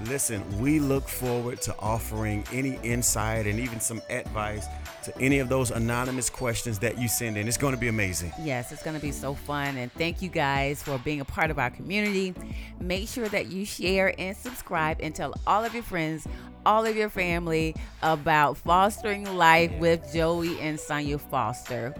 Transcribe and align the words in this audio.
Listen, 0.04 0.42
we 0.60 0.80
look 0.80 1.08
forward 1.08 1.60
to 1.62 1.74
offering 1.78 2.44
any 2.52 2.78
insight 2.82 3.46
and 3.46 3.58
even 3.58 3.80
some 3.80 4.00
advice 4.08 4.66
to 5.04 5.16
any 5.18 5.38
of 5.38 5.48
those 5.48 5.70
anonymous 5.70 6.30
questions 6.30 6.78
that 6.78 6.98
you 6.98 7.08
send 7.08 7.36
in. 7.36 7.48
It's 7.48 7.56
going 7.56 7.74
to 7.74 7.80
be 7.80 7.88
amazing. 7.88 8.32
Yes, 8.40 8.72
it's 8.72 8.82
going 8.82 8.96
to 8.96 9.02
be 9.02 9.12
so 9.12 9.34
fun. 9.34 9.76
And 9.76 9.92
thank 9.92 10.22
you 10.22 10.28
guys 10.28 10.82
for 10.82 10.98
being 10.98 11.20
a 11.20 11.24
part 11.24 11.50
of 11.50 11.58
our 11.58 11.70
community. 11.70 12.34
Make 12.80 13.08
sure 13.08 13.28
that 13.28 13.46
you 13.46 13.64
share 13.64 14.14
and 14.18 14.36
subscribe 14.36 14.98
and 15.00 15.14
tell 15.14 15.34
all 15.46 15.64
of 15.64 15.74
your 15.74 15.82
friends, 15.82 16.26
all 16.64 16.86
of 16.86 16.96
your 16.96 17.08
family 17.08 17.74
about 18.02 18.56
fostering 18.56 19.24
life 19.36 19.72
with 19.78 20.12
Joey 20.12 20.58
and 20.60 20.78
Sonia 20.78 21.18
Foster. 21.18 21.94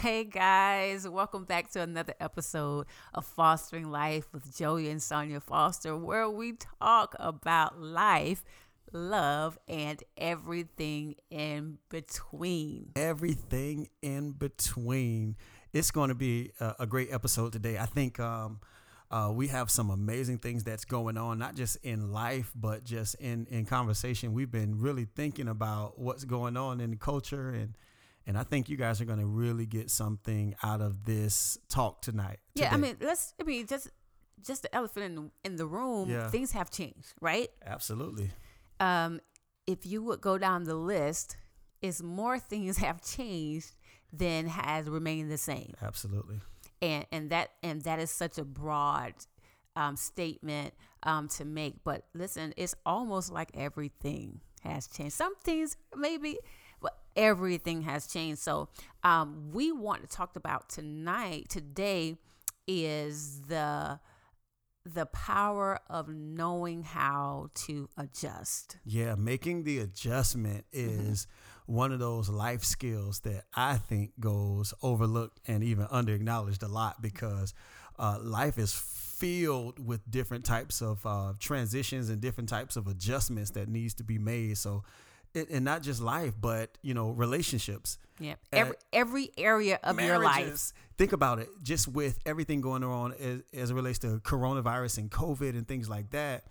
Hey 0.00 0.24
guys, 0.24 1.08
welcome 1.08 1.44
back 1.44 1.70
to 1.72 1.80
another 1.80 2.14
episode 2.18 2.86
of 3.14 3.24
Fostering 3.24 3.90
Life 3.90 4.26
with 4.32 4.56
Joey 4.56 4.88
and 4.88 5.00
Sonia 5.00 5.38
Foster, 5.38 5.96
where 5.96 6.28
we 6.28 6.54
talk 6.80 7.14
about 7.20 7.80
life, 7.80 8.42
love, 8.90 9.58
and 9.68 10.02
everything 10.16 11.14
in 11.30 11.78
between. 11.88 12.90
Everything 12.96 13.88
in 14.02 14.32
between. 14.32 15.36
It's 15.72 15.92
going 15.92 16.08
to 16.08 16.16
be 16.16 16.50
a, 16.58 16.74
a 16.80 16.86
great 16.86 17.12
episode 17.12 17.52
today. 17.52 17.78
I 17.78 17.86
think 17.86 18.18
um, 18.18 18.58
uh, 19.12 19.30
we 19.32 19.48
have 19.48 19.70
some 19.70 19.90
amazing 19.90 20.38
things 20.38 20.64
that's 20.64 20.84
going 20.84 21.16
on, 21.16 21.38
not 21.38 21.54
just 21.54 21.76
in 21.84 22.10
life, 22.12 22.50
but 22.56 22.82
just 22.82 23.14
in, 23.16 23.46
in 23.50 23.66
conversation. 23.66 24.32
We've 24.32 24.50
been 24.50 24.80
really 24.80 25.06
thinking 25.14 25.46
about 25.46 25.98
what's 25.98 26.24
going 26.24 26.56
on 26.56 26.80
in 26.80 26.90
the 26.90 26.96
culture 26.96 27.50
and 27.50 27.76
and 28.26 28.38
I 28.38 28.42
think 28.42 28.68
you 28.68 28.76
guys 28.76 29.00
are 29.00 29.04
going 29.04 29.18
to 29.18 29.26
really 29.26 29.66
get 29.66 29.90
something 29.90 30.54
out 30.62 30.80
of 30.80 31.04
this 31.04 31.58
talk 31.68 32.02
tonight. 32.02 32.38
Yeah, 32.54 32.72
I 32.72 32.76
mean, 32.76 32.96
let's. 33.00 33.34
I 33.40 33.44
mean, 33.44 33.66
just 33.66 33.88
just 34.44 34.62
the 34.62 34.74
elephant 34.74 35.06
in 35.06 35.14
the, 35.14 35.30
in 35.44 35.56
the 35.56 35.66
room. 35.66 36.10
Yeah. 36.10 36.28
Things 36.28 36.52
have 36.52 36.70
changed, 36.70 37.14
right? 37.20 37.48
absolutely. 37.64 38.30
Um, 38.80 39.20
if 39.66 39.86
you 39.86 40.02
would 40.02 40.20
go 40.20 40.38
down 40.38 40.64
the 40.64 40.74
list, 40.74 41.36
is 41.80 42.02
more 42.02 42.38
things 42.38 42.78
have 42.78 43.02
changed 43.02 43.72
than 44.12 44.46
has 44.46 44.88
remained 44.88 45.30
the 45.30 45.38
same, 45.38 45.74
Absolutely. 45.82 46.40
and 46.80 47.06
and 47.10 47.30
that 47.30 47.50
and 47.62 47.82
that 47.82 47.98
is 47.98 48.10
such 48.10 48.38
a 48.38 48.44
broad 48.44 49.14
um, 49.76 49.96
statement 49.96 50.74
um, 51.02 51.28
to 51.28 51.44
make. 51.44 51.82
But 51.84 52.04
listen, 52.14 52.52
it's 52.56 52.74
almost 52.84 53.32
like 53.32 53.50
everything 53.54 54.40
has 54.62 54.86
changed. 54.86 55.14
Some 55.14 55.34
things 55.36 55.76
maybe. 55.96 56.38
Everything 57.16 57.82
has 57.82 58.06
changed. 58.06 58.40
So, 58.40 58.68
um, 59.02 59.50
we 59.52 59.72
want 59.72 60.02
to 60.02 60.08
talk 60.08 60.36
about 60.36 60.68
tonight. 60.68 61.48
Today 61.48 62.16
is 62.66 63.42
the 63.42 63.98
the 64.84 65.06
power 65.06 65.78
of 65.88 66.08
knowing 66.08 66.82
how 66.82 67.50
to 67.54 67.88
adjust. 67.96 68.78
Yeah, 68.84 69.14
making 69.14 69.64
the 69.64 69.78
adjustment 69.78 70.64
is 70.72 71.28
one 71.66 71.92
of 71.92 72.00
those 72.00 72.28
life 72.28 72.64
skills 72.64 73.20
that 73.20 73.44
I 73.54 73.76
think 73.76 74.12
goes 74.18 74.74
overlooked 74.82 75.40
and 75.46 75.62
even 75.62 75.86
under 75.90 76.14
acknowledged 76.14 76.62
a 76.62 76.68
lot 76.68 77.00
because 77.00 77.54
uh, 77.98 78.18
life 78.20 78.58
is 78.58 78.74
filled 78.74 79.84
with 79.84 80.10
different 80.10 80.44
types 80.44 80.82
of 80.82 81.04
uh, 81.06 81.34
transitions 81.38 82.08
and 82.08 82.20
different 82.20 82.48
types 82.48 82.74
of 82.76 82.88
adjustments 82.88 83.52
that 83.52 83.68
needs 83.68 83.94
to 83.94 84.04
be 84.04 84.18
made. 84.18 84.58
So, 84.58 84.82
and 85.34 85.64
not 85.64 85.82
just 85.82 86.00
life, 86.00 86.34
but 86.40 86.76
you 86.82 86.94
know, 86.94 87.10
relationships. 87.10 87.98
Yep. 88.20 88.38
Uh, 88.52 88.56
Every 88.56 88.76
every 88.92 89.30
area 89.38 89.78
of 89.82 90.00
your 90.00 90.18
life. 90.18 90.72
Think 90.98 91.12
about 91.12 91.38
it. 91.38 91.48
Just 91.62 91.88
with 91.88 92.18
everything 92.26 92.60
going 92.60 92.84
on 92.84 93.12
as, 93.14 93.42
as 93.52 93.70
it 93.70 93.74
relates 93.74 93.98
to 94.00 94.18
coronavirus 94.20 94.98
and 94.98 95.10
COVID 95.10 95.50
and 95.50 95.66
things 95.66 95.88
like 95.88 96.10
that, 96.10 96.44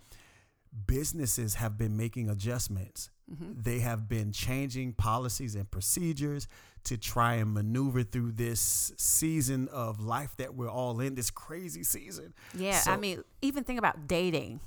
businesses 0.86 1.54
have 1.54 1.78
been 1.78 1.96
making 1.96 2.28
adjustments. 2.28 3.10
Mm-hmm. 3.32 3.60
They 3.62 3.78
have 3.80 4.08
been 4.08 4.32
changing 4.32 4.94
policies 4.94 5.54
and 5.54 5.70
procedures 5.70 6.48
to 6.84 6.98
try 6.98 7.34
and 7.34 7.54
maneuver 7.54 8.02
through 8.02 8.32
this 8.32 8.92
season 8.96 9.68
of 9.68 10.00
life 10.00 10.36
that 10.38 10.54
we're 10.54 10.68
all 10.70 11.00
in, 11.00 11.14
this 11.14 11.30
crazy 11.30 11.84
season. 11.84 12.34
Yeah, 12.54 12.80
So- 12.80 12.92
I 12.92 12.96
mean, 12.96 13.22
even 13.40 13.64
think 13.64 13.78
about 13.78 14.06
dating. 14.08 14.60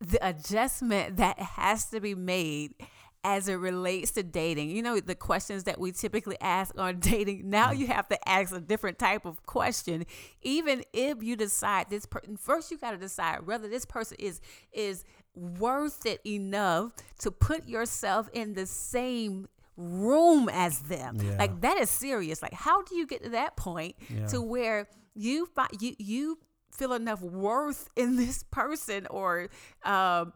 The 0.00 0.18
adjustment 0.26 1.16
that 1.18 1.38
has 1.38 1.86
to 1.90 2.00
be 2.00 2.14
made 2.14 2.74
as 3.22 3.48
it 3.48 3.54
relates 3.54 4.12
to 4.12 4.22
dating. 4.22 4.70
You 4.70 4.82
know, 4.82 4.98
the 4.98 5.14
questions 5.14 5.64
that 5.64 5.78
we 5.78 5.92
typically 5.92 6.36
ask 6.40 6.76
on 6.78 7.00
dating. 7.00 7.50
Now 7.50 7.72
mm. 7.72 7.78
you 7.78 7.86
have 7.88 8.08
to 8.08 8.28
ask 8.28 8.54
a 8.54 8.60
different 8.60 8.98
type 8.98 9.24
of 9.26 9.44
question. 9.46 10.06
Even 10.42 10.82
if 10.92 11.22
you 11.22 11.36
decide 11.36 11.90
this 11.90 12.06
person 12.06 12.36
first 12.36 12.70
you 12.70 12.78
got 12.78 12.92
to 12.92 12.96
decide 12.96 13.46
whether 13.46 13.68
this 13.68 13.84
person 13.84 14.16
is 14.18 14.40
is 14.72 15.04
worth 15.34 16.06
it 16.06 16.20
enough 16.26 16.92
to 17.18 17.30
put 17.30 17.68
yourself 17.68 18.28
in 18.32 18.54
the 18.54 18.66
same 18.66 19.48
room 19.76 20.48
as 20.48 20.80
them. 20.80 21.18
Yeah. 21.22 21.36
Like 21.38 21.60
that 21.60 21.78
is 21.78 21.90
serious. 21.90 22.42
Like 22.42 22.54
how 22.54 22.82
do 22.82 22.96
you 22.96 23.06
get 23.06 23.22
to 23.24 23.30
that 23.30 23.56
point 23.56 23.96
Yeah. 24.08 24.26
to 24.28 24.40
where 24.40 24.88
you 25.14 25.48
you 25.78 25.94
you 25.98 26.38
feel 26.70 26.92
enough 26.92 27.20
worth 27.22 27.88
in 27.96 28.16
this 28.16 28.42
person 28.50 29.06
or 29.10 29.48
um 29.84 30.32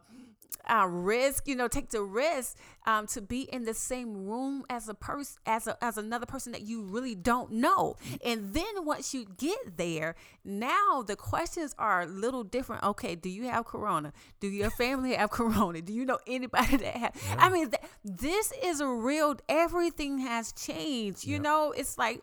uh, 0.67 0.87
risk, 0.87 1.47
you 1.47 1.55
know, 1.55 1.67
take 1.67 1.89
the 1.91 2.01
risk 2.01 2.57
um, 2.87 3.05
to 3.05 3.21
be 3.21 3.41
in 3.41 3.65
the 3.65 3.73
same 3.73 4.25
room 4.25 4.63
as 4.67 4.89
a 4.89 4.95
person, 4.95 5.37
as 5.45 5.67
a, 5.67 5.77
as 5.83 5.95
another 5.95 6.25
person 6.25 6.51
that 6.53 6.61
you 6.63 6.81
really 6.81 7.13
don't 7.13 7.51
know. 7.51 7.95
And 8.25 8.51
then 8.55 8.83
once 8.83 9.13
you 9.13 9.27
get 9.37 9.77
there, 9.77 10.15
now 10.43 11.03
the 11.05 11.15
questions 11.15 11.75
are 11.77 12.01
a 12.01 12.05
little 12.07 12.43
different. 12.43 12.81
Okay, 12.83 13.13
do 13.13 13.29
you 13.29 13.43
have 13.43 13.65
corona? 13.65 14.11
Do 14.39 14.47
your 14.47 14.71
family 14.71 15.13
have 15.13 15.29
corona? 15.39 15.81
Do 15.81 15.93
you 15.93 16.03
know 16.03 16.17
anybody 16.25 16.77
that 16.77 16.97
has? 16.97 17.11
I 17.37 17.49
mean, 17.49 17.69
th- 17.69 17.83
this 18.03 18.51
is 18.63 18.79
a 18.79 18.87
real. 18.87 19.35
Everything 19.47 20.17
has 20.19 20.51
changed. 20.51 21.25
You 21.25 21.33
Yep. 21.33 21.41
know, 21.43 21.73
it's 21.77 21.99
like 21.99 22.21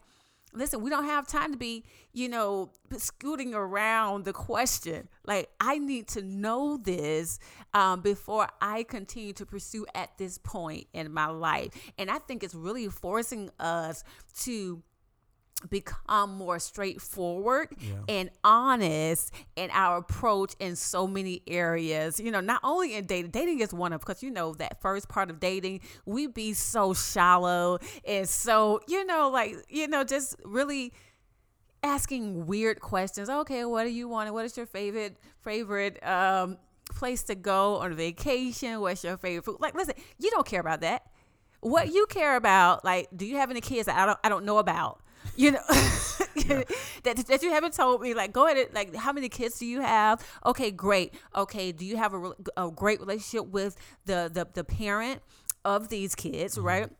listen, 0.54 0.82
we 0.82 0.90
don't 0.90 1.04
have 1.04 1.26
time 1.26 1.52
to 1.52 1.58
be, 1.58 1.84
you 2.12 2.28
know, 2.28 2.70
scooting 2.96 3.54
around 3.54 4.24
the 4.24 4.32
question. 4.32 5.08
Like, 5.26 5.50
I 5.60 5.78
need 5.78 6.08
to 6.08 6.22
know 6.22 6.76
this 6.76 7.38
um, 7.74 8.00
before 8.00 8.48
I 8.60 8.82
continue 8.84 9.32
to 9.34 9.46
pursue 9.46 9.86
at 9.94 10.16
this 10.18 10.38
point 10.38 10.86
in 10.92 11.12
my 11.12 11.26
life. 11.26 11.72
And 11.98 12.10
I 12.10 12.18
think 12.18 12.42
it's 12.42 12.54
really 12.54 12.88
forcing 12.88 13.50
us 13.58 14.04
to 14.40 14.82
become 15.70 16.34
more 16.36 16.58
straightforward 16.58 17.69
Yeah. 17.78 17.94
and 18.08 18.31
honest 18.44 19.32
in 19.56 19.70
our 19.72 19.98
approach 19.98 20.54
in 20.58 20.76
so 20.76 21.06
many 21.06 21.42
areas. 21.46 22.19
You 22.20 22.31
know, 22.31 22.40
not 22.40 22.60
only 22.64 22.94
in 22.94 23.06
dating, 23.06 23.31
dating 23.31 23.60
is 23.60 23.72
one 23.72 23.92
of 23.92 24.00
because 24.00 24.22
you 24.22 24.31
know 24.31 24.54
that 24.54 24.81
first 24.82 25.08
part 25.08 25.31
of 25.31 25.40
dating, 25.40 25.81
we 26.06 26.26
be 26.26 26.52
so 26.54 26.94
shallow 26.94 27.78
and 28.04 28.28
so, 28.28 28.81
you 28.88 29.04
know, 29.04 29.31
like, 29.31 29.56
you 29.69 29.87
know, 29.88 30.04
just 30.04 30.37
really 30.44 30.92
asking 31.82 32.46
weird 32.46 32.81
questions. 32.81 33.28
Okay, 33.28 33.64
what 33.64 33.84
do 33.84 33.90
you 33.90 34.08
want? 34.08 34.32
What 34.32 34.44
is 34.44 34.56
your 34.56 34.66
favorite 34.66 35.16
favorite 35.42 36.04
um 36.06 36.58
place 36.90 37.22
to 37.25 37.34
go 37.34 37.76
on 37.78 37.94
vacation? 37.94 38.81
What's 38.81 39.02
your 39.04 39.16
favorite 39.16 39.44
food? 39.44 39.56
Like, 39.60 39.75
listen, 39.75 39.94
you 40.19 40.31
don't 40.31 40.46
care 40.46 40.60
about 40.60 40.81
that. 40.82 41.06
What 41.60 41.92
you 41.92 42.06
care 42.06 42.37
about, 42.37 42.84
like, 42.84 43.08
do 43.16 43.25
you 43.25 43.37
have 43.37 43.50
any 43.50 43.60
kids 43.60 43.87
that 43.87 43.96
I 43.96 44.06
don't 44.06 44.19
I 44.25 44.28
don't 44.28 44.44
know 44.44 44.58
about? 44.58 45.00
You 45.37 45.52
know, 45.52 45.61
that, 47.05 47.25
that 47.29 47.43
you 47.43 47.50
haven't 47.50 47.75
told 47.75 48.00
me. 48.02 48.14
Like, 48.14 48.32
go 48.32 48.46
ahead. 48.46 48.58
And, 48.58 48.75
like, 48.75 48.94
how 48.94 49.12
many 49.12 49.29
kids 49.29 49.58
do 49.58 49.67
you 49.67 49.81
have? 49.81 50.25
Okay, 50.44 50.70
great. 50.70 51.14
Okay, 51.34 51.73
do 51.73 51.84
you 51.84 51.96
have 51.96 52.14
a, 52.14 52.32
a 52.56 52.70
great 52.70 53.00
relationship 53.00 53.46
with 53.49 53.76
the 54.06 54.31
the 54.32 54.46
the 54.52 54.64
parent 54.64 55.23
of 55.64 55.88
these 55.88 56.14
kids? 56.14 56.56
Mm-hmm. 56.56 56.67
Right. 56.67 56.90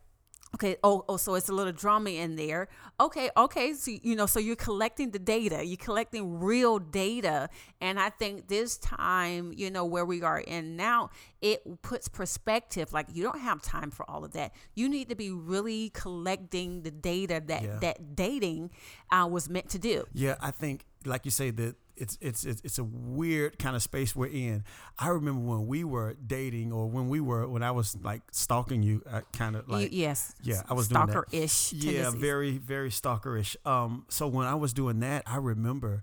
Okay. 0.55 0.77
Oh, 0.85 1.05
oh, 1.09 1.17
so 1.17 1.35
it's 1.35 1.49
a 1.49 1.53
little 1.53 1.73
drama 1.73 2.11
in 2.11 2.37
there. 2.37 2.69
Okay. 3.01 3.31
Okay. 3.37 3.73
So, 3.73 3.91
you 3.91 4.15
know, 4.15 4.27
so 4.27 4.39
you're 4.39 4.55
collecting 4.57 5.11
the 5.11 5.19
data, 5.19 5.65
you're 5.65 5.77
collecting 5.79 6.41
real 6.41 6.79
data. 6.79 7.49
And 7.81 7.99
I 7.99 8.11
think 8.11 8.49
this 8.49 8.77
time, 8.77 9.53
you 9.57 9.71
know, 9.71 9.85
where 9.87 10.05
we 10.05 10.23
are 10.23 10.41
in 10.41 10.77
now, 10.77 11.11
it 11.41 11.83
puts 11.83 12.07
perspective. 12.09 12.93
Like 12.93 13.07
you 13.13 13.23
don't 13.23 13.41
have 13.41 13.63
time 13.63 13.91
for 13.91 14.09
all 14.11 14.25
of 14.25 14.33
that. 14.33 14.53
You 14.75 14.89
need 14.89 15.09
to 15.09 15.15
be 15.17 15.31
really 15.31 15.91
collecting 15.91 16.83
the 16.83 16.91
data 16.91 17.43
that, 17.47 17.63
Yeah. 17.63 17.79
that 17.81 18.15
dating 18.15 18.71
uh, 19.11 19.27
was 19.31 19.49
meant 19.49 19.71
to 19.71 19.79
do. 19.79 20.05
Yeah, 20.13 20.37
I 20.41 20.51
think, 20.51 20.85
like 21.05 21.25
you 21.25 21.31
say, 21.31 21.51
that 21.51 21.77
it's 22.03 22.19
it's 22.21 22.45
it's 22.45 22.61
it's 22.65 22.79
a 22.79 22.85
weird 22.85 23.59
kind 23.59 23.75
of 23.77 23.83
space 23.83 24.15
we're 24.17 24.27
in. 24.27 24.65
I 24.99 25.09
remember 25.09 25.41
when 25.41 25.67
we 25.67 25.85
were 25.85 26.15
dating, 26.27 26.73
or 26.73 26.87
when 26.89 27.09
we 27.09 27.21
were 27.21 27.47
when 27.49 27.63
I 27.63 27.71
was 27.71 27.97
like 28.03 28.23
stalking 28.33 28.83
you, 28.83 29.03
I 29.11 29.23
kind 29.33 29.55
of 29.57 29.67
You- 29.69 29.73
like 29.75 29.89
yes. 29.93 30.35
yeah, 30.43 30.63
I 30.69 30.75
was 30.75 30.89
doing 30.89 31.07
that. 31.07 31.13
stalker 31.13 31.27
ish. 31.33 31.73
yeah, 31.73 32.11
very 32.11 32.59
very 32.59 32.91
stalkerish. 32.91 33.57
Um, 33.67 34.05
so 34.09 34.27
when 34.29 34.47
I 34.47 34.55
was 34.57 34.73
doing 34.73 35.01
that, 35.01 35.23
I 35.27 35.37
remember, 35.37 36.03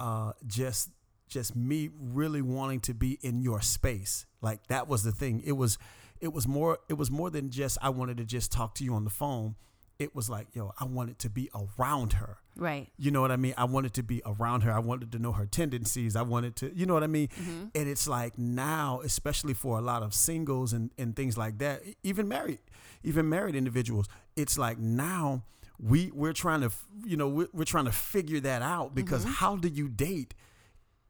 uh, 0.00 0.32
just 0.46 0.90
just 1.28 1.54
me 1.56 1.90
really 1.98 2.42
wanting 2.42 2.80
to 2.80 2.94
be 2.94 3.18
in 3.22 3.40
your 3.40 3.60
space. 3.60 4.26
Like 4.40 4.66
that 4.68 4.88
was 4.88 5.02
the 5.04 5.12
thing. 5.12 5.42
It 5.44 5.52
was, 5.52 5.78
it 6.20 6.32
was 6.32 6.46
more. 6.46 6.78
It 6.88 6.94
was 6.94 7.10
more 7.10 7.30
than 7.30 7.50
just 7.50 7.76
I 7.82 7.88
wanted 7.90 8.16
to 8.18 8.24
just 8.24 8.52
talk 8.52 8.74
to 8.76 8.84
you 8.84 8.94
on 8.94 9.04
the 9.04 9.10
phone. 9.10 9.56
It 9.98 10.14
was 10.14 10.28
like, 10.28 10.48
yo, 10.54 10.72
I 10.78 10.84
wanted 10.84 11.18
to 11.20 11.30
be 11.30 11.50
around 11.54 12.14
her. 12.14 12.38
Right. 12.56 12.88
You 12.96 13.10
know 13.10 13.20
what 13.20 13.30
I 13.30 13.36
mean? 13.36 13.54
I 13.56 13.64
wanted 13.64 13.94
to 13.94 14.02
be 14.02 14.22
around 14.24 14.62
her. 14.62 14.72
I 14.72 14.78
wanted 14.78 15.12
to 15.12 15.18
know 15.18 15.32
her 15.32 15.46
tendencies. 15.46 16.16
I 16.16 16.22
wanted 16.22 16.56
to, 16.56 16.74
you 16.74 16.86
know 16.86 16.94
what 16.94 17.02
I 17.02 17.08
mean? 17.08 17.28
Mm-hmm. 17.28 17.64
And 17.74 17.88
it's 17.88 18.06
like 18.08 18.38
now, 18.38 19.00
especially 19.04 19.54
for 19.54 19.78
a 19.78 19.80
lot 19.80 20.02
of 20.02 20.14
singles 20.14 20.72
and, 20.72 20.90
and 20.98 21.14
things 21.14 21.36
like 21.36 21.58
that, 21.58 21.82
even 22.02 22.28
married, 22.28 22.60
even 23.02 23.28
married 23.28 23.54
individuals, 23.54 24.08
it's 24.36 24.58
like 24.58 24.78
now 24.78 25.44
we 25.78 26.10
we're 26.12 26.32
trying 26.32 26.60
to, 26.60 26.70
you 27.04 27.16
know, 27.16 27.28
we're, 27.28 27.48
we're 27.52 27.64
trying 27.64 27.86
to 27.86 27.92
figure 27.92 28.40
that 28.40 28.62
out 28.62 28.94
because 28.94 29.22
mm-hmm. 29.22 29.34
how 29.34 29.56
do 29.56 29.68
you 29.68 29.88
date 29.88 30.34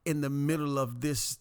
in 0.05 0.21
the 0.21 0.31
middle 0.31 0.79
of 0.79 1.01
this 1.01 1.39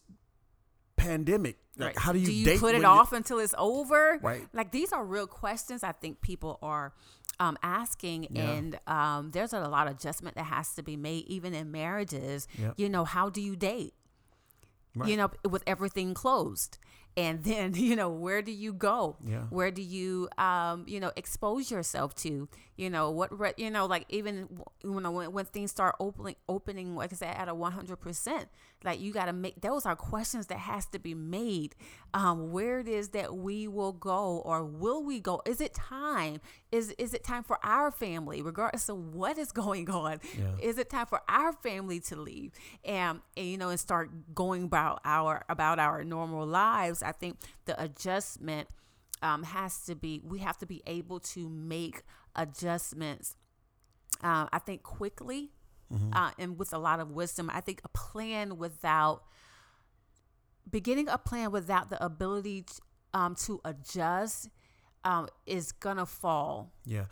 pandemic? 0.96 1.58
Like, 1.78 1.88
Right. 1.88 1.98
how 1.98 2.12
do 2.12 2.20
you, 2.20 2.26
do 2.28 2.34
you 2.34 2.46
date 2.46 2.60
put 2.60 2.76
it 2.76 2.86
off 2.86 3.14
until 3.14 3.40
it's 3.40 3.56
over? 3.58 4.20
Right. 4.22 4.48
Like 4.54 4.72
these 4.72 4.94
are 4.94 5.04
real 5.04 5.28
questions 5.28 5.84
I 5.84 5.92
think 5.92 6.22
people 6.22 6.60
are 6.62 6.94
um, 7.40 7.58
asking, 7.64 8.28
Yeah. 8.32 8.52
and 8.52 8.80
um, 8.88 9.32
there's 9.32 9.54
a 9.54 9.60
lot 9.62 9.88
of 9.88 9.96
adjustment 9.96 10.36
that 10.36 10.46
has 10.46 10.74
to 10.76 10.84
be 10.84 10.96
made, 10.96 11.26
even 11.28 11.54
in 11.54 11.72
marriages. 11.72 12.48
Yep. 12.58 12.74
You 12.78 12.90
know, 12.90 13.06
how 13.06 13.30
do 13.30 13.42
you 13.42 13.56
date? 13.56 13.94
Right. 14.96 15.10
You 15.10 15.18
know, 15.18 15.32
with 15.50 15.64
everything 15.66 16.14
closed, 16.14 16.78
and 17.18 17.44
then 17.44 17.74
you 17.76 17.96
know, 17.96 18.10
where 18.10 18.42
do 18.44 18.52
you 18.52 18.72
go? 18.74 19.18
Yeah. 19.26 19.44
Where 19.50 19.72
do 19.72 19.82
you, 19.82 20.30
um, 20.38 20.86
you 20.88 21.00
know, 21.00 21.12
expose 21.16 21.72
yourself 21.72 22.14
to? 22.18 22.48
You 22.76 22.90
know, 22.92 23.10
what, 23.10 23.38
re- 23.38 23.54
you 23.58 23.72
know, 23.72 23.86
like 23.88 24.06
even 24.10 24.48
w- 24.48 24.66
when 25.00 25.12
when, 25.14 25.32
when 25.32 25.46
things 25.46 25.72
start 25.72 25.96
opening, 26.00 26.36
opening, 26.48 26.96
like 26.96 27.12
I 27.12 27.16
said, 27.16 27.36
at 27.36 27.50
a 27.50 27.56
one 27.56 27.72
hundred 27.72 27.98
percent, 27.98 28.50
like 28.84 29.00
you 29.00 29.12
got 29.12 29.26
to 29.26 29.34
make 29.34 29.62
those 29.62 29.86
are 29.86 29.96
questions 29.96 30.48
that 30.48 30.60
has 30.60 30.86
to 30.88 31.00
be 31.00 31.14
made. 31.14 31.76
Um, 32.14 32.52
where 32.52 32.80
it 32.80 32.88
is 32.88 33.10
that 33.10 33.36
we 33.36 33.68
will 33.68 33.94
go, 33.94 34.42
or 34.46 34.64
will 34.64 35.04
we 35.04 35.20
go? 35.20 35.42
Is 35.46 35.62
it 35.62 35.74
time? 35.74 36.42
Is 36.72 36.92
is 36.98 37.14
it 37.14 37.24
time 37.24 37.44
for 37.44 37.58
our 37.64 37.92
family, 37.92 38.42
regardless 38.42 38.90
of 38.90 39.14
what 39.14 39.38
is 39.38 39.52
going 39.64 39.90
on? 39.90 40.20
Yeah. 40.38 40.52
Is 40.62 40.78
it 40.78 40.90
time 40.90 41.06
for 41.06 41.22
our 41.28 41.54
family 41.54 42.00
to 42.02 42.16
leave 42.16 42.52
and, 42.84 43.22
and 43.38 43.48
you 43.48 43.58
know 43.58 43.70
and 43.70 43.80
start 43.80 44.36
going 44.36 44.64
about 44.64 45.02
our 45.06 45.44
about 45.50 45.80
our 45.80 46.04
normal 46.04 46.46
lives? 46.46 47.02
I 47.02 47.12
think 47.12 47.38
the 47.66 47.82
adjustment 47.82 48.68
um, 49.22 49.44
has 49.44 49.86
to 49.86 49.96
be. 49.96 50.22
We 50.24 50.40
have 50.40 50.58
to 50.60 50.66
be 50.66 50.84
able 50.86 51.20
to 51.20 51.50
make 51.50 52.04
adjustments. 52.36 53.36
Uh, 54.24 54.48
I 54.54 54.60
think 54.60 54.84
quickly 54.84 55.52
uh, 56.14 56.32
and 56.40 56.58
with 56.58 56.74
a 56.74 56.78
lot 56.78 57.00
of 57.00 57.12
wisdom. 57.12 57.50
I 57.54 57.62
think 57.62 57.82
a 57.84 57.90
plan 57.90 58.58
without 58.58 59.24
beginning 60.70 61.08
a 61.10 61.18
plan 61.18 61.52
without 61.52 61.90
the 61.90 62.04
ability 62.04 62.64
to, 62.64 62.82
um, 63.20 63.36
to 63.36 63.60
adjust 63.66 64.50
um, 65.04 65.28
is 65.46 65.72
gonna 65.74 66.06
fall 66.06 66.72
Yeah. 66.86 67.06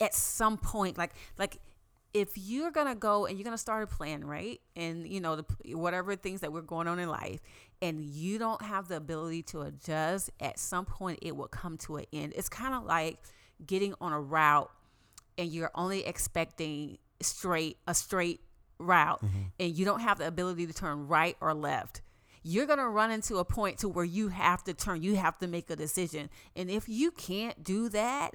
at 0.00 0.14
some 0.14 0.58
point 0.58 0.98
like 0.98 1.12
like 1.38 1.58
if 2.12 2.36
you're 2.36 2.72
gonna 2.72 2.96
go 2.96 3.26
and 3.26 3.38
you're 3.38 3.44
gonna 3.44 3.56
start 3.56 3.84
a 3.84 3.86
plan 3.86 4.24
right 4.24 4.60
and 4.74 5.06
you 5.06 5.20
know 5.20 5.36
the 5.36 5.44
whatever 5.76 6.16
things 6.16 6.40
that 6.40 6.52
we're 6.52 6.60
going 6.62 6.88
on 6.88 6.98
in 6.98 7.08
life 7.08 7.40
and 7.80 8.02
you 8.04 8.38
don't 8.38 8.60
have 8.62 8.88
the 8.88 8.96
ability 8.96 9.42
to 9.44 9.62
adjust 9.62 10.30
at 10.40 10.58
some 10.58 10.84
point 10.84 11.20
it 11.22 11.36
will 11.36 11.46
come 11.48 11.78
to 11.78 11.96
an 11.96 12.04
end 12.12 12.32
it's 12.36 12.48
kind 12.48 12.74
of 12.74 12.82
like 12.84 13.18
getting 13.64 13.94
on 14.00 14.12
a 14.12 14.20
route 14.20 14.70
and 15.38 15.48
you're 15.52 15.70
only 15.76 16.04
expecting 16.04 16.98
straight 17.22 17.78
a 17.86 17.94
straight 17.94 18.40
route 18.78 19.24
mm-hmm. 19.24 19.42
and 19.60 19.76
you 19.76 19.84
don't 19.84 20.00
have 20.00 20.18
the 20.18 20.26
ability 20.26 20.66
to 20.66 20.72
turn 20.72 21.06
right 21.06 21.36
or 21.40 21.54
left 21.54 22.02
you're 22.44 22.66
going 22.66 22.78
to 22.78 22.88
run 22.88 23.12
into 23.12 23.36
a 23.36 23.44
point 23.44 23.78
to 23.78 23.88
where 23.88 24.04
you 24.04 24.28
have 24.28 24.64
to 24.64 24.74
turn 24.74 25.02
you 25.02 25.14
have 25.14 25.38
to 25.38 25.46
make 25.46 25.70
a 25.70 25.76
decision 25.76 26.28
and 26.56 26.70
if 26.70 26.88
you 26.88 27.10
can't 27.12 27.62
do 27.62 27.88
that 27.88 28.32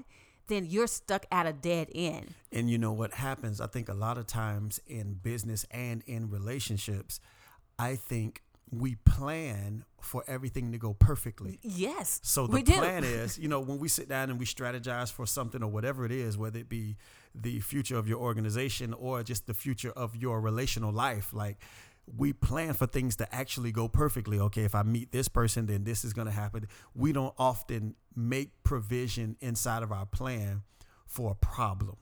then 0.48 0.66
you're 0.66 0.88
stuck 0.88 1.26
at 1.32 1.46
a 1.46 1.54
dead 1.54 1.90
end 1.94 2.34
And 2.52 2.70
you 2.70 2.78
know 2.78 2.94
what 2.94 3.14
happens? 3.14 3.62
I 3.62 3.68
think 3.68 3.90
a 3.90 3.94
lot 3.94 4.18
of 4.18 4.28
times 4.28 4.80
in 4.88 5.16
business 5.16 5.66
and 5.72 6.04
in 6.08 6.30
relationships, 6.30 7.20
I 7.78 7.96
think 7.96 8.42
we 8.72 8.96
plan 8.96 9.86
for 10.02 10.24
everything 10.28 10.72
to 10.72 10.78
go 10.78 10.94
perfectly. 10.94 11.60
yes 11.62 12.20
So 12.24 12.48
the 12.48 12.64
plan 12.64 13.04
is, 13.04 13.38
you 13.40 13.48
know, 13.48 13.60
when 13.60 13.80
we 13.80 13.88
sit 13.88 14.10
down 14.10 14.30
and 14.30 14.40
we 14.40 14.46
strategize 14.46 15.12
for 15.12 15.26
something 15.26 15.64
or 15.64 15.70
whatever 15.70 16.06
it 16.06 16.12
is, 16.12 16.38
whether 16.38 16.60
it 16.60 16.70
be 16.70 16.98
the 17.40 17.60
future 17.60 17.98
of 17.98 18.08
your 18.08 18.20
organization 18.20 18.94
or 18.94 19.24
just 19.24 19.48
the 19.48 19.54
future 19.54 19.92
of 19.92 20.16
your 20.16 20.42
relational 20.42 20.92
life, 20.92 21.34
like 21.34 21.58
we 22.16 22.34
plan 22.34 22.74
for 22.74 22.88
things 22.88 23.16
to 23.18 23.36
actually 23.36 23.72
go 23.72 23.88
perfectly. 23.88 24.40
Okay, 24.40 24.64
if 24.64 24.76
I 24.76 24.84
meet 24.84 25.12
this 25.12 25.28
person, 25.28 25.66
then 25.66 25.84
this 25.84 26.06
is 26.06 26.14
going 26.14 26.28
to 26.28 26.34
happen. 26.34 26.68
We 26.96 27.12
don't 27.12 27.34
often 27.38 27.96
make 28.16 28.64
provision 28.64 29.36
inside 29.42 29.84
of 29.84 29.92
our 29.92 30.06
plan 30.06 30.64
for 31.06 31.32
a 31.32 31.36
problem. 31.36 31.98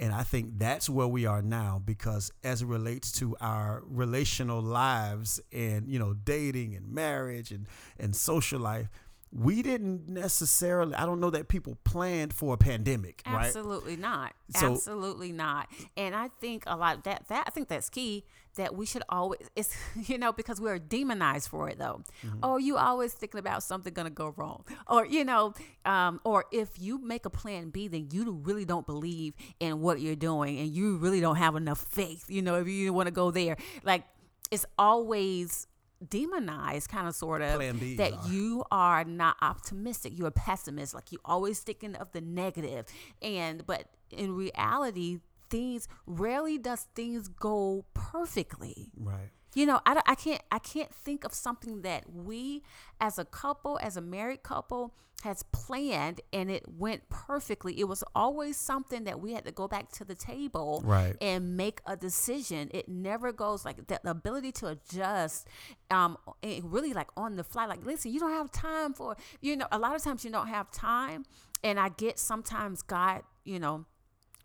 And 0.00 0.14
I 0.14 0.22
think 0.22 0.58
that's 0.58 0.88
where 0.88 1.08
we 1.08 1.26
are 1.26 1.42
now 1.42 1.82
because 1.84 2.30
as 2.44 2.62
it 2.62 2.66
relates 2.66 3.10
to 3.12 3.36
our 3.40 3.82
relational 3.84 4.62
lives 4.62 5.40
and, 5.52 5.88
you 5.88 5.98
know, 5.98 6.14
dating 6.14 6.76
and 6.76 6.88
marriage 6.92 7.50
and, 7.50 7.66
and 7.98 8.14
social 8.14 8.60
life, 8.60 8.88
we 9.30 9.62
didn't 9.62 10.08
necessarily, 10.08 10.94
I 10.94 11.04
don't 11.04 11.20
know 11.20 11.30
that 11.30 11.48
people 11.48 11.76
planned 11.84 12.32
for 12.32 12.54
a 12.54 12.56
pandemic, 12.56 13.22
right? 13.26 13.46
Absolutely 13.46 13.96
not. 13.96 14.32
So- 14.56 14.72
Absolutely 14.72 15.32
not. 15.32 15.68
And 15.96 16.14
I 16.14 16.28
think 16.40 16.64
a 16.66 16.76
lot 16.76 17.04
that 17.04 17.28
that 17.28 17.44
I 17.46 17.50
think 17.50 17.68
that's 17.68 17.90
key 17.90 18.24
that 18.56 18.74
we 18.74 18.86
should 18.86 19.02
always 19.08 19.38
it's 19.54 19.76
you 20.08 20.18
know 20.18 20.32
because 20.32 20.60
we're 20.60 20.78
demonized 20.78 21.48
for 21.48 21.68
it 21.68 21.78
though. 21.78 22.02
Mm-hmm. 22.24 22.38
Oh, 22.42 22.56
you 22.56 22.76
always 22.76 23.12
thinking 23.12 23.38
about 23.38 23.62
something 23.62 23.92
gonna 23.92 24.10
go 24.10 24.32
wrong, 24.36 24.64
or 24.86 25.04
you 25.06 25.24
know, 25.24 25.52
um, 25.84 26.20
or 26.24 26.46
if 26.50 26.70
you 26.80 26.98
make 26.98 27.26
a 27.26 27.30
plan 27.30 27.70
B, 27.70 27.88
then 27.88 28.08
you 28.10 28.32
really 28.32 28.64
don't 28.64 28.86
believe 28.86 29.34
in 29.60 29.80
what 29.80 30.00
you're 30.00 30.16
doing, 30.16 30.58
and 30.58 30.74
you 30.74 30.96
really 30.96 31.20
don't 31.20 31.36
have 31.36 31.54
enough 31.54 31.80
faith. 31.80 32.24
You 32.28 32.42
know, 32.42 32.56
if 32.56 32.66
you 32.68 32.92
want 32.92 33.06
to 33.06 33.12
go 33.12 33.30
there, 33.30 33.56
like 33.84 34.04
it's 34.50 34.64
always 34.78 35.66
demonized 36.06 36.88
kind 36.88 37.08
of 37.08 37.14
sort 37.14 37.42
of 37.42 37.60
Bs 37.60 37.96
that 37.96 38.28
you 38.28 38.64
are 38.70 39.04
not 39.04 39.36
optimistic. 39.40 40.16
You're 40.16 40.28
a 40.28 40.32
pessimist. 40.32 40.94
Like 40.94 41.12
you 41.12 41.18
always 41.24 41.60
thinking 41.60 41.94
of 41.96 42.12
the 42.12 42.20
negative. 42.20 42.86
And 43.22 43.66
but 43.66 43.84
in 44.10 44.34
reality 44.34 45.20
things 45.50 45.88
rarely 46.06 46.58
does 46.58 46.86
things 46.94 47.28
go 47.28 47.84
perfectly. 47.94 48.90
Right. 48.96 49.30
You 49.54 49.66
know 49.66 49.80
I, 49.86 50.00
I 50.06 50.14
can't 50.14 50.42
i 50.50 50.58
can't 50.58 50.94
think 50.94 51.24
of 51.24 51.32
something 51.32 51.82
that 51.82 52.04
we 52.12 52.62
as 53.00 53.18
a 53.18 53.24
couple 53.24 53.78
as 53.82 53.96
a 53.96 54.00
married 54.00 54.42
couple 54.42 54.94
has 55.24 55.42
planned 55.50 56.20
and 56.32 56.48
it 56.48 56.62
went 56.68 57.08
perfectly. 57.08 57.80
It 57.80 57.88
was 57.88 58.04
always 58.14 58.56
something 58.56 59.02
that 59.02 59.18
we 59.18 59.32
had 59.32 59.44
to 59.46 59.50
go 59.50 59.66
back 59.66 59.90
to 59.94 60.04
the 60.04 60.14
table 60.14 60.80
Right. 60.84 61.16
and 61.20 61.56
make 61.56 61.80
a 61.86 61.96
decision. 61.96 62.70
It 62.72 62.88
never 62.88 63.32
goes 63.32 63.64
like 63.64 63.84
the, 63.88 63.98
the 64.04 64.10
ability 64.12 64.52
to 64.52 64.68
adjust 64.68 65.48
um 65.90 66.18
and 66.40 66.72
really 66.72 66.92
like 66.92 67.08
on 67.16 67.34
the 67.34 67.42
fly. 67.42 67.66
Like 67.66 67.84
listen 67.84 68.12
you 68.12 68.20
don't 68.20 68.30
have 68.30 68.52
time 68.52 68.94
for 68.94 69.16
you 69.40 69.56
know 69.56 69.66
a 69.72 69.78
lot 69.80 69.96
of 69.96 70.04
times 70.04 70.24
you 70.24 70.30
don't 70.30 70.46
have 70.46 70.70
time. 70.70 71.24
And 71.64 71.80
i 71.80 71.88
get 71.88 72.20
sometimes 72.20 72.82
god 72.82 73.22
you 73.44 73.58
know 73.58 73.86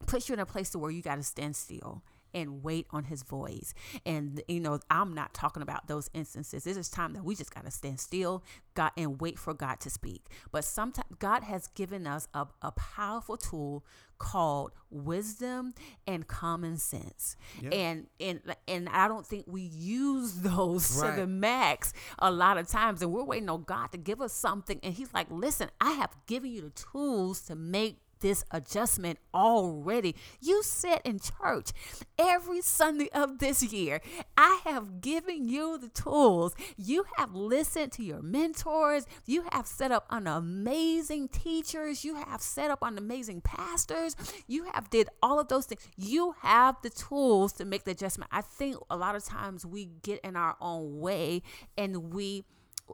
puts 0.07 0.27
you 0.27 0.33
in 0.33 0.39
a 0.39 0.45
place 0.47 0.71
to 0.71 0.79
where 0.79 0.89
you 0.89 1.03
got 1.03 1.17
to 1.17 1.23
stand 1.23 1.55
still 1.55 2.01
and 2.33 2.63
wait 2.63 2.87
on 2.91 3.05
his 3.05 3.23
voice. 3.23 3.73
And 4.05 4.41
you 4.47 4.59
know, 4.59 4.79
I'm 4.89 5.13
not 5.13 5.33
talking 5.33 5.63
about 5.63 5.87
those 5.87 6.09
instances. 6.13 6.63
This 6.63 6.77
is 6.77 6.89
time 6.89 7.13
that 7.13 7.23
we 7.23 7.35
just 7.35 7.53
got 7.53 7.65
to 7.65 7.71
stand 7.71 7.99
still, 7.99 8.43
God, 8.73 8.91
and 8.97 9.19
wait 9.19 9.39
for 9.39 9.53
God 9.53 9.79
to 9.81 9.89
speak. 9.89 10.25
But 10.51 10.63
sometimes 10.65 11.07
God 11.19 11.43
has 11.43 11.67
given 11.67 12.07
us 12.07 12.27
a, 12.33 12.47
a 12.61 12.71
powerful 12.71 13.37
tool 13.37 13.83
called 14.23 14.71
wisdom 14.89 15.73
and 16.07 16.27
common 16.27 16.77
sense. 16.77 17.35
Yeah. 17.61 17.69
And 17.71 18.07
and 18.19 18.41
and 18.67 18.89
I 18.89 19.07
don't 19.07 19.25
think 19.25 19.45
we 19.47 19.61
use 19.61 20.33
those 20.41 21.01
to 21.01 21.11
the 21.15 21.27
max 21.27 21.93
a 22.19 22.31
lot 22.31 22.57
of 22.57 22.67
times. 22.67 23.01
And 23.01 23.11
we're 23.11 23.23
waiting 23.23 23.49
on 23.49 23.63
God 23.63 23.87
to 23.87 23.97
give 23.97 24.21
us 24.21 24.33
something. 24.33 24.79
And 24.81 24.93
He's 24.93 25.13
like, 25.13 25.27
listen, 25.29 25.69
I 25.81 25.91
have 25.91 26.15
given 26.27 26.51
you 26.51 26.61
the 26.61 26.69
tools 26.69 27.41
to 27.43 27.55
make 27.55 27.99
this 28.23 28.43
adjustment 28.51 29.19
already. 29.33 30.15
You 30.39 30.63
sit 30.63 31.01
in 31.03 31.19
church 31.19 31.71
every 32.17 32.61
Sunday 32.61 33.09
of 33.13 33.37
this 33.39 33.61
year. 33.61 34.01
I 34.37 34.61
have 34.63 35.01
given 35.01 35.47
you 35.49 35.77
the 35.77 35.89
tools. 35.89 36.55
You 36.77 37.03
have 37.17 37.35
listened 37.35 37.91
to 37.93 38.03
your 38.03 38.21
mentors. 38.21 39.05
You 39.25 39.43
have 39.51 39.67
set 39.67 39.91
up 39.91 40.07
on 40.09 40.25
amazing 40.25 41.27
teachers. 41.27 42.05
You 42.05 42.15
have 42.15 42.41
set 42.41 42.71
up 42.71 42.79
on 42.81 42.97
amazing 42.97 43.41
pastors. 43.41 44.15
You 44.47 44.63
have 44.73 44.89
did 44.89 45.09
all 45.21 45.39
of 45.39 45.49
those 45.49 45.65
things. 45.65 45.81
You 45.97 46.33
have 46.41 46.77
the 46.81 46.89
tools 46.89 47.51
to 47.53 47.65
make 47.65 47.83
the 47.83 47.91
adjustment. 47.91 48.31
I 48.33 48.41
think 48.41 48.77
a 48.89 48.95
lot 48.95 49.15
of 49.15 49.25
times 49.25 49.65
we 49.65 49.89
get 50.01 50.21
in 50.21 50.37
our 50.37 50.55
own 50.61 50.99
way 51.01 51.41
and 51.77 52.13
we 52.13 52.45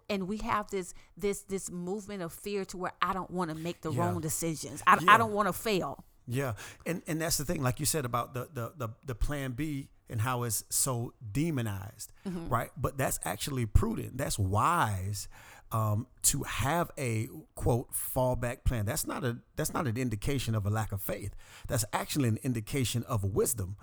and 0.10 0.27
we 0.27 0.38
have 0.38 0.69
this 0.72 0.93
this 1.17 1.41
this 1.41 1.69
movement 1.72 2.22
of 2.22 2.31
fear 2.34 2.65
to 2.65 2.77
where 2.77 2.93
I 3.01 3.13
don't 3.13 3.31
want 3.31 3.50
to 3.50 3.55
make 3.55 3.81
the 3.81 3.91
Yeah. 3.91 4.00
wrong 4.00 4.22
decisions. 4.22 4.81
I, 4.88 4.98
Yeah. 5.01 5.13
I 5.13 5.17
don't 5.17 5.34
want 5.34 5.48
to 5.48 5.53
fail. 5.53 6.03
Yeah, 6.27 6.53
and 6.86 7.01
and 7.08 7.19
that's 7.22 7.38
the 7.38 7.46
thing, 7.46 7.63
like 7.63 7.79
you 7.79 7.86
said 7.88 8.05
about 8.05 8.34
the 8.36 8.48
the 8.53 8.74
the, 8.77 8.89
the 9.03 9.15
Plan 9.15 9.53
B 9.53 9.89
and 10.12 10.22
how 10.22 10.43
it's 10.43 10.63
so 10.69 11.13
demonized, 11.31 12.12
right? 12.25 12.69
But 12.77 12.98
that's 12.98 13.19
actually 13.24 13.65
prudent. 13.65 14.17
That's 14.17 14.38
wise 14.38 15.27
um, 15.72 16.05
to 16.24 16.43
have 16.43 16.91
a 17.00 17.27
quote 17.55 17.91
fallback 17.93 18.63
plan. 18.63 18.86
That's 18.86 19.08
not 19.08 19.24
a 19.24 19.39
that's 19.55 19.74
not 19.74 19.88
an 19.88 19.98
indication 19.98 20.53
of 20.53 20.67
a 20.67 20.69
lack 20.69 20.91
of 20.91 21.01
faith. 21.01 21.34
That's 21.67 21.86
actually 21.93 22.29
an 22.29 22.38
indication 22.43 23.03
of 23.03 23.24
wisdom, 23.24 23.75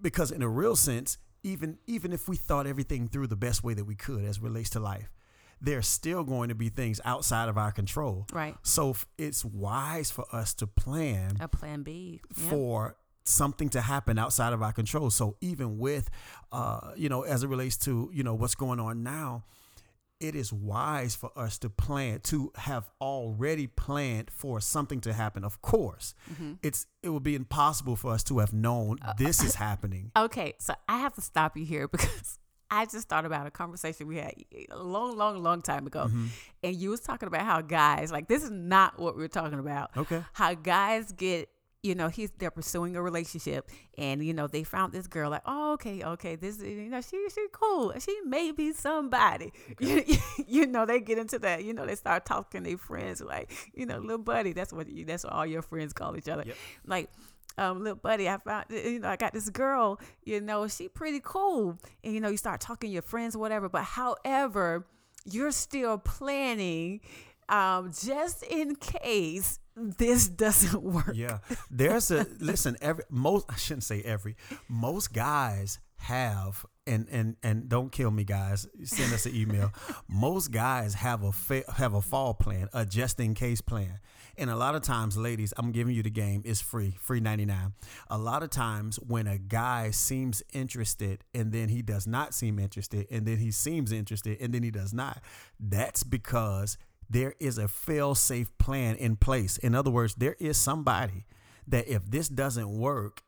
because 0.00 0.30
in 0.30 0.42
a 0.42 0.48
real 0.48 0.76
sense, 0.76 1.16
even 1.42 1.78
even 1.86 2.12
if 2.12 2.28
we 2.28 2.36
thought 2.36 2.66
everything 2.66 3.08
through 3.08 3.28
the 3.28 3.36
best 3.36 3.64
way 3.64 3.72
that 3.72 3.84
we 3.86 3.94
could 3.94 4.24
as 4.26 4.40
relates 4.40 4.68
to 4.70 4.80
life. 4.80 5.10
There's 5.60 5.86
still 5.86 6.24
going 6.24 6.48
to 6.48 6.54
be 6.54 6.68
things 6.68 7.00
outside 7.04 7.48
of 7.48 7.56
our 7.58 7.72
control. 7.72 8.26
Right. 8.32 8.54
So 8.62 8.96
it's 9.18 9.44
wise 9.44 10.10
for 10.10 10.24
us 10.32 10.54
to 10.54 10.66
plan 10.66 11.36
A 11.40 11.48
plan 11.48 11.82
B. 11.82 12.20
Yeah. 12.36 12.50
for 12.50 12.96
something 13.24 13.70
to 13.70 13.80
happen 13.80 14.18
outside 14.18 14.52
of 14.52 14.62
our 14.62 14.72
control. 14.72 15.10
So 15.10 15.36
even 15.40 15.78
with, 15.78 16.10
uh, 16.52 16.92
you 16.96 17.08
know, 17.08 17.22
as 17.22 17.42
it 17.42 17.48
relates 17.48 17.76
to 17.78 18.10
you 18.12 18.22
know 18.22 18.34
what's 18.34 18.54
going 18.54 18.80
on 18.80 19.02
now, 19.02 19.44
it 20.20 20.34
is 20.34 20.52
wise 20.52 21.14
for 21.14 21.30
us 21.36 21.58
to 21.58 21.68
plan 21.70 22.20
to 22.20 22.52
have 22.56 22.90
already 23.00 23.66
planned 23.66 24.30
for 24.30 24.60
something 24.60 25.00
to 25.02 25.12
happen. 25.12 25.44
Of 25.44 25.60
course, 25.60 26.14
it's 26.62 26.86
it 27.02 27.08
would 27.10 27.22
be 27.22 27.34
impossible 27.34 27.96
for 27.96 28.12
us 28.12 28.22
to 28.24 28.38
have 28.38 28.52
known 28.52 28.98
this 29.18 29.42
is 29.48 29.56
happening. 29.56 30.12
Okay, 30.16 30.54
so 30.58 30.74
I 30.88 30.98
have 30.98 31.14
to 31.14 31.20
stop 31.20 31.56
you 31.56 31.64
here 31.64 31.88
because 31.96 32.38
I 32.70 32.86
just 32.86 33.08
thought 33.08 33.24
about 33.24 33.46
a 33.46 33.50
conversation 33.50 34.06
we 34.06 34.16
had 34.16 34.34
a 34.70 34.82
long, 34.82 35.16
long, 35.16 35.42
long 35.42 35.62
time 35.62 35.86
ago, 35.86 36.04
Mm-hmm. 36.06 36.26
and 36.62 36.74
you 36.76 36.90
was 36.90 37.00
talking 37.00 37.26
about 37.28 37.42
how 37.42 37.60
guys 37.60 38.10
like 38.10 38.26
this 38.28 38.42
is 38.42 38.50
not 38.50 38.98
what 38.98 39.16
we 39.16 39.24
are 39.24 39.28
talking 39.28 39.58
about. 39.58 39.90
Okay. 39.96 40.22
how 40.32 40.54
guys 40.54 41.12
get. 41.12 41.48
You 41.82 41.94
know, 41.94 42.08
he's 42.08 42.30
they're 42.38 42.50
pursuing 42.50 42.96
a 42.96 43.02
relationship, 43.02 43.70
and 43.98 44.24
you 44.24 44.32
know 44.32 44.46
they 44.46 44.62
found 44.64 44.94
this 44.94 45.06
girl 45.06 45.28
like, 45.28 45.42
oh, 45.44 45.74
okay, 45.74 46.02
okay, 46.02 46.34
this 46.34 46.58
you 46.58 46.88
know 46.88 47.02
she 47.02 47.26
she 47.28 47.44
cool, 47.52 47.92
she 48.00 48.18
may 48.24 48.52
be 48.52 48.72
somebody. 48.72 49.52
You, 49.80 50.02
you 50.48 50.66
know 50.66 50.86
they 50.86 51.00
get 51.00 51.18
into 51.18 51.38
that. 51.40 51.62
You 51.62 51.74
know 51.74 51.84
they 51.84 51.94
start 51.96 52.24
talking 52.24 52.64
to 52.64 52.70
their 52.70 52.78
friends 52.78 53.20
like, 53.20 53.52
you 53.74 53.84
know, 53.84 53.98
little 53.98 54.16
buddy. 54.16 54.54
That's 54.54 54.72
what 54.72 54.88
you, 54.88 55.04
that's 55.04 55.24
what 55.24 55.34
all 55.34 55.44
your 55.44 55.60
friends 55.60 55.92
call 55.92 56.16
each 56.16 56.26
other. 56.26 56.44
Yep. 56.46 56.56
Like, 56.86 57.10
um, 57.56 57.82
little 57.82 57.96
buddy, 57.96 58.28
I 58.28 58.38
found, 58.38 58.66
you 58.70 58.98
know, 59.00 59.08
I 59.08 59.16
got 59.16 59.32
this 59.32 59.48
girl, 59.50 60.00
you 60.24 60.40
know, 60.40 60.66
she 60.68 60.88
pretty 60.88 61.20
cool. 61.22 61.78
And, 62.02 62.14
you 62.14 62.20
know, 62.20 62.28
you 62.28 62.36
start 62.36 62.60
talking 62.60 62.90
to 62.90 62.92
your 62.92 63.02
friends 63.02 63.36
or 63.36 63.38
whatever. 63.38 63.68
But 63.68 63.84
however, 63.84 64.86
you're 65.24 65.52
still 65.52 65.98
planning 65.98 67.00
um, 67.48 67.92
just 67.92 68.42
in 68.42 68.76
case 68.76 69.58
this 69.76 70.28
doesn't 70.44 70.82
work. 70.82 71.12
Yeah, 71.14 71.38
there's 71.70 72.10
a 72.10 72.26
listen. 72.40 72.76
Every 72.80 73.04
most 73.10 73.46
I 73.48 73.56
shouldn't 73.56 73.84
say 73.84 74.02
every. 74.02 74.36
Most 74.68 75.12
guys 75.12 75.78
have 75.96 76.66
and 76.86 77.08
and 77.10 77.36
and 77.42 77.68
don't 77.68 77.90
kill 77.90 78.10
me, 78.10 78.24
guys. 78.24 78.66
Send 78.84 79.12
us 79.12 79.26
an 79.26 79.34
email. 79.34 79.72
most 80.08 80.50
guys 80.50 80.94
have 80.94 81.22
a 81.22 81.32
fa- 81.32 81.64
have 81.76 81.94
a 81.94 82.02
fall 82.02 82.34
plan, 82.34 82.68
a 82.72 82.84
just 82.84 83.18
in 83.20 83.34
case 83.34 83.60
plan. 83.60 84.00
And 84.36 84.50
a 84.50 84.56
lot 84.56 84.74
of 84.74 84.82
times, 84.82 85.16
ladies, 85.16 85.52
I'm 85.56 85.72
giving 85.72 85.94
you 85.94 86.02
the 86.02 86.10
game. 86.10 86.42
It's 86.44 86.60
free, 86.60 86.96
free 87.00 87.20
99. 87.20 87.74
A 88.10 88.18
lot 88.18 88.42
of 88.42 88.50
times, 88.50 88.96
when 88.96 89.26
a 89.26 89.38
guy 89.38 89.90
seems 89.90 90.42
interested 90.52 91.24
and 91.32 91.52
then 91.52 91.68
he 91.68 91.82
does 91.82 92.06
not 92.06 92.34
seem 92.34 92.58
interested, 92.58 93.06
and 93.10 93.26
then 93.26 93.38
he 93.38 93.50
seems 93.50 93.92
interested 93.92 94.40
and 94.40 94.52
then 94.52 94.62
he 94.62 94.70
does 94.70 94.92
not, 94.92 95.20
that's 95.60 96.02
because 96.02 96.76
there 97.08 97.34
is 97.38 97.58
a 97.58 97.68
fail 97.68 98.14
safe 98.14 98.56
plan 98.58 98.96
in 98.96 99.16
place. 99.16 99.56
In 99.58 99.74
other 99.74 99.90
words, 99.90 100.14
there 100.16 100.36
is 100.40 100.56
somebody 100.56 101.26
that 101.66 101.86
if 101.88 102.10
this 102.10 102.28
doesn't 102.28 102.68
work, 102.68 103.22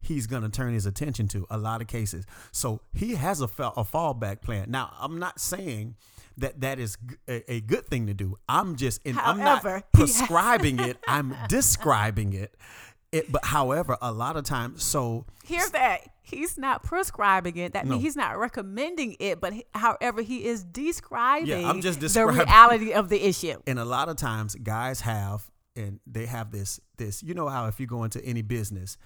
he's 0.00 0.26
going 0.26 0.42
to 0.42 0.48
turn 0.48 0.72
his 0.72 0.86
attention 0.86 1.28
to 1.28 1.46
a 1.50 1.58
lot 1.58 1.80
of 1.80 1.86
cases. 1.86 2.24
So 2.52 2.80
he 2.92 3.14
has 3.14 3.40
a, 3.40 3.48
fa- 3.48 3.72
a 3.76 3.84
fallback 3.84 4.42
plan. 4.42 4.70
Now, 4.70 4.94
I'm 4.98 5.18
not 5.18 5.40
saying 5.40 5.96
that 6.38 6.60
that 6.60 6.78
is 6.78 6.96
a 7.28 7.60
good 7.60 7.86
thing 7.86 8.06
to 8.06 8.14
do. 8.14 8.36
I'm 8.48 8.76
just, 8.76 9.00
and 9.04 9.18
I'm 9.18 9.38
However, 9.38 9.70
not 9.74 9.84
he- 9.92 9.98
prescribing 9.98 10.80
it. 10.80 10.96
I'm 11.06 11.34
describing 11.48 12.32
it. 12.32 12.56
It, 13.10 13.30
but 13.32 13.44
however, 13.44 13.96
a 14.02 14.12
lot 14.12 14.36
of 14.36 14.44
times, 14.44 14.82
so 14.84 15.24
Hear 15.44 15.66
that. 15.72 16.00
He's 16.22 16.58
not 16.58 16.82
prescribing 16.82 17.56
it. 17.56 17.72
That 17.72 17.86
No. 17.86 17.92
means 17.92 18.02
he's 18.02 18.16
not 18.16 18.38
recommending 18.38 19.16
it. 19.18 19.40
But 19.40 19.54
he- 19.54 19.64
however, 19.74 20.20
he 20.20 20.44
is 20.44 20.62
describing, 20.62 21.48
Yeah, 21.48 21.70
I'm 21.70 21.80
just 21.80 22.00
describing 22.00 22.36
the 22.36 22.44
reality 22.44 22.92
of 22.92 23.08
the 23.08 23.26
issue. 23.26 23.54
and 23.66 23.78
a 23.78 23.84
lot 23.86 24.08
of 24.10 24.16
times 24.16 24.54
guys 24.56 25.00
have 25.00 25.50
and 25.74 26.00
they 26.06 26.26
have 26.26 26.50
this 26.50 26.80
this 26.98 27.22
you 27.22 27.32
know 27.34 27.48
how 27.48 27.66
if 27.66 27.78
you 27.80 27.86
go 27.86 28.02
into 28.04 28.22
any 28.24 28.42
business 28.42 28.98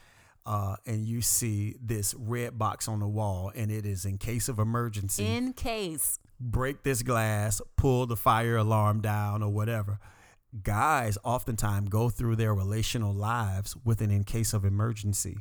uh, 0.46 0.76
and 0.86 1.06
you 1.06 1.20
see 1.22 1.76
this 1.80 2.14
red 2.14 2.58
box 2.58 2.88
on 2.88 2.98
the 3.00 3.06
wall 3.08 3.52
and 3.54 3.70
it 3.70 3.86
is 3.86 4.04
in 4.04 4.18
case 4.18 4.48
of 4.48 4.58
emergency 4.58 5.24
In 5.24 5.52
case. 5.52 6.18
break 6.40 6.82
this 6.82 7.02
glass 7.02 7.60
pull 7.76 8.06
the 8.06 8.16
fire 8.16 8.56
alarm 8.56 9.00
down 9.00 9.42
or 9.42 9.50
whatever. 9.50 9.98
Guys 10.62 11.16
oftentimes 11.24 11.88
go 11.88 12.10
through 12.10 12.36
their 12.36 12.54
relational 12.54 13.14
lives 13.14 13.74
with 13.84 14.00
an 14.02 14.10
in 14.10 14.24
case 14.24 14.52
of 14.52 14.64
emergency. 14.64 15.38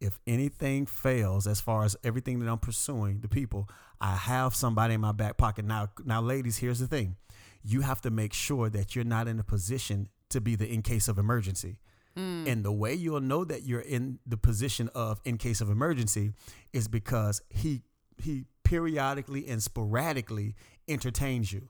If 0.00 0.18
anything 0.26 0.86
fails 0.86 1.46
as 1.46 1.60
far 1.60 1.84
as 1.84 1.96
everything 2.02 2.40
that 2.40 2.48
i'm 2.48 2.58
pursuing 2.58 3.20
the 3.20 3.28
people 3.28 3.68
i 4.00 4.14
have 4.14 4.54
somebody 4.54 4.94
in 4.94 5.00
my 5.00 5.12
back 5.12 5.36
pocket. 5.36 5.64
Now 5.64 5.88
now 6.04 6.20
ladies 6.20 6.56
here's 6.58 6.78
the 6.78 6.86
thing. 6.86 7.16
You 7.62 7.82
have 7.82 8.00
to 8.02 8.10
make 8.10 8.32
sure 8.32 8.70
that 8.70 8.94
you're 8.96 9.04
not 9.04 9.28
in 9.28 9.38
a 9.38 9.44
position 9.44 10.08
to 10.30 10.40
be 10.40 10.54
the 10.56 10.66
in 10.72 10.82
case 10.82 11.08
of 11.08 11.18
emergency 11.18 11.78
Mm. 12.18 12.48
and 12.48 12.64
the 12.64 12.72
way 12.72 12.94
you'll 12.94 13.20
know 13.20 13.44
that 13.44 13.62
you're 13.62 13.80
in 13.80 14.18
the 14.26 14.36
position 14.36 14.90
of 14.94 15.20
in 15.24 15.38
case 15.38 15.60
of 15.60 15.70
emergency 15.70 16.32
is 16.72 16.88
because 16.88 17.40
he 17.48 17.82
he 18.16 18.44
periodically 18.64 19.46
and 19.46 19.62
sporadically 19.62 20.54
entertains 20.88 21.52
you. 21.52 21.68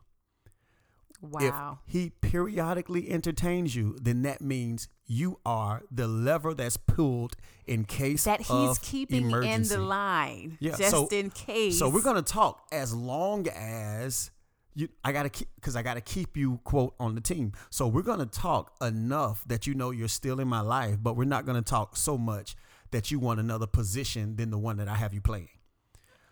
Wow. 1.21 1.81
If 1.87 1.93
he 1.93 2.11
periodically 2.11 3.11
entertains 3.11 3.75
you, 3.75 3.97
then 4.01 4.23
that 4.23 4.41
means 4.41 4.89
you 5.05 5.41
are 5.45 5.83
the 5.91 6.07
lever 6.07 6.55
that's 6.55 6.77
pulled 6.77 7.35
in 7.67 7.85
case 7.85 8.23
that 8.25 8.41
he's 8.41 8.51
of 8.51 8.81
keeping 8.83 9.27
emergency. 9.27 9.75
in 9.75 9.81
the 9.81 9.85
line 9.87 10.59
Yeah, 10.61 10.77
just 10.77 10.91
so- 10.91 11.09
in 11.09 11.31
case. 11.31 11.77
So 11.79 11.89
we're 11.89 12.03
gonna 12.03 12.23
talk 12.23 12.67
as 12.71 12.95
long 12.95 13.49
as 13.49 14.31
you. 14.79 14.89
I 15.05 15.13
gotta 15.13 15.29
keep 15.29 15.49
because 15.57 15.77
I 15.77 15.83
gotta 15.83 16.01
keep 16.01 16.37
you 16.37 16.61
quote 16.65 16.95
on 16.99 17.15
the 17.15 17.21
team. 17.21 17.53
So 17.71 17.87
we're 17.87 18.03
gonna 18.03 18.27
talk 18.27 18.75
enough 18.81 19.45
that 19.47 19.67
you 19.67 19.75
know 19.75 19.91
you're 19.91 20.09
still 20.09 20.41
in 20.41 20.49
my 20.49 20.61
life, 20.61 20.97
but 21.01 21.17
we're 21.17 21.25
not 21.25 21.47
gonna 21.47 21.63
talk 21.63 21.97
so 21.97 22.17
much 22.17 22.57
that 22.91 23.11
you 23.11 23.19
want 23.19 23.41
another 23.41 23.67
position 23.67 24.37
than 24.37 24.51
the 24.51 24.59
one 24.59 24.77
that 24.79 24.89
I 24.89 24.95
have 24.95 25.13
you 25.13 25.21
playing. 25.21 25.49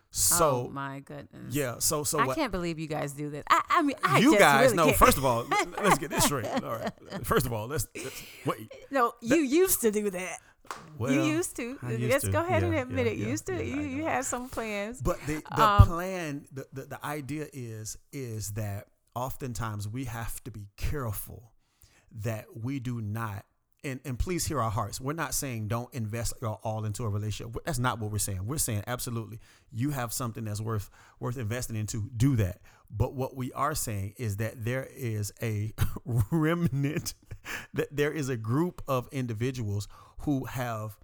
So 0.09 0.67
oh 0.67 0.71
my 0.73 1.01
goodness. 1.01 1.53
yeah, 1.53 1.75
so 1.79 2.03
so 2.03 2.19
I 2.19 2.25
what? 2.25 2.37
can't 2.37 2.51
believe 2.51 2.79
you 2.79 2.87
guys 2.87 3.11
do 3.11 3.29
this. 3.29 3.43
I, 3.49 3.61
I 3.69 3.81
mean, 3.81 3.97
I 4.03 4.19
you 4.19 4.37
guys 4.39 4.71
really 4.71 4.77
know. 4.77 4.85
can't. 4.85 4.97
First 4.97 5.17
of 5.17 5.25
all, 5.25 5.45
let's 5.83 5.97
get 5.97 6.09
this 6.09 6.23
straight. 6.23 6.47
All 6.47 6.77
right. 6.77 6.91
First 7.23 7.45
of 7.45 7.53
all, 7.53 7.67
let's, 7.67 7.87
let's 7.95 8.23
wait. 8.45 8.71
no, 8.89 9.13
you 9.21 9.35
used 9.35 9.81
to 9.81 9.91
do 9.91 10.09
that. 10.09 10.39
Well, 10.97 11.11
you 11.11 11.23
used 11.23 11.55
to. 11.57 11.77
I 11.83 11.91
used 11.91 12.11
Let's 12.11 12.25
to. 12.25 12.31
go 12.31 12.41
ahead 12.43 12.63
and 12.63 12.73
admit 12.75 13.05
yeah, 13.05 13.11
it. 13.11 13.17
You 13.17 13.23
yeah, 13.25 13.31
used 13.31 13.45
to. 13.47 13.53
yeah, 13.53 13.75
you 13.75 13.81
you 13.81 14.23
some 14.23 14.49
plans. 14.49 15.01
But 15.01 15.19
the, 15.27 15.43
the 15.55 15.61
Um, 15.63 15.87
plan, 15.87 16.47
the, 16.51 16.67
the, 16.73 16.81
the 16.85 17.05
idea 17.05 17.47
is 17.53 17.97
is 18.11 18.51
that 18.53 18.87
oftentimes 19.15 19.87
we 19.87 20.05
have 20.05 20.43
to 20.43 20.51
be 20.51 20.67
careful 20.77 21.51
that 22.11 22.45
we 22.63 22.79
do 22.79 23.01
not 23.01 23.45
and, 23.83 23.99
and 24.05 24.17
please 24.19 24.45
hear 24.45 24.59
our 24.59 24.71
hearts. 24.71 24.99
We're 24.99 25.13
not 25.13 25.33
saying 25.33 25.67
don't 25.67 25.93
invest 25.93 26.33
your 26.41 26.59
all 26.63 26.83
into 26.85 27.03
a 27.03 27.09
relationship. 27.09 27.55
That's 27.65 27.79
not 27.79 27.99
what 27.99 28.11
we're 28.11 28.17
saying. 28.17 28.45
We're 28.45 28.57
saying 28.57 28.83
absolutely 28.87 29.39
you 29.71 29.91
have 29.91 30.11
something 30.11 30.43
that's 30.45 30.61
worth 30.61 30.89
worth 31.19 31.37
investing 31.37 31.75
into. 31.75 32.09
Do 32.15 32.35
that. 32.37 32.59
But 32.89 33.13
what 33.13 33.35
we 33.35 33.51
are 33.53 33.75
saying 33.75 34.15
is 34.17 34.37
that 34.37 34.63
there 34.63 34.87
is 34.95 35.31
a 35.41 35.73
remnant, 36.31 37.13
that 37.73 37.95
there 37.95 38.11
is 38.11 38.29
a 38.29 38.37
group 38.37 38.81
of 38.87 39.07
individuals 39.11 39.87
who 40.21 40.45
have 40.45 40.97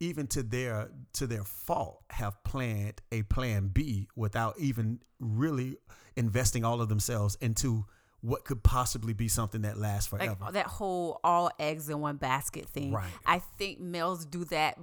even 0.00 0.26
to 0.26 0.42
their 0.42 0.90
to 1.12 1.26
their 1.26 1.44
fault 1.44 2.02
have 2.10 2.42
planned 2.44 3.00
a 3.12 3.22
plan 3.22 3.68
B 3.68 4.08
without 4.16 4.58
even 4.58 5.00
really 5.20 5.76
investing 6.16 6.64
all 6.64 6.80
of 6.80 6.88
themselves 6.88 7.36
into 7.40 7.86
what 8.20 8.44
could 8.44 8.62
possibly 8.62 9.12
be 9.12 9.28
something 9.28 9.62
that 9.62 9.76
lasts 9.76 10.12
like 10.12 10.22
forever. 10.22 10.52
that 10.52 10.66
whole 10.66 11.20
all 11.24 11.50
eggs 11.58 11.88
in 11.88 12.00
one 12.00 12.16
basket 12.16 12.66
thing. 12.68 12.92
Right. 12.92 13.10
I 13.26 13.38
think 13.38 13.80
males 13.80 14.24
do 14.24 14.44
that, 14.46 14.78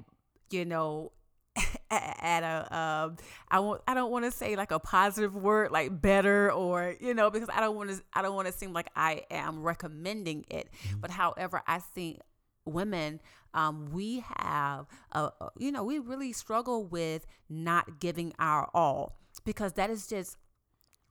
you 0.51 0.65
know, 0.65 1.11
at 1.91 2.43
a 2.43 2.77
um, 2.77 3.17
I 3.49 3.59
won't 3.59 3.81
I 3.87 3.93
don't 3.93 4.11
want 4.11 4.25
to 4.25 4.31
say 4.31 4.55
like 4.55 4.71
a 4.71 4.79
positive 4.79 5.35
word 5.35 5.71
like 5.71 6.01
better 6.01 6.51
or 6.51 6.95
you 6.99 7.13
know 7.13 7.29
because 7.29 7.49
I 7.53 7.59
don't 7.59 7.75
want 7.75 7.89
to 7.89 8.01
I 8.13 8.21
don't 8.21 8.35
want 8.35 8.47
to 8.47 8.53
seem 8.53 8.71
like 8.73 8.89
I 8.95 9.23
am 9.31 9.63
recommending 9.63 10.45
it. 10.49 10.69
But 10.99 11.11
however, 11.11 11.61
I 11.67 11.79
think 11.79 12.19
women 12.65 13.19
um, 13.53 13.89
we 13.91 14.23
have 14.37 14.87
a, 15.11 15.31
you 15.57 15.71
know 15.71 15.83
we 15.83 15.99
really 15.99 16.33
struggle 16.33 16.85
with 16.85 17.25
not 17.49 17.99
giving 17.99 18.33
our 18.39 18.69
all 18.73 19.17
because 19.45 19.73
that 19.73 19.89
is 19.89 20.07
just 20.07 20.37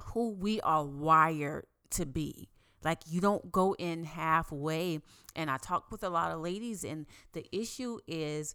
who 0.02 0.30
we 0.30 0.60
are 0.60 0.84
wired 0.84 1.66
to 1.90 2.06
be. 2.06 2.48
Like 2.84 3.00
you 3.06 3.20
don't 3.20 3.50
go 3.50 3.74
in 3.78 4.04
halfway. 4.04 5.00
And 5.34 5.50
I 5.50 5.56
talk 5.56 5.90
with 5.90 6.02
a 6.02 6.08
lot 6.08 6.30
of 6.32 6.40
ladies, 6.40 6.84
and 6.84 7.06
the 7.32 7.44
issue 7.52 7.98
is 8.06 8.54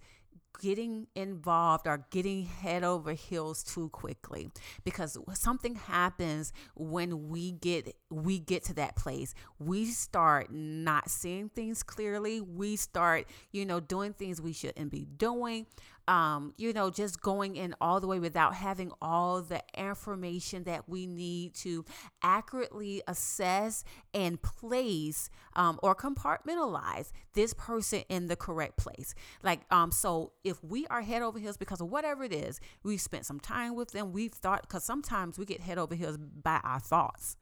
getting 0.62 1.08
involved 1.16 1.88
or 1.88 2.06
getting 2.12 2.46
head 2.46 2.84
over 2.84 3.14
heels 3.14 3.64
too 3.64 3.90
quickly. 3.90 4.50
Because 4.84 5.18
something 5.34 5.76
happens 5.76 6.54
when 6.76 7.30
we 7.30 7.52
get 7.52 7.96
we 8.10 8.40
get 8.40 8.64
to 8.66 8.74
that 8.76 8.96
place. 8.96 9.34
We 9.60 9.86
start 9.86 10.52
not 10.52 11.10
seeing 11.10 11.50
things 11.50 11.84
clearly. 11.84 12.42
We 12.42 12.76
start 12.76 13.28
you 13.52 13.66
know 13.66 13.80
doing 13.80 14.14
things 14.14 14.42
we 14.42 14.54
shouldn't 14.54 14.92
be 14.92 15.06
doing. 15.18 15.66
Um, 16.08 16.54
you 16.58 16.74
know, 16.74 16.90
just 16.90 17.22
going 17.22 17.56
in 17.56 17.76
all 17.80 18.02
the 18.02 18.08
way 18.08 18.20
without 18.20 18.56
having 18.56 18.92
all 19.02 19.42
the 19.42 19.64
information 19.74 20.66
that 20.66 20.90
we 20.90 21.08
need 21.08 21.54
to 21.56 21.86
accurately 22.22 23.02
assess 23.08 23.86
and 24.14 24.42
place 24.42 25.30
um, 25.56 25.80
or 25.82 25.96
compartmentalize 25.96 27.12
this 27.36 27.54
person 27.54 28.04
in 28.10 28.28
the 28.28 28.36
correct 28.36 28.78
place. 28.78 29.16
Like, 29.44 29.62
um, 29.72 29.92
so 29.92 30.34
if 30.44 30.64
we 30.64 30.86
are 30.88 31.02
head 31.02 31.22
over 31.22 31.40
heels 31.40 31.58
because 31.58 31.82
of 31.82 31.90
whatever 31.90 32.24
it 32.24 32.34
is, 32.34 32.60
we've 32.84 33.02
spent 33.02 33.26
some 33.26 33.40
time 33.40 33.76
with 33.76 33.92
them, 33.92 34.12
we've 34.12 34.34
thought, 34.34 34.62
because 34.62 34.84
sometimes 34.84 35.38
we 35.38 35.46
get 35.46 35.62
head 35.62 35.78
over 35.78 35.96
heels 35.96 36.18
by 36.18 36.60
our 36.64 36.80
thoughts. 36.80 37.38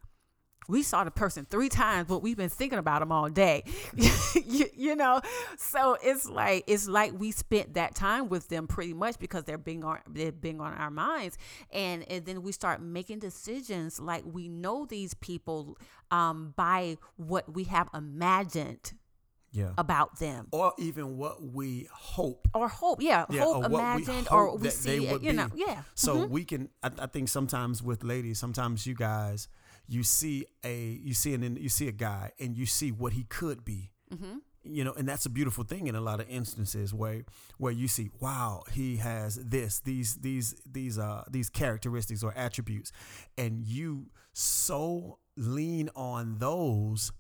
We 0.67 0.83
saw 0.83 1.03
the 1.03 1.11
person 1.11 1.45
three 1.49 1.69
times, 1.69 2.07
but 2.07 2.21
we've 2.21 2.37
been 2.37 2.47
thinking 2.47 2.77
about 2.77 2.99
them 2.99 3.11
all 3.11 3.29
day. 3.29 3.63
you, 4.45 4.67
you 4.75 4.95
know, 4.95 5.19
so 5.57 5.97
it's 6.03 6.29
like 6.29 6.63
it's 6.67 6.87
like 6.87 7.19
we 7.19 7.31
spent 7.31 7.73
that 7.73 7.95
time 7.95 8.29
with 8.29 8.47
them 8.47 8.67
pretty 8.67 8.93
much 8.93 9.17
because 9.17 9.43
they're 9.43 9.57
being 9.57 9.83
on 9.83 9.97
they're 10.07 10.31
being 10.31 10.61
on 10.61 10.73
our 10.73 10.91
minds, 10.91 11.37
and, 11.73 12.09
and 12.09 12.25
then 12.25 12.43
we 12.43 12.51
start 12.51 12.79
making 12.79 13.19
decisions 13.19 13.99
like 13.99 14.23
we 14.23 14.49
know 14.49 14.85
these 14.85 15.15
people 15.15 15.79
um, 16.11 16.53
by 16.55 16.97
what 17.15 17.51
we 17.51 17.63
have 17.63 17.89
imagined 17.95 18.93
yeah. 19.51 19.71
about 19.77 20.19
them. 20.19 20.47
or 20.51 20.73
even 20.77 21.17
what 21.17 21.41
we 21.41 21.87
hope 21.91 22.47
Or 22.53 22.67
hope, 22.67 23.01
yeah, 23.01 23.25
Yeah, 23.29 23.41
hope 23.43 23.57
or 23.57 23.59
what 23.61 23.71
we 23.71 23.77
imagined, 24.03 24.27
or 24.31 24.57
we 24.57 24.69
see 24.69 25.05
it, 25.07 25.21
you 25.21 25.33
know, 25.33 25.49
be. 25.49 25.63
yeah. 25.67 25.83
So 25.95 26.15
mhm. 26.15 26.29
we 26.29 26.45
can. 26.45 26.69
I, 26.83 26.91
I 26.99 27.05
think 27.07 27.29
sometimes 27.29 27.83
with 27.83 28.03
ladies, 28.03 28.39
sometimes 28.39 28.85
you 28.85 28.95
guys, 28.95 29.47
you 29.87 30.03
see 30.03 30.45
a 30.63 30.99
you 31.03 31.13
see 31.13 31.33
an 31.33 31.57
you 31.57 31.69
see 31.69 31.87
a 31.87 31.91
guy 31.91 32.31
and 32.39 32.57
you 32.57 32.65
see 32.65 32.91
what 32.91 33.13
he 33.13 33.23
could 33.25 33.65
be. 33.65 33.91
Mm-hmm. 34.13 34.37
You 34.63 34.83
know, 34.83 34.93
and 34.93 35.09
that's 35.09 35.25
a 35.25 35.29
beautiful 35.29 35.63
thing 35.63 35.87
in 35.87 35.95
a 35.95 36.01
lot 36.01 36.19
of 36.19 36.29
instances 36.29 36.93
where 36.93 37.23
where 37.57 37.71
you 37.71 37.87
see, 37.87 38.11
wow, 38.19 38.63
he 38.71 38.97
has 38.97 39.35
this, 39.35 39.79
these 39.79 40.17
these 40.17 40.55
these 40.71 40.99
uh 40.99 41.23
these 41.29 41.49
characteristics 41.49 42.21
or 42.23 42.31
attributes, 42.37 42.91
and 43.37 43.65
you 43.65 44.05
so 44.33 45.17
lean 45.35 45.89
on 45.95 46.37
those 46.37 47.11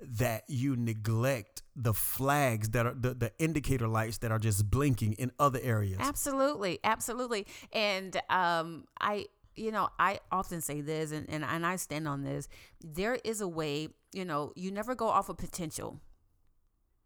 that 0.00 0.44
you 0.48 0.76
neglect 0.76 1.62
the 1.74 1.94
flags 1.94 2.70
that 2.70 2.86
are 2.86 2.94
the, 2.94 3.14
the 3.14 3.32
indicator 3.38 3.88
lights 3.88 4.18
that 4.18 4.30
are 4.30 4.38
just 4.38 4.70
blinking 4.70 5.14
in 5.14 5.32
other 5.38 5.60
areas. 5.62 5.98
Absolutely, 6.00 6.78
absolutely. 6.84 7.46
And 7.72 8.20
um, 8.28 8.84
I, 9.00 9.26
you 9.56 9.72
know, 9.72 9.88
I 9.98 10.20
often 10.30 10.60
say 10.60 10.80
this, 10.80 11.12
and, 11.12 11.28
and 11.28 11.44
and 11.44 11.66
I 11.66 11.76
stand 11.76 12.06
on 12.06 12.22
this. 12.22 12.48
There 12.82 13.18
is 13.24 13.40
a 13.40 13.48
way, 13.48 13.88
you 14.12 14.24
know, 14.24 14.52
you 14.54 14.70
never 14.70 14.94
go 14.94 15.08
off 15.08 15.28
of 15.28 15.36
potential. 15.36 16.00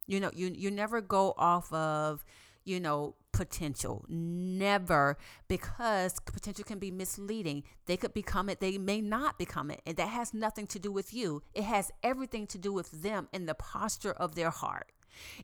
You 0.07 0.21
know, 0.21 0.31
you 0.35 0.53
you 0.55 0.71
never 0.71 1.01
go 1.01 1.35
off 1.39 1.73
of, 1.73 2.25
you 2.65 2.81
know, 2.81 3.15
potential. 3.33 4.05
Never, 4.09 5.19
because 5.49 6.19
potential 6.21 6.65
can 6.65 6.79
be 6.79 6.91
misleading. 6.91 7.65
They 7.87 7.97
could 7.97 8.15
become 8.15 8.49
it. 8.49 8.61
They 8.61 8.79
may 8.79 9.01
not 9.01 9.39
become 9.39 9.71
it, 9.71 9.83
and 9.87 9.97
that 9.97 10.09
has 10.09 10.35
nothing 10.35 10.67
to 10.69 10.79
do 10.79 10.93
with 10.93 11.13
you. 11.13 11.43
It 11.55 11.65
has 11.65 11.91
everything 12.03 12.47
to 12.49 12.59
do 12.59 12.73
with 12.73 12.91
them 13.03 13.29
and 13.33 13.49
the 13.49 13.55
posture 13.55 14.13
of 14.13 14.35
their 14.35 14.51
heart. 14.51 14.93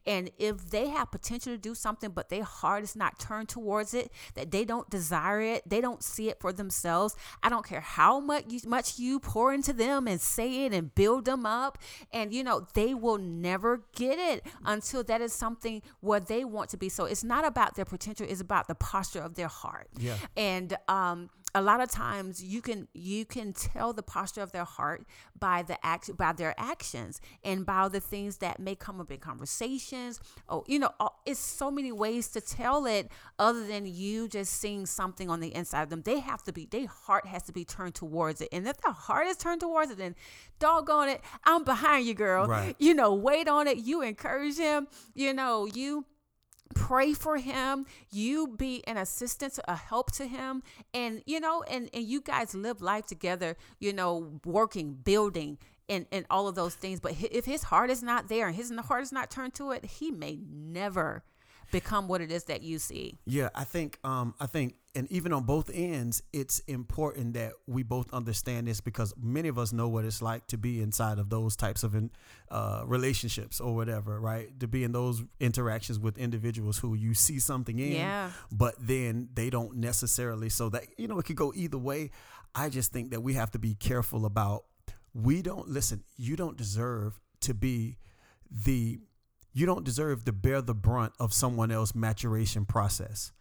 And 0.07 0.31
if 0.39 0.71
they 0.71 0.89
have 0.89 1.11
potential 1.11 1.53
to 1.53 1.59
do 1.59 1.75
something, 1.75 2.11
but 2.11 2.29
their 2.29 2.45
heart 2.45 2.85
is 2.85 2.97
not 2.97 3.19
turned 3.19 3.49
towards 3.49 3.95
it, 3.95 4.13
that 4.35 4.51
they 4.51 4.65
don't 4.65 4.89
desire 4.91 5.41
it, 5.41 5.69
they 5.69 5.81
don't 5.81 6.03
see 6.03 6.29
it 6.29 6.41
for 6.41 6.53
themselves. 6.53 7.15
I 7.43 7.49
don't 7.49 7.67
care 7.67 7.81
how 7.81 8.21
much 8.21 8.45
you, 8.49 8.61
much 8.67 8.99
you 8.99 9.21
pour 9.21 9.53
into 9.53 9.73
them 9.73 10.07
and 10.07 10.21
say 10.21 10.65
it 10.65 10.73
and 10.73 10.95
build 10.95 11.25
them 11.25 11.47
up, 11.47 11.79
and 12.13 12.33
you 12.33 12.43
know 12.43 12.67
they 12.75 12.95
will 12.95 13.19
never 13.19 13.83
get 13.95 14.19
it 14.19 14.45
until 14.65 15.03
that 15.05 15.21
is 15.21 15.33
something 15.33 15.83
where 16.01 16.21
they 16.21 16.45
want 16.45 16.71
to 16.71 16.77
be. 16.77 16.89
So 16.89 17.05
it's 17.05 17.25
not 17.25 17.47
about 17.47 17.75
their 17.77 17.85
potential; 17.85 18.27
it's 18.29 18.41
about 18.41 18.69
the 18.69 18.75
posture 18.75 19.21
of 19.21 19.35
their 19.35 19.49
heart. 19.49 19.89
Yeah. 19.99 20.17
And 20.37 20.77
um, 20.89 21.31
a 21.55 21.63
lot 21.63 21.81
of 21.81 21.91
times 21.91 22.43
you 22.43 22.61
can 22.61 22.89
you 22.93 23.25
can 23.25 23.53
tell 23.53 23.93
the 23.93 24.03
posture 24.03 24.43
of 24.43 24.53
their 24.53 24.65
heart 24.65 25.05
by 25.39 25.63
the 25.63 25.85
act 25.85 26.15
by 26.17 26.33
their 26.33 26.55
actions 26.59 27.21
and 27.43 27.65
by 27.65 27.89
the 27.89 28.01
things 28.01 28.39
that 28.39 28.61
may 28.61 28.75
come 28.75 29.01
up 29.01 29.11
in 29.11 29.19
conversations. 29.19 30.21
Oh 30.49 30.65
you 30.67 30.79
know 30.79 30.91
it's 31.25 31.41
so 31.41 31.71
many 31.71 31.93
ways 31.93 32.29
to 32.29 32.41
tell 32.41 32.87
it 32.87 33.11
other 33.39 33.67
than 33.67 33.87
you 33.87 34.29
just 34.29 34.53
seeing 34.53 34.85
something 34.87 35.31
on 35.31 35.41
the 35.41 35.55
inside 35.55 35.83
of 35.83 35.91
them. 35.91 36.03
They 36.03 36.21
have 36.21 36.43
to 36.45 36.53
be 36.53 36.67
their 36.67 36.87
heart 36.87 37.27
has 37.27 37.45
to 37.45 37.53
be 37.53 37.65
turned 37.65 37.95
towards 37.95 38.41
it. 38.41 38.49
And 38.53 38.67
if 38.69 38.79
their 38.81 38.93
heart 38.93 39.27
is 39.27 39.37
turned 39.37 39.61
towards 39.61 39.91
it 39.91 39.99
then 39.99 40.15
doggone 40.59 41.09
it 41.09 41.23
i'm 41.45 41.65
behind 41.65 42.07
you 42.07 42.15
girl. 42.15 42.47
Right. 42.47 42.77
you 42.79 42.95
know 42.95 43.15
wait 43.15 43.49
on 43.49 43.67
it. 43.67 43.79
You 43.79 44.03
encourage 44.03 44.59
him. 44.59 44.89
You 45.15 45.33
know 45.33 45.67
you 45.67 46.05
pray 46.75 47.13
for 47.13 47.39
him 47.39 47.87
you 48.11 48.47
be 48.47 48.83
an 48.87 48.97
assistance 48.97 49.59
a 49.67 49.75
help 49.75 50.13
to 50.13 50.27
him 50.27 50.63
and 50.93 51.23
you 51.27 51.41
know 51.41 51.63
and 51.71 51.89
and 51.93 52.05
you 52.05 52.21
guys 52.21 52.55
live 52.55 52.83
life 52.83 53.07
together 53.07 53.57
you 53.79 53.93
know 53.93 54.41
working 54.45 54.93
building 54.93 55.59
and 55.89 56.07
and 56.13 56.27
all 56.31 56.49
of 56.49 56.55
those 56.55 56.75
things. 56.75 57.01
But 57.01 57.15
if 57.21 57.45
his 57.45 57.65
heart 57.65 57.91
is 57.91 58.03
not 58.03 58.29
there 58.29 58.47
and 58.47 58.57
his 58.57 58.71
heart 58.71 59.03
is 59.03 59.13
not 59.13 59.31
turned 59.31 59.55
to 59.55 59.71
it 59.73 59.85
he 59.85 60.11
may 60.11 60.39
never 60.51 61.23
become 61.71 62.09
what 62.09 62.21
it 62.21 62.31
is 62.31 62.45
that 62.45 62.63
you 62.63 62.79
see. 62.79 63.19
Yeah, 63.27 63.49
I 63.55 63.65
think 63.65 63.99
um 64.05 64.35
I 64.41 64.47
think 64.47 64.75
and 64.99 65.11
even 65.17 65.33
on 65.33 65.45
both 65.45 65.71
ends 65.73 66.23
it's 66.33 66.59
important 66.67 67.35
that 67.35 67.53
we 67.67 67.83
both 67.83 68.13
understand 68.13 68.67
this 68.67 68.81
because 68.81 69.15
many 69.37 69.49
of 69.49 69.57
us 69.59 69.73
know 69.73 69.89
what 69.89 70.05
it's 70.05 70.21
like 70.31 70.47
to 70.49 70.59
be 70.59 70.81
inside 70.87 71.19
of 71.19 71.31
those 71.31 71.55
types 71.57 71.83
of 71.87 71.95
in, 71.95 72.11
uh, 72.51 72.83
relationships 72.87 73.61
or 73.61 73.75
whatever, 73.79 74.21
right? 74.21 74.49
To 74.61 74.67
be 74.67 74.81
in 74.85 74.93
those 74.93 75.23
interactions 75.41 75.99
with 75.99 76.19
individuals 76.19 76.79
who 76.79 76.95
you 76.95 77.15
see 77.15 77.39
something 77.39 77.79
in, 77.79 77.93
Yeah. 77.93 78.31
but 78.51 78.75
then 78.81 79.29
they 79.35 79.49
don't 79.51 79.77
necessarily 79.77 80.49
so 80.49 80.69
that 80.71 80.85
you 80.99 81.07
know 81.09 81.19
it 81.21 81.25
could 81.27 81.37
go 81.37 81.53
either 81.55 81.79
way. 81.91 82.11
I 82.55 82.69
just 82.69 82.93
think 82.93 83.11
that 83.13 83.23
we 83.23 83.35
have 83.35 83.51
to 83.53 83.59
be 83.59 83.75
careful 83.75 84.25
about 84.27 84.65
we 85.15 85.43
don't 85.43 85.69
listen, 85.69 86.03
you 86.17 86.35
don't 86.37 86.57
deserve 86.57 87.21
to 87.47 87.55
be 87.55 87.99
the 88.51 88.99
you 89.53 89.67
don't 89.67 89.85
deserve 89.85 90.25
to 90.25 90.33
bear 90.33 90.61
the 90.63 90.75
brunt 90.75 91.13
of 91.19 91.33
someone 91.33 91.71
else's 91.71 91.95
maturation 91.95 92.65
process 92.65 93.33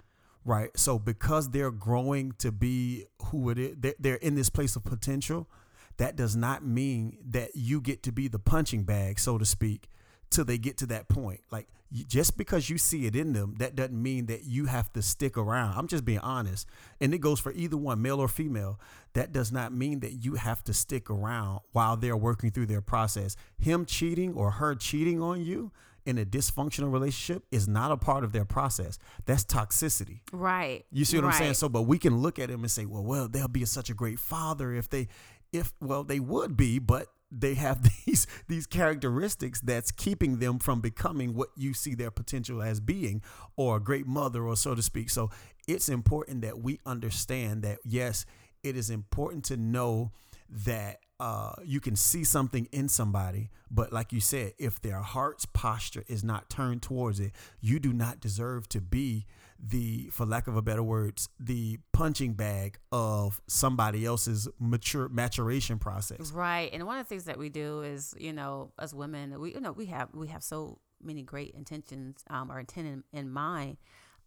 right? 0.47 0.69
So 0.75 0.97
because 0.97 1.49
they're 1.49 1.71
growing 1.71 2.31
to 2.39 2.51
be 2.51 3.05
who 3.25 3.49
it 3.49 3.59
is 3.59 3.75
they're, 3.99 4.15
in 4.15 4.35
this 4.35 4.49
place 4.49 4.75
of 4.75 4.83
potential 4.83 5.47
that 5.97 6.15
does 6.15 6.35
not 6.35 6.65
mean 6.65 7.17
that 7.29 7.55
you 7.55 7.81
get 7.81 8.03
to 8.03 8.11
be 8.11 8.27
the 8.27 8.39
punching 8.39 8.83
bag 8.83 9.19
so 9.19 9.37
to 9.37 9.45
speak 9.45 9.89
till 10.29 10.45
they 10.45 10.57
get 10.57 10.77
to 10.77 10.85
that 10.87 11.09
point. 11.09 11.41
Like 11.51 11.67
just 11.91 12.37
because 12.37 12.69
you 12.69 12.77
see 12.77 13.05
it 13.05 13.15
in 13.15 13.33
them 13.33 13.55
that 13.59 13.75
doesn't 13.75 14.01
mean 14.01 14.27
that 14.27 14.43
you 14.43 14.65
have 14.65 14.91
to 14.93 15.01
stick 15.01 15.37
around. 15.37 15.77
I'm 15.77 15.87
just 15.87 16.05
being 16.05 16.19
honest. 16.19 16.67
And 17.01 17.13
it 17.13 17.19
goes 17.19 17.39
for 17.39 17.51
either 17.51 17.77
one 17.77 18.01
male 18.01 18.19
or 18.19 18.27
female. 18.27 18.79
That 19.13 19.33
does 19.33 19.51
not 19.51 19.73
mean 19.73 19.99
that 20.01 20.23
you 20.23 20.35
have 20.35 20.63
to 20.65 20.73
stick 20.73 21.09
around 21.09 21.61
while 21.71 21.97
they're 21.97 22.17
working 22.17 22.51
through 22.51 22.67
their 22.67 22.81
process. 22.81 23.35
Him 23.57 23.85
cheating 23.85 24.33
or 24.33 24.51
her 24.51 24.75
cheating 24.75 25.21
on 25.21 25.43
you 25.43 25.71
in 26.07 26.17
a 26.17 26.25
dysfunctional 26.25 26.91
relationship 26.91 27.43
is 27.51 27.67
not 27.67 27.91
a 27.91 27.97
part 27.97 28.23
of 28.23 28.31
their 28.31 28.45
process 28.45 28.97
that's 29.25 29.43
toxicity 29.43 30.21
right 30.31 30.85
you 30.91 31.05
see 31.05 31.17
what 31.17 31.25
I'm 31.25 31.33
saying? 31.33 31.53
So, 31.55 31.69
but 31.69 31.83
we 31.83 31.99
can 31.99 32.17
look 32.17 32.39
at 32.39 32.49
him 32.49 32.61
and 32.61 32.71
say, 32.71 32.85
well, 32.85 33.03
well, 33.03 33.27
they'll 33.27 33.47
be 33.47 33.65
such 33.65 33.89
a 33.89 33.93
great 33.93 34.19
father 34.19 34.73
if 34.73 34.89
they, 34.89 35.07
if 35.51 35.73
well, 35.81 36.03
they 36.03 36.19
would 36.19 36.55
be, 36.57 36.79
but 36.79 37.07
they 37.29 37.55
have 37.55 37.87
these 38.05 38.25
these 38.47 38.65
characteristics 38.65 39.59
that's 39.61 39.91
keeping 39.91 40.39
them 40.39 40.59
from 40.59 40.81
becoming 40.81 41.33
what 41.33 41.49
you 41.55 41.73
see 41.73 41.93
their 41.95 42.11
potential 42.11 42.61
as 42.61 42.79
being, 42.79 43.21
or 43.55 43.77
a 43.77 43.79
great 43.79 44.07
mother, 44.07 44.43
or 44.43 44.55
so 44.55 44.75
to 44.75 44.81
speak. 44.81 45.09
So, 45.09 45.29
it's 45.67 45.89
important 45.89 46.41
that 46.41 46.59
we 46.59 46.79
understand 46.85 47.63
that 47.63 47.79
yes, 47.83 48.25
it 48.63 48.75
is 48.75 48.89
important 48.89 49.43
to 49.45 49.57
know 49.57 50.11
that 50.49 50.99
uh, 51.19 51.53
you 51.63 51.79
can 51.79 51.95
see 51.95 52.23
something 52.23 52.67
in 52.71 52.87
somebody, 52.87 53.49
but 53.71 53.91
like 53.91 54.13
you 54.13 54.19
said, 54.19 54.53
if 54.57 54.81
their 54.81 55.01
heart's 55.01 55.45
posture 55.45 56.03
is 56.07 56.23
not 56.23 56.49
turned 56.49 56.81
towards 56.81 57.19
it, 57.19 57.31
you 57.59 57.79
do 57.79 57.91
not 57.91 58.19
deserve 58.19 58.69
to 58.69 58.81
be 58.81 59.25
the, 59.59 60.09
for 60.11 60.25
lack 60.25 60.47
of 60.47 60.55
a 60.55 60.61
better 60.61 60.83
words, 60.83 61.29
the 61.39 61.79
punching 61.91 62.33
bag 62.33 62.77
of 62.91 63.41
somebody 63.47 64.05
else's 64.05 64.47
mature 64.59 65.09
maturation 65.09 65.79
process. 65.79 66.31
Right. 66.31 66.69
And 66.71 66.85
one 66.85 66.99
of 66.99 67.05
the 67.05 67.09
things 67.09 67.23
that 67.25 67.39
we 67.39 67.49
do 67.49 67.81
is, 67.81 68.13
you 68.19 68.33
know, 68.33 68.71
as 68.79 68.93
women, 68.93 69.39
we 69.39 69.53
you 69.53 69.59
know 69.59 69.71
we 69.71 69.87
have 69.87 70.09
we 70.13 70.27
have 70.27 70.43
so 70.43 70.79
many 71.01 71.23
great 71.23 71.55
intentions 71.55 72.23
um, 72.29 72.51
or 72.51 72.59
intent 72.59 72.87
in, 72.87 73.03
in 73.19 73.31
mind. 73.31 73.77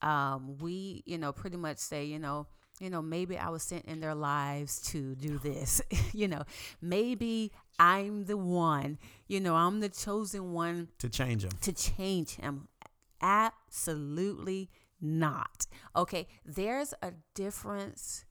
Um, 0.03 0.57
we 0.59 1.03
you 1.07 1.19
know 1.19 1.33
pretty 1.33 1.57
much 1.57 1.79
say 1.79 2.05
you 2.05 2.19
know 2.19 2.47
you 2.81 2.89
know, 2.89 3.03
maybe 3.03 3.37
I 3.37 3.51
was 3.51 3.63
sent 3.63 3.85
in 3.85 4.01
their 4.01 4.15
lives 4.15 4.81
to 4.91 5.15
do 5.15 5.39
this. 5.39 5.83
you 6.13 6.27
know, 6.27 6.43
maybe 6.81 7.53
I'm 7.79 8.25
the 8.25 8.37
one, 8.37 8.99
you 9.29 9.39
know, 9.39 9.55
I'm 9.55 9.81
the 9.81 9.91
chosen 9.91 10.53
one 10.53 10.89
to 10.99 11.09
change 11.09 11.45
him. 11.45 11.53
To 11.61 11.73
change 11.73 12.37
him. 12.37 12.69
Absolutely 13.21 14.71
not. 15.01 15.67
Okay, 15.95 16.27
there's 16.45 16.95
a 17.03 17.13
difference. 17.35 18.25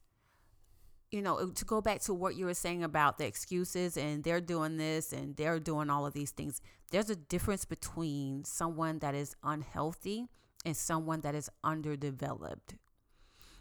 You 1.12 1.22
know, 1.22 1.50
to 1.50 1.64
go 1.64 1.80
back 1.80 2.00
to 2.02 2.14
what 2.14 2.36
you 2.36 2.46
were 2.46 2.54
saying 2.54 2.84
about 2.84 3.18
the 3.18 3.26
excuses 3.26 3.96
and 3.96 4.22
they're 4.22 4.40
doing 4.40 4.76
this 4.76 5.12
and 5.12 5.36
they're 5.36 5.58
doing 5.58 5.90
all 5.90 6.06
of 6.06 6.12
these 6.12 6.30
things, 6.30 6.60
there's 6.90 7.10
a 7.10 7.16
difference 7.16 7.64
between 7.64 8.44
someone 8.44 9.00
that 9.00 9.14
is 9.14 9.34
unhealthy 9.42 10.26
and 10.64 10.76
someone 10.76 11.20
that 11.22 11.34
is 11.34 11.50
underdeveloped. 11.64 12.74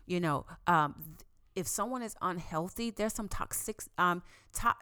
You 0.10 0.19
know, 0.19 0.45
um, 0.65 0.95
if 1.56 1.67
someone 1.67 2.02
is 2.02 2.15
unhealthy, 2.22 2.89
there's 2.89 3.13
some 3.13 3.30
toxic 3.30 3.82
um 3.98 4.24
to-. 4.56 4.74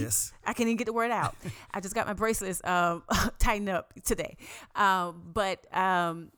Yes. 0.00 0.32
I 0.44 0.52
can't 0.52 0.68
even 0.68 0.76
get 0.76 0.86
the 0.86 0.92
word 0.92 1.10
out. 1.10 1.36
I 1.74 1.80
just 1.80 1.94
got 1.94 2.06
my 2.06 2.12
bracelets 2.12 2.60
um, 2.64 3.02
tightened 3.38 3.68
up 3.68 3.92
today. 4.04 4.36
Um, 4.74 5.30
but 5.32 5.64
um, 5.76 6.30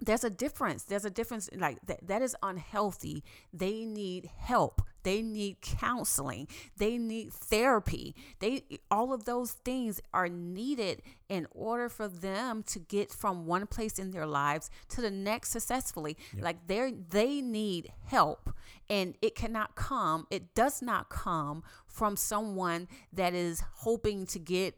there's 0.00 0.24
a 0.24 0.30
difference. 0.30 0.84
There's 0.84 1.04
a 1.04 1.10
difference. 1.10 1.48
Like 1.54 1.78
that, 1.86 2.06
that 2.06 2.22
is 2.22 2.36
unhealthy. 2.42 3.22
They 3.52 3.84
need 3.84 4.30
help. 4.38 4.82
They 5.02 5.22
need 5.22 5.60
counseling. 5.62 6.48
They 6.76 6.98
need 6.98 7.32
therapy. 7.32 8.14
They 8.38 8.64
all 8.90 9.12
of 9.12 9.24
those 9.24 9.52
things 9.52 10.00
are 10.12 10.28
needed 10.28 11.02
in 11.28 11.46
order 11.52 11.88
for 11.88 12.08
them 12.08 12.62
to 12.64 12.78
get 12.78 13.10
from 13.12 13.46
one 13.46 13.66
place 13.66 13.98
in 13.98 14.10
their 14.10 14.26
lives 14.26 14.70
to 14.90 15.00
the 15.00 15.10
next 15.10 15.50
successfully. 15.50 16.16
Yep. 16.34 16.44
Like 16.44 16.66
they 16.66 16.94
they 17.08 17.40
need 17.40 17.92
help 18.06 18.54
and 18.88 19.16
it 19.22 19.34
cannot 19.34 19.74
come. 19.74 20.26
It 20.30 20.54
does 20.54 20.82
not 20.82 21.08
come 21.08 21.62
from 21.86 22.16
someone 22.16 22.88
that 23.12 23.34
is 23.34 23.62
hoping 23.76 24.26
to 24.26 24.38
get 24.38 24.74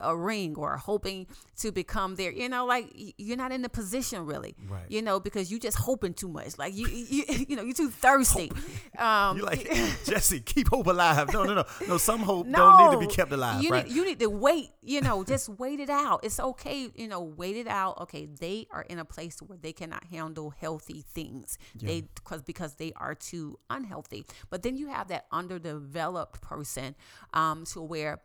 a, 0.00 0.16
ring 0.16 0.54
or 0.56 0.76
hoping 0.76 1.26
to 1.58 1.72
become 1.72 2.14
there. 2.14 2.30
You 2.30 2.48
know, 2.48 2.66
like 2.66 2.86
you're 3.18 3.36
not 3.36 3.52
in 3.52 3.62
the 3.62 3.68
position 3.68 4.24
really. 4.24 4.54
Right. 4.68 4.84
You 4.88 5.02
know, 5.02 5.20
because 5.20 5.50
you 5.50 5.58
just 5.58 5.76
hoping 5.76 6.14
too 6.14 6.28
much. 6.28 6.58
Like 6.58 6.74
you, 6.74 6.86
you, 6.86 7.24
you 7.48 7.56
know, 7.56 7.62
you're 7.62 7.74
too 7.74 7.90
thirsty. 7.90 8.52
Um, 8.98 9.38
you're 9.38 9.46
like 9.46 9.68
Jesse, 10.04 10.40
keep 10.40 10.68
hope 10.68 10.86
alive. 10.86 11.32
No, 11.32 11.44
no, 11.44 11.54
no, 11.54 11.64
no. 11.88 11.98
Some 11.98 12.20
hope 12.20 12.46
no, 12.46 12.58
don't 12.58 12.84
need 12.84 13.00
to 13.00 13.08
be 13.08 13.14
kept 13.14 13.32
alive. 13.32 13.62
You 13.62 13.70
right? 13.70 13.86
need, 13.86 13.94
you 13.94 14.04
need 14.04 14.20
to 14.20 14.30
wait. 14.30 14.70
You 14.82 15.00
know, 15.00 15.24
just 15.24 15.48
wait 15.48 15.80
it 15.80 15.90
out. 15.90 16.20
It's 16.22 16.38
okay. 16.38 16.88
You 16.94 17.08
know, 17.08 17.20
wait 17.20 17.56
it 17.56 17.66
out. 17.66 18.00
Okay, 18.02 18.26
they 18.26 18.66
are 18.70 18.82
in 18.82 18.98
a 18.98 19.04
place 19.04 19.40
where 19.40 19.58
they 19.58 19.72
cannot 19.72 20.04
handle 20.04 20.50
healthy 20.50 21.04
things. 21.12 21.58
Yeah. 21.76 21.88
They 21.88 22.00
because 22.14 22.42
because 22.42 22.74
they 22.74 22.92
are 22.96 23.14
too 23.14 23.58
unhealthy. 23.68 24.24
But 24.50 24.62
then 24.62 24.76
you 24.76 24.88
have 24.88 25.08
that 25.08 25.26
underdeveloped 25.32 26.40
person, 26.40 26.94
um, 27.34 27.64
to 27.66 27.80
where 27.80 28.20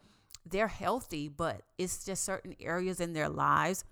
they're 0.46 0.68
healthy, 0.68 1.28
but 1.28 1.62
it's 1.78 2.06
just 2.06 2.24
certain 2.24 2.56
areas 2.60 3.00
in 3.00 3.14
their 3.14 3.30
lives 3.30 3.84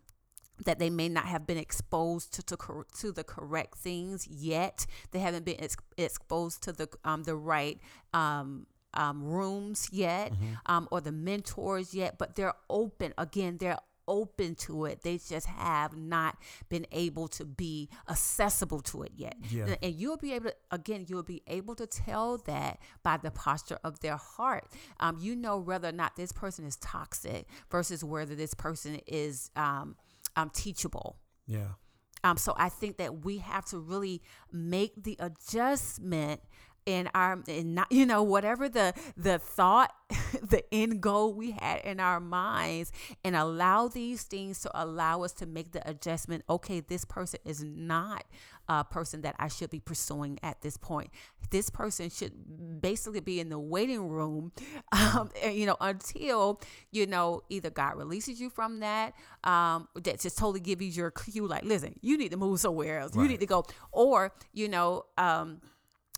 that 0.66 0.80
they 0.80 0.90
may 0.90 1.08
not 1.08 1.26
have 1.26 1.48
been 1.48 1.58
exposed 1.58 2.34
to 2.34 2.44
to, 2.44 2.86
to 3.00 3.12
the 3.12 3.24
correct 3.24 3.78
things 3.78 4.28
yet. 4.28 4.86
They 5.12 5.20
haven't 5.20 5.46
been 5.46 5.62
ex- 5.62 5.78
exposed 5.98 6.64
to 6.64 6.72
the 6.74 6.90
um, 7.04 7.24
the 7.24 7.36
right 7.36 7.80
um, 8.14 8.68
um, 8.94 9.24
rooms 9.24 9.90
yet, 9.92 10.34
mm-hmm. 10.34 10.54
um, 10.66 10.88
or 10.92 11.02
the 11.02 11.12
mentors 11.12 11.94
yet. 11.94 12.18
But 12.18 12.36
they're 12.36 12.56
open 12.70 13.14
again. 13.18 13.58
They're 13.58 13.80
open 14.10 14.56
to 14.56 14.86
it. 14.86 15.04
They 15.04 15.18
just 15.18 15.46
have 15.46 15.96
not 15.96 16.38
been 16.68 16.86
able 16.92 17.30
to 17.30 17.46
be 17.46 17.90
accessible 18.10 18.82
to 18.82 19.04
it 19.04 19.12
yet. 19.16 19.36
Yeah. 19.50 19.76
And 19.82 19.96
you'll 19.96 20.18
be 20.18 20.34
able 20.34 20.50
to, 20.50 20.56
again, 20.72 21.06
you'll 21.08 21.24
be 21.24 21.44
able 21.48 21.76
to 21.76 21.88
tell 21.88 22.38
that 22.40 22.80
by 23.04 23.18
the 23.18 23.32
posture 23.32 23.80
of 23.84 24.00
their 24.02 24.18
heart. 24.18 24.66
Um, 25.00 25.18
you 25.20 25.36
know 25.36 25.58
whether 25.58 25.88
or 25.88 25.94
not 25.94 26.16
this 26.16 26.32
person 26.32 26.66
is 26.66 26.76
toxic 26.78 27.48
versus 27.70 28.04
whether 28.04 28.36
this 28.36 28.54
person 28.54 29.00
is 29.08 29.52
um, 29.56 29.96
um, 30.36 30.50
teachable. 30.50 31.18
Yeah. 31.48 31.68
Um, 32.24 32.38
so 32.38 32.54
I 32.58 32.70
think 32.70 32.98
that 32.98 33.24
we 33.24 33.38
have 33.38 33.66
to 33.68 33.80
really 33.80 34.22
make 34.52 35.04
the 35.04 35.16
adjustment 35.20 36.42
in 36.90 37.08
our 37.14 37.40
in 37.48 37.76
not 37.76 37.92
you 37.92 38.04
know 38.04 38.24
whatever 38.24 38.68
the 38.68 38.94
the 39.16 39.38
thought 39.38 39.94
the 40.42 40.64
end 40.74 41.00
goal 41.00 41.32
we 41.32 41.52
had 41.52 41.82
in 41.82 42.00
our 42.00 42.20
minds 42.20 42.92
and 43.24 43.36
allow 43.36 43.88
these 43.88 44.24
things 44.24 44.60
to 44.62 44.72
allow 44.74 45.22
us 45.22 45.32
to 45.32 45.46
make 45.46 45.72
the 45.72 45.88
adjustment 45.88 46.44
okay 46.50 46.80
this 46.80 47.06
person 47.06 47.40
is 47.46 47.64
not 47.64 48.26
a 48.68 48.84
person 48.84 49.22
that 49.22 49.36
I 49.38 49.50
should 49.50 49.70
be 49.70 49.80
pursuing 49.80 50.40
at 50.42 50.62
this 50.62 50.78
point 50.78 51.12
this 51.52 51.70
person 51.70 52.10
should 52.10 52.82
basically 52.82 53.20
be 53.20 53.40
in 53.40 53.50
the 53.50 53.60
waiting 53.60 54.10
room 54.10 54.52
um, 54.92 55.30
you 55.48 55.68
know 55.68 55.78
until 55.80 56.60
you 56.92 57.06
know 57.06 57.42
either 57.50 57.70
God 57.70 57.98
releases 57.98 58.42
you 58.42 58.50
from 58.50 58.80
that 58.80 59.14
um, 59.44 59.88
that 59.94 60.20
just 60.20 60.40
totally 60.40 60.60
give 60.60 60.82
you 60.82 60.88
your 60.88 61.12
cue 61.12 61.46
like 61.46 61.64
listen 61.64 61.94
you 62.02 62.18
need 62.18 62.32
to 62.32 62.38
move 62.38 62.60
somewhere 62.60 63.00
else 63.00 63.16
right. 63.16 63.22
you 63.22 63.30
need 63.30 63.40
to 63.42 63.46
go 63.46 63.64
or 63.92 64.34
you 64.54 64.68
know 64.68 65.06
um, 65.20 65.62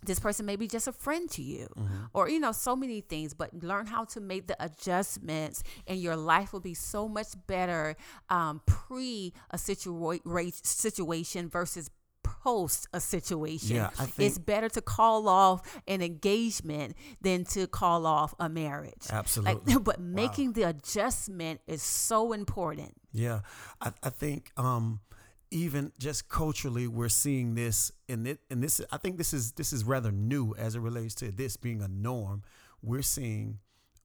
this 0.06 0.20
person 0.20 0.46
may 0.46 0.56
be 0.56 0.68
just 0.68 0.88
a 0.88 0.92
friend 0.92 1.30
to 1.30 1.42
you 1.42 1.68
mm-hmm. 1.78 2.06
or 2.14 2.30
you 2.30 2.40
know 2.40 2.52
so 2.52 2.76
many 2.76 3.02
things 3.02 3.34
but 3.34 3.54
learn 3.64 3.86
how 3.86 4.04
to 4.04 4.20
make 4.20 4.48
the 4.48 4.64
adjustments 4.64 5.64
and 5.88 6.00
your 6.00 6.16
life 6.16 6.54
will 6.54 6.60
be 6.60 6.74
so 6.74 7.08
much 7.08 7.28
better 7.48 7.96
um, 8.30 8.62
pre 8.66 9.34
a 9.52 9.58
situa- 9.58 10.66
situation 10.66 11.50
versus 11.50 11.90
post 12.24 12.88
a 12.94 13.00
situation 13.00 13.76
yeah, 13.76 13.90
I 14.00 14.06
think 14.06 14.30
it's 14.30 14.40
better 14.40 14.70
to 14.70 14.82
call 14.82 15.28
off 15.28 15.82
an 15.88 16.02
engagement 16.02 16.96
than 17.22 17.46
to 17.46 17.68
call 17.68 18.06
off 18.06 18.34
a 18.40 18.50
marriage 18.50 19.08
absolutely 19.12 19.74
like, 19.74 19.84
but 19.84 20.00
making 20.00 20.48
wow. 20.48 20.54
the 20.54 20.64
adjustment 20.64 21.62
is 21.68 21.84
so 21.84 22.34
important 22.34 22.94
yeah 23.12 23.42
i, 23.80 23.92
I 24.04 24.10
think 24.10 24.52
um 24.58 25.02
even 25.52 25.92
just 26.00 26.30
culturally 26.30 26.88
we're 26.88 27.10
seeing 27.10 27.56
this 27.56 27.92
and 28.08 28.26
it 28.26 28.40
and 28.50 28.64
this 28.64 28.82
I 28.92 28.98
think 28.98 29.18
this 29.18 29.34
is 29.34 29.52
this 29.54 29.74
is 29.74 29.84
rather 29.84 30.12
new 30.12 30.56
as 30.56 30.76
it 30.76 30.80
relates 30.80 31.14
to 31.16 31.32
this 31.32 31.58
being 31.58 31.82
a 31.82 31.88
norm. 31.88 32.44
We're 32.82 33.02
seeing 33.02 33.60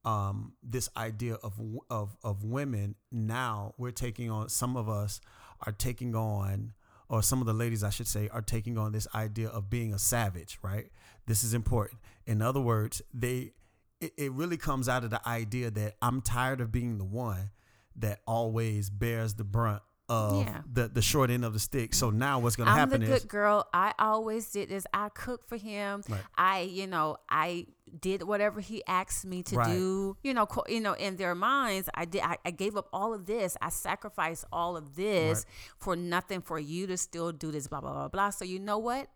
um, 0.05 0.55
this 0.63 0.89
idea 0.97 1.35
of 1.35 1.55
of 1.89 2.17
of 2.23 2.45
women 2.45 2.97
now 3.13 3.75
we're 3.79 3.93
taking 3.93 4.31
on 4.31 4.49
some 4.49 4.77
of 4.77 4.89
us 4.89 5.21
are 5.65 5.73
taking 5.73 6.15
on 6.15 6.73
or 7.09 7.23
some 7.23 7.41
of 7.41 7.47
the 7.47 7.53
ladies 7.53 7.85
I 7.85 7.91
should 7.91 8.09
say 8.09 8.29
are 8.29 8.43
taking 8.43 8.77
on 8.77 8.91
this 8.91 9.07
idea 9.15 9.49
of 9.49 9.71
being 9.71 9.95
a 9.95 9.99
savage, 9.99 10.59
right? 10.63 10.91
This 11.27 11.45
is 11.45 11.55
important. 11.55 12.01
In 12.27 12.43
other 12.43 12.61
words, 12.61 13.01
they 13.15 13.53
it, 14.01 14.13
it 14.17 14.33
really 14.33 14.57
comes 14.57 14.89
out 14.89 15.05
of 15.05 15.11
the 15.11 15.27
idea 15.27 15.71
that 15.71 15.95
I'm 16.03 16.21
tired 16.21 16.61
of 16.61 16.73
being 16.73 16.99
the 16.99 17.05
one 17.05 17.51
that 17.95 18.21
always 18.27 18.91
bears 18.91 19.35
the 19.35 19.45
brunt 19.45 19.83
of 20.09 20.47
yeah. 20.47 20.61
the 20.73 20.89
the 20.89 21.03
short 21.03 21.31
end 21.31 21.45
of 21.45 21.53
the 21.53 21.59
stick. 21.59 21.95
So 21.95 22.11
now 22.11 22.39
what's 22.39 22.57
going 22.57 22.69
to 22.69 22.73
happen 22.73 23.03
is 23.03 23.09
I'm 23.09 23.15
the 23.15 23.21
good 23.21 23.29
girl. 23.29 23.67
I 23.73 23.93
always 23.99 24.51
did 24.51 24.69
this. 24.69 24.87
I 24.93 25.09
cooked 25.09 25.49
for 25.49 25.57
him. 25.57 26.03
Right. 26.09 26.21
I 26.37 26.61
you 26.61 26.87
know 26.87 27.17
I 27.29 27.67
did 28.01 28.23
whatever 28.23 28.61
he 28.61 28.83
asked 28.87 29.25
me 29.25 29.43
to 29.45 29.57
right. 29.57 29.73
do. 29.73 30.17
You 30.23 30.35
know, 30.35 30.47
you 30.69 30.81
know, 30.81 30.93
in 30.93 31.17
their 31.17 31.35
minds, 31.35 31.89
I 31.95 32.05
did. 32.05 32.23
I, 32.23 32.37
I, 32.45 32.51
gave 32.51 32.77
up 32.77 32.89
all 32.93 33.15
of 33.15 33.27
this. 33.27 33.57
I 33.61 33.71
sacrificed 33.71 34.45
all 34.53 34.77
of 34.77 34.97
this 34.97 35.39
right. 35.39 35.75
for 35.79 35.97
nothing 35.97 36.41
for 36.41 36.59
you 36.59 36.87
to 36.89 36.97
still 36.97 37.33
do 37.33 37.51
this. 37.51 37.67
Blah 37.69 37.81
blah 37.81 37.93
blah 37.93 38.09
blah. 38.09 38.31
So 38.31 38.45
you 38.45 38.59
know 38.59 38.79
what? 38.79 39.09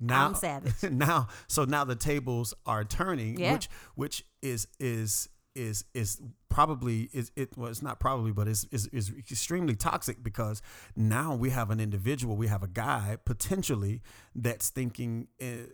Now, 0.00 0.26
I'm 0.26 0.34
savage. 0.34 0.82
now, 0.90 1.28
so 1.46 1.64
now 1.64 1.84
the 1.84 1.96
tables 1.96 2.52
are 2.66 2.84
turning, 2.84 3.38
yeah. 3.38 3.52
which 3.52 3.68
which 3.94 4.24
is 4.42 4.66
is 4.78 5.28
is 5.54 5.84
is 5.94 6.20
probably 6.48 7.08
is 7.12 7.32
it 7.34 7.56
well 7.56 7.68
it's 7.68 7.82
not 7.82 7.98
probably 7.98 8.30
but 8.30 8.46
is 8.46 8.66
is 8.70 8.86
is 8.88 9.12
extremely 9.18 9.74
toxic 9.74 10.22
because 10.22 10.62
now 10.94 11.34
we 11.34 11.50
have 11.50 11.70
an 11.70 11.80
individual 11.80 12.36
we 12.36 12.46
have 12.46 12.62
a 12.62 12.68
guy 12.68 13.16
potentially 13.24 14.00
that's 14.34 14.68
thinking 14.68 15.28
in, 15.38 15.68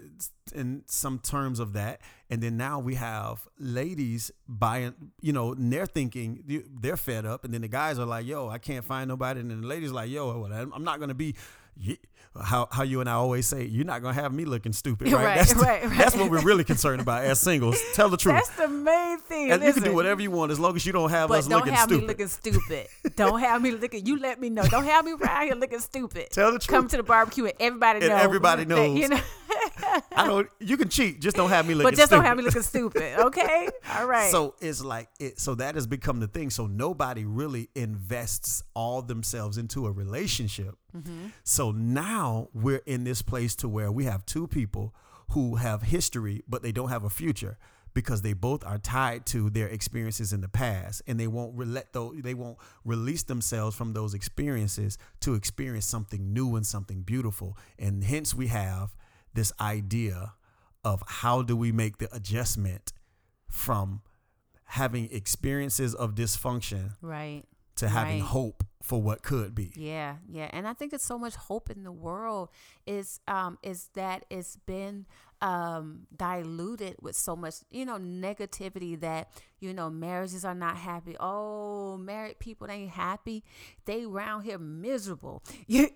in 0.55 0.83
some 0.87 1.19
terms 1.19 1.61
of 1.61 1.73
that. 1.73 2.01
And 2.29 2.43
then 2.43 2.57
now 2.57 2.79
we 2.79 2.95
have 2.97 3.49
ladies 3.59 4.31
buying 4.47 4.95
you 5.21 5.33
know 5.33 5.55
they're 5.55 5.87
thinking 5.87 6.65
they're 6.81 6.97
fed 6.97 7.27
up. 7.27 7.45
And 7.45 7.55
then 7.55 7.63
the 7.63 7.69
guys 7.69 7.99
are 7.99 8.07
like 8.07 8.27
yo 8.27 8.49
I 8.49 8.59
can't 8.59 8.85
find 8.85 9.09
nobody. 9.09 9.41
And 9.41 9.51
then 9.51 9.63
the 9.63 9.67
ladies 9.67 9.93
like 9.93 10.11
yo 10.11 10.45
I'm 10.75 10.85
not 10.85 10.99
going 10.99 11.09
to 11.09 11.15
be 11.15 11.35
you, 11.77 11.97
how 12.41 12.69
how 12.71 12.85
you 12.85 13.01
and 13.01 13.09
I 13.11 13.15
always 13.15 13.47
say, 13.47 13.65
you're 13.65 13.85
not 13.85 14.03
gonna 14.03 14.15
have 14.15 14.33
me 14.33 14.45
looking 14.45 14.73
stupid, 14.73 15.09
right? 15.13 15.25
Right, 15.25 15.37
that's, 15.39 15.53
the- 15.53 15.61
right, 15.61 15.85
right. 15.85 15.99
that's 15.99 16.15
what 16.17 16.31
we're 16.31 16.43
really 16.43 16.63
concerned 16.65 17.01
about 17.03 17.25
as 17.25 17.41
singles. 17.41 17.81
Tell 17.95 18.09
the 18.09 18.17
truth. 18.17 18.37
That's 18.37 18.51
the 18.51 18.69
main 18.69 19.19
thing. 19.19 19.51
and 19.51 19.63
you 19.63 19.73
can 19.73 19.83
do 19.83 19.95
whatever 19.95 20.23
you 20.23 20.31
want 20.31 20.53
as 20.53 20.61
long 20.61 20.77
as 20.77 20.87
you 20.87 20.93
don't 20.93 21.11
have 21.11 21.29
But 21.29 21.41
us 21.41 21.47
don't 21.49 21.59
looking 21.59 21.75
have 21.75 21.89
stupid. 21.89 22.03
me 22.03 22.07
looking 22.09 22.29
stupid. 22.29 22.87
don't 23.17 23.41
have 23.41 23.61
me 23.63 23.73
looking. 23.73 24.07
You 24.07 24.19
let 24.21 24.41
me 24.41 24.49
know. 24.49 24.63
Don't 24.63 24.85
have 24.85 25.05
me 25.05 25.13
around 25.13 25.47
here 25.47 25.55
looking 25.57 25.81
stupid. 25.81 26.29
Tell 26.31 26.53
the 26.53 26.59
truth. 26.61 26.69
Come 26.69 26.89
to 26.89 26.97
the 26.99 27.03
barbecue 27.03 27.45
and 27.47 27.55
everybody 27.59 28.01
And 28.01 28.11
knows. 28.11 28.21
everybody 28.23 28.65
that, 28.65 28.89
you 28.91 29.09
knows. 29.09 29.11
know, 29.11 29.21
I 30.17 30.27
don't. 30.27 30.49
You 30.59 30.77
can 30.77 30.89
cheat, 30.89 31.21
just 31.21 31.37
don't 31.37 31.49
have 31.49 31.67
me 31.67 31.75
looking. 31.75 31.91
but 31.91 31.97
just 31.97 32.09
stupid. 32.09 32.17
don't 32.17 32.25
have 32.25 32.37
me 32.37 32.45
looking 32.45 32.63
stupid. 32.63 33.19
Okay. 33.31 33.69
All 33.97 34.07
right. 34.07 34.31
So 34.31 34.55
it's 34.61 34.83
like 34.83 35.09
it. 35.19 35.39
So 35.39 35.55
that 35.57 35.75
has 35.75 35.87
become 35.87 36.21
the 36.21 36.27
thing. 36.27 36.51
So 36.51 36.67
nobody 36.67 37.25
really 37.25 37.69
invests 37.75 38.63
all 38.75 39.03
themselves 39.03 39.59
into 39.59 39.87
a 39.87 39.93
relationship. 39.93 40.77
Mm-hmm. 40.97 41.29
So 41.45 41.71
now 41.71 42.49
we're 42.55 42.83
in 42.87 43.05
this 43.05 43.23
place 43.23 43.55
to 43.57 43.69
where 43.69 43.93
we 43.93 44.05
have 44.05 44.25
two 44.27 44.47
people 44.47 44.95
who 45.31 45.57
have 45.57 45.83
history, 45.83 46.43
but 46.49 46.63
they 46.63 46.73
don't 46.73 46.89
have 46.89 47.05
a 47.05 47.11
future 47.11 47.59
because 47.95 48.23
they 48.23 48.33
both 48.33 48.65
are 48.65 48.79
tied 48.79 49.27
to 49.27 49.51
their 49.51 49.69
experiences 49.69 50.33
in 50.33 50.41
the 50.41 50.49
past, 50.49 51.03
and 51.07 51.19
they 51.19 51.27
won't 51.27 51.57
let 51.59 51.93
those. 51.93 52.15
They 52.23 52.35
won't 52.35 52.59
release 52.85 53.25
themselves 53.25 53.77
from 53.77 53.93
those 53.93 54.15
experiences 54.15 54.99
to 55.21 55.35
experience 55.35 55.87
something 55.87 56.33
new 56.33 56.57
and 56.57 56.65
something 56.67 57.03
beautiful. 57.03 57.57
And 57.79 58.05
hence 58.05 58.35
we 58.35 58.47
have 58.49 58.95
this 59.35 59.53
idea 59.61 60.35
of 60.85 61.03
how 61.07 61.43
do 61.43 61.57
we 61.57 61.73
make 61.73 61.99
the 61.99 62.13
adjustment 62.15 62.93
from 63.49 64.01
having 64.65 65.09
experiences 65.13 65.95
of 65.95 66.15
dysfunction 66.15 66.93
right. 67.03 67.45
to 67.77 67.89
having 67.89 68.21
Right. 68.21 68.29
hope 68.29 68.65
for 68.83 69.03
what 69.03 69.23
could 69.23 69.55
be. 69.55 69.73
Yeah, 69.77 70.17
yeah, 70.29 70.49
and 70.53 70.67
I 70.67 70.73
think 70.73 70.93
it's 70.93 71.05
so 71.05 71.19
much 71.19 71.35
hope 71.35 71.69
in 71.71 71.83
the 71.83 71.93
world 71.93 72.49
is 72.87 73.21
um 73.29 73.59
is 73.63 73.89
that 73.95 74.25
it's 74.31 74.57
been 74.57 75.07
um 75.43 76.07
diluted 76.17 76.97
with 77.01 77.17
so 77.17 77.35
much 77.37 77.57
you 77.71 77.85
know 77.85 77.97
negativity 77.99 78.99
that 79.01 79.31
you 79.61 79.73
know 79.75 79.91
marriages 79.91 80.45
are 80.45 80.55
not 80.55 80.77
happy. 80.77 81.17
Oh, 81.21 81.97
married 81.99 82.39
people 82.39 82.67
they 82.67 82.75
ain't 82.75 82.91
happy. 82.91 83.45
They 83.85 84.07
round 84.07 84.45
here 84.45 84.59
miserable. 84.59 85.43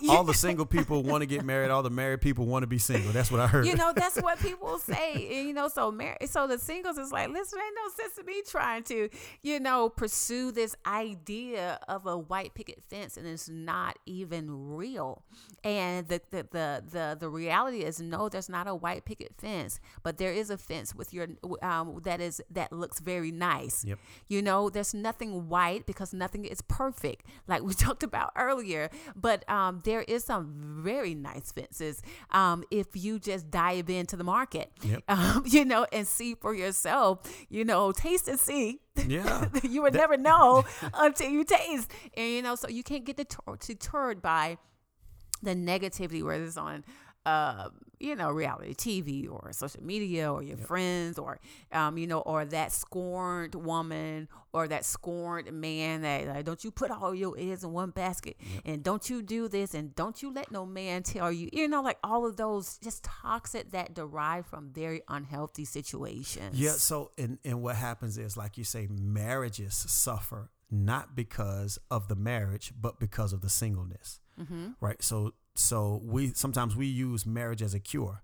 You, 0.00 0.10
All 0.10 0.24
the 0.24 0.34
single 0.34 0.66
people 0.66 1.04
want 1.04 1.22
to 1.22 1.26
get 1.26 1.44
married. 1.44 1.70
All 1.70 1.84
the 1.84 1.90
married 1.90 2.20
people 2.22 2.44
want 2.46 2.64
to 2.64 2.66
be 2.66 2.78
single. 2.78 3.12
That's 3.12 3.30
what 3.30 3.40
I 3.40 3.46
heard. 3.46 3.66
you 3.66 3.76
know 3.76 3.92
that's 3.94 4.16
what 4.22 4.38
people 4.40 4.78
say 4.78 5.12
and, 5.38 5.46
you 5.46 5.54
know 5.54 5.68
so 5.68 5.92
mar- 5.92 6.16
so 6.26 6.48
the 6.48 6.58
singles 6.58 6.98
is 6.98 7.12
like 7.12 7.28
listen 7.28 7.60
ain't 7.64 7.76
no 7.76 8.02
sense 8.02 8.16
to 8.16 8.24
me 8.24 8.42
trying 8.48 8.82
to 8.84 9.08
you 9.42 9.60
know 9.60 9.88
pursue 9.88 10.50
this 10.50 10.74
idea 10.86 11.78
of 11.86 12.06
a 12.06 12.18
white 12.18 12.54
picket 12.54 12.82
fence 12.90 13.16
and 13.16 13.26
it's 13.28 13.48
not 13.48 13.96
even 14.06 14.74
real 14.74 15.22
and 15.62 16.08
the 16.08 16.20
the 16.30 16.46
the 16.50 16.82
the, 16.90 17.16
the 17.20 17.28
reality 17.28 17.82
is 17.84 18.00
no 18.00 18.28
there's 18.28 18.48
not 18.48 18.66
a 18.66 18.74
white 18.74 19.04
picket 19.04 19.32
fence 19.38 19.78
but 20.02 20.18
there 20.18 20.32
is 20.32 20.50
a 20.50 20.58
fence 20.58 20.94
with 20.96 21.12
your 21.14 21.28
um 21.62 22.00
that 22.02 22.20
is 22.20 22.40
that 22.50 22.72
looks 22.72 22.98
very 22.98 23.11
nice 23.20 23.84
Yep. 23.84 23.98
you 24.28 24.40
know 24.42 24.70
there's 24.70 24.94
nothing 24.94 25.48
white 25.48 25.84
because 25.86 26.14
nothing 26.14 26.44
is 26.44 26.62
perfect 26.62 27.26
like 27.46 27.62
we 27.68 27.74
talked 27.74 28.02
about 28.02 28.30
earlier 28.36 28.88
but 29.14 29.48
um, 29.50 29.80
there 29.84 30.02
is 30.02 30.24
some 30.24 30.80
very 30.82 31.14
nice 31.14 31.52
fences 31.52 32.00
um, 32.30 32.64
if 32.70 32.88
you 32.94 33.18
just 33.18 33.50
dive 33.50 33.90
into 33.90 34.16
the 34.16 34.24
market 34.24 34.70
Yep. 34.82 35.02
um, 35.08 35.42
you 35.46 35.64
know 35.64 35.86
and 35.92 36.06
see 36.06 36.34
for 36.34 36.54
yourself 36.54 37.18
you 37.48 37.64
know 37.64 37.92
taste 37.92 38.28
and 38.28 38.40
see 38.40 38.80
Yeah. 39.06 39.48
you 39.62 39.82
would 39.82 39.94
never 39.94 40.16
know 40.16 40.64
until 40.94 41.28
you 41.30 41.44
taste 41.44 41.90
and 42.16 42.28
you 42.30 42.42
know 42.42 42.54
so 42.54 42.68
you 42.68 42.82
can't 42.82 43.04
get 43.04 43.16
deter- 43.16 43.56
deterred 43.60 44.22
by 44.22 44.56
the 45.42 45.54
negativity 45.54 46.22
whether 46.22 46.44
it's 46.44 46.56
on 46.56 46.84
uh, 47.26 47.68
you 48.00 48.16
know 48.16 48.30
reality 48.30 48.74
tv 48.74 49.30
or 49.30 49.52
social 49.52 49.82
media 49.82 50.32
or 50.32 50.42
your 50.42 50.56
friends 50.56 51.18
or 51.18 51.38
um, 51.70 51.96
you 51.96 52.06
know 52.06 52.20
or 52.20 52.44
that 52.44 52.72
scorned 52.72 53.54
woman 53.54 54.28
or 54.52 54.66
that 54.66 54.84
scorned 54.84 55.50
man 55.52 56.02
that 56.02 56.26
like, 56.26 56.44
don't 56.44 56.64
you 56.64 56.70
put 56.70 56.90
all 56.90 57.14
your 57.14 57.34
eggs 57.38 57.62
in 57.62 57.72
one 57.72 57.90
basket 57.90 58.36
and 58.64 58.82
don't 58.82 59.08
you 59.08 59.22
do 59.22 59.46
this 59.48 59.72
and 59.72 59.94
don't 59.94 60.20
you 60.22 60.32
let 60.32 60.50
no 60.50 60.66
man 60.66 61.02
tell 61.02 61.30
you 61.30 61.48
you 61.52 61.68
know 61.68 61.80
like 61.80 61.98
all 62.02 62.26
of 62.26 62.36
those 62.36 62.76
just 62.78 63.04
toxic 63.04 63.70
that 63.70 63.94
derive 63.94 64.44
from 64.46 64.70
very 64.72 65.00
unhealthy 65.08 65.64
situations 65.64 66.52
Yeah. 66.52 66.72
So, 66.72 67.10
and, 67.18 67.38
and 67.44 67.62
what 67.62 67.76
happens 67.76 68.18
is, 68.18 68.36
like 68.36 68.58
you 68.58 68.64
say, 68.64 68.88
marriages 68.90 69.74
suffer 69.74 70.50
not 70.70 71.14
because 71.14 71.78
of 71.90 72.08
the 72.08 72.16
marriage, 72.16 72.72
but 72.78 72.98
because 72.98 73.32
of 73.32 73.40
the 73.40 73.50
singleness. 73.50 74.20
Mm-hmm. 74.40 74.68
Right. 74.80 75.02
So, 75.02 75.34
so 75.54 76.00
we 76.04 76.32
sometimes 76.34 76.76
we 76.76 76.86
use 76.86 77.26
marriage 77.26 77.62
as 77.62 77.74
a 77.74 77.80
cure, 77.80 78.22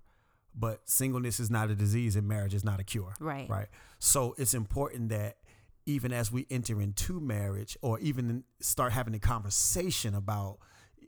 but 0.55 0.81
singleness 0.85 1.39
is 1.39 1.49
not 1.49 1.69
a 1.69 1.75
disease 1.75 2.15
and 2.15 2.27
marriage 2.27 2.53
is 2.53 2.63
not 2.63 2.79
a 2.79 2.83
cure. 2.83 3.13
Right. 3.19 3.49
Right. 3.49 3.67
So 3.99 4.35
it's 4.37 4.53
important 4.53 5.09
that 5.09 5.37
even 5.85 6.13
as 6.13 6.31
we 6.31 6.45
enter 6.49 6.81
into 6.81 7.19
marriage 7.19 7.77
or 7.81 7.99
even 7.99 8.43
start 8.59 8.91
having 8.91 9.13
a 9.15 9.19
conversation 9.19 10.13
about 10.13 10.59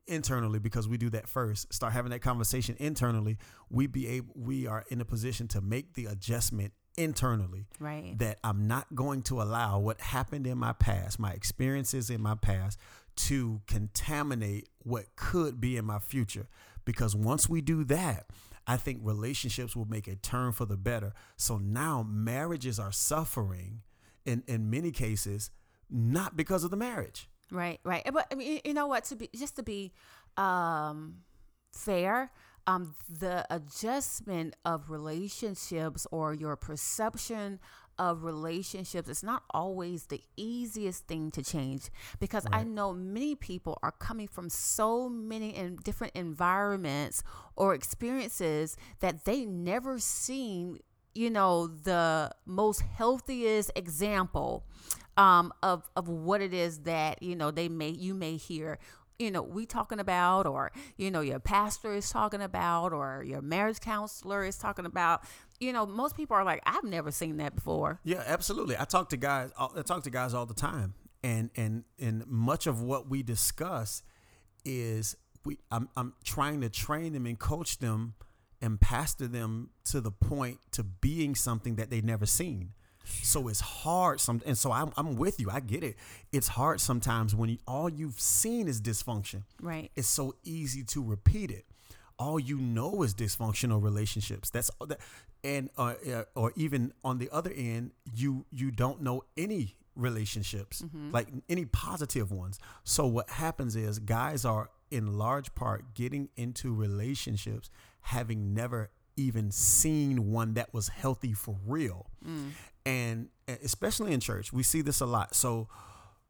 internally 0.07 0.57
because 0.59 0.87
we 0.87 0.97
do 0.97 1.09
that 1.11 1.29
first 1.29 1.71
start 1.71 1.93
having 1.93 2.09
that 2.09 2.21
conversation 2.21 2.75
internally 2.79 3.37
we 3.69 3.85
be 3.85 4.07
able 4.07 4.33
we 4.35 4.65
are 4.65 4.83
in 4.89 4.99
a 4.99 5.05
position 5.05 5.47
to 5.47 5.61
make 5.61 5.93
the 5.93 6.05
adjustment 6.07 6.73
internally 6.97 7.65
right 7.79 8.17
that 8.17 8.39
I'm 8.43 8.67
not 8.67 8.93
going 8.93 9.21
to 9.23 9.41
allow 9.41 9.79
what 9.79 10.01
happened 10.01 10.45
in 10.45 10.57
my 10.57 10.73
past, 10.73 11.19
my 11.19 11.31
experiences 11.31 12.09
in 12.09 12.21
my 12.21 12.35
past, 12.35 12.77
to 13.15 13.61
contaminate 13.67 14.69
what 14.79 15.15
could 15.15 15.59
be 15.59 15.77
in 15.77 15.85
my 15.85 15.99
future. 15.99 16.47
Because 16.85 17.15
once 17.15 17.47
we 17.47 17.61
do 17.61 17.83
that, 17.85 18.25
I 18.67 18.77
think 18.77 18.99
relationships 19.03 19.75
will 19.75 19.85
make 19.85 20.07
a 20.07 20.15
turn 20.15 20.51
for 20.51 20.65
the 20.65 20.77
better. 20.77 21.13
So 21.35 21.57
now 21.57 22.05
marriages 22.07 22.79
are 22.79 22.91
suffering 22.91 23.81
in, 24.25 24.43
in 24.47 24.69
many 24.69 24.91
cases, 24.91 25.49
not 25.89 26.37
because 26.37 26.63
of 26.63 26.71
the 26.71 26.77
marriage. 26.77 27.29
Right, 27.51 27.79
right. 27.83 28.07
But 28.11 28.27
I 28.31 28.35
mean, 28.35 28.61
you 28.63 28.73
know 28.73 28.87
what? 28.87 29.03
To 29.05 29.15
be 29.15 29.29
just 29.35 29.57
to 29.57 29.63
be 29.63 29.91
um, 30.37 31.15
fair, 31.73 32.31
um, 32.65 32.95
the 33.09 33.45
adjustment 33.49 34.55
of 34.63 34.89
relationships 34.89 36.07
or 36.11 36.33
your 36.33 36.55
perception 36.55 37.59
of 38.01 38.23
relationships 38.23 39.07
it's 39.07 39.21
not 39.21 39.43
always 39.51 40.05
the 40.07 40.19
easiest 40.35 41.05
thing 41.07 41.29
to 41.29 41.43
change 41.43 41.83
because 42.19 42.47
I 42.51 42.63
know 42.63 42.93
many 42.93 43.35
people 43.35 43.77
are 43.83 43.91
coming 43.91 44.27
from 44.27 44.49
so 44.49 45.07
many 45.07 45.55
in 45.55 45.75
different 45.75 46.15
environments 46.15 47.21
or 47.55 47.75
experiences 47.75 48.75
that 49.01 49.25
they 49.25 49.45
never 49.45 49.99
seen 49.99 50.79
you 51.13 51.29
know 51.29 51.67
the 51.67 52.31
most 52.47 52.81
healthiest 52.81 53.71
example 53.75 54.65
um, 55.15 55.53
of 55.61 55.87
of 55.95 56.07
what 56.07 56.41
it 56.41 56.55
is 56.55 56.79
that 56.79 57.21
you 57.21 57.35
know 57.35 57.51
they 57.51 57.69
may 57.69 57.89
you 57.89 58.15
may 58.15 58.35
hear 58.35 58.79
you 59.21 59.31
know 59.31 59.41
we 59.41 59.65
talking 59.65 59.99
about 59.99 60.45
or 60.45 60.71
you 60.97 61.11
know 61.11 61.21
your 61.21 61.39
pastor 61.39 61.93
is 61.93 62.09
talking 62.09 62.41
about 62.41 62.91
or 62.91 63.23
your 63.25 63.41
marriage 63.41 63.79
counselor 63.79 64.43
is 64.43 64.57
talking 64.57 64.85
about 64.85 65.23
you 65.59 65.71
know 65.71 65.85
most 65.85 66.17
people 66.17 66.35
are 66.35 66.43
like 66.43 66.61
i've 66.65 66.83
never 66.83 67.11
seen 67.11 67.37
that 67.37 67.55
before 67.55 67.99
Yeah, 68.03 68.23
absolutely. 68.25 68.75
I 68.77 68.85
talk 68.85 69.09
to 69.09 69.17
guys. 69.17 69.51
I 69.57 69.81
talk 69.83 70.03
to 70.03 70.09
guys 70.09 70.33
all 70.33 70.45
the 70.45 70.53
time, 70.53 70.93
and 71.23 71.49
and 71.55 71.83
and 71.99 72.25
much 72.27 72.67
of 72.67 72.81
what 72.81 73.09
we 73.09 73.23
discuss 73.23 74.03
is 74.65 75.15
we. 75.45 75.59
I'm 75.71 75.89
I'm 75.95 76.13
trying 76.23 76.61
to 76.61 76.69
train 76.69 77.13
them 77.13 77.25
and 77.25 77.37
coach 77.37 77.79
them 77.79 78.15
and 78.61 78.79
pastor 78.79 79.27
them 79.27 79.69
to 79.85 80.01
the 80.01 80.11
point 80.11 80.59
to 80.71 80.83
being 80.83 81.35
something 81.35 81.75
that 81.75 81.89
they've 81.89 82.03
never 82.03 82.25
seen. 82.25 82.73
So 83.03 83.47
it's 83.47 83.59
hard 83.59 84.19
some, 84.19 84.41
and 84.45 84.57
so 84.57 84.71
I'm 84.71 84.91
I'm 84.97 85.15
with 85.15 85.39
you. 85.39 85.49
I 85.51 85.59
get 85.59 85.83
it. 85.83 85.95
It's 86.31 86.47
hard 86.49 86.79
sometimes 86.81 87.35
when 87.35 87.49
you, 87.49 87.57
all 87.67 87.89
you've 87.89 88.19
seen 88.19 88.67
is 88.67 88.81
dysfunction. 88.81 89.43
right 89.61 89.91
It's 89.95 90.07
so 90.07 90.35
easy 90.43 90.83
to 90.85 91.03
repeat 91.03 91.51
it. 91.51 91.65
All 92.17 92.39
you 92.39 92.57
know 92.57 93.01
is 93.03 93.13
dysfunctional 93.15 93.81
relationships. 93.81 94.49
That's 94.49 94.69
that, 94.87 94.99
and 95.43 95.69
uh, 95.77 95.95
uh, 96.11 96.23
or 96.35 96.53
even 96.55 96.93
on 97.03 97.17
the 97.17 97.29
other 97.31 97.51
end, 97.55 97.91
you 98.13 98.45
you 98.51 98.71
don't 98.71 99.01
know 99.01 99.23
any 99.37 99.75
relationships 99.95 100.83
like 101.11 101.27
any 101.49 101.65
positive 101.65 102.31
ones. 102.31 102.59
So 102.83 103.05
what 103.07 103.29
happens 103.29 103.75
is 103.75 103.99
guys 103.99 104.45
are 104.45 104.69
in 104.89 105.17
large 105.17 105.53
part 105.53 105.93
getting 105.93 106.29
into 106.35 106.73
relationships 106.73 107.69
having 108.01 108.53
never 108.53 108.89
even 109.17 109.51
seen 109.51 110.31
one 110.31 110.53
that 110.55 110.73
was 110.73 110.87
healthy 110.89 111.33
for 111.33 111.57
real. 111.65 112.07
And 112.85 113.29
uh, 113.47 113.55
especially 113.63 114.13
in 114.13 114.19
church, 114.19 114.51
we 114.51 114.63
see 114.63 114.81
this 114.81 115.01
a 115.01 115.05
lot. 115.05 115.35
So 115.35 115.67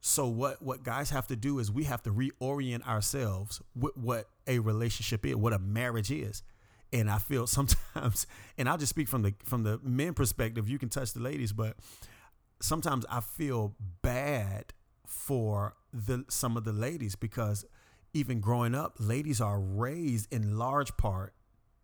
so 0.04 0.26
what 0.26 0.60
what 0.60 0.82
guys 0.82 1.10
have 1.10 1.28
to 1.28 1.36
do 1.36 1.60
is 1.60 1.70
we 1.70 1.84
have 1.84 2.02
to 2.02 2.10
reorient 2.10 2.86
ourselves 2.86 3.62
with 3.76 3.96
what 3.96 4.26
a 4.48 4.58
relationship 4.58 5.24
is, 5.24 5.36
what 5.36 5.52
a 5.52 5.58
marriage 5.60 6.10
is. 6.10 6.42
And 6.92 7.08
I 7.10 7.18
feel 7.18 7.46
sometimes, 7.58 8.26
and 8.58 8.68
I'll 8.68 8.78
just 8.78 8.90
speak 8.90 9.08
from 9.08 9.22
the 9.22 9.34
from 9.44 9.62
the 9.62 9.78
men 9.82 10.14
perspective. 10.14 10.68
You 10.68 10.78
can 10.78 10.88
touch 10.88 11.12
the 11.12 11.20
ladies, 11.20 11.52
but 11.52 11.76
sometimes 12.60 13.06
I 13.08 13.20
feel 13.20 13.76
bad 14.02 14.72
for 15.06 15.76
the 15.92 16.24
some 16.28 16.56
of 16.56 16.64
the 16.64 16.72
ladies 16.72 17.14
because 17.14 17.64
even 18.12 18.40
growing 18.40 18.74
up, 18.74 18.96
ladies 18.98 19.40
are 19.40 19.60
raised 19.60 20.32
in 20.32 20.58
large 20.58 20.96
part 20.96 21.32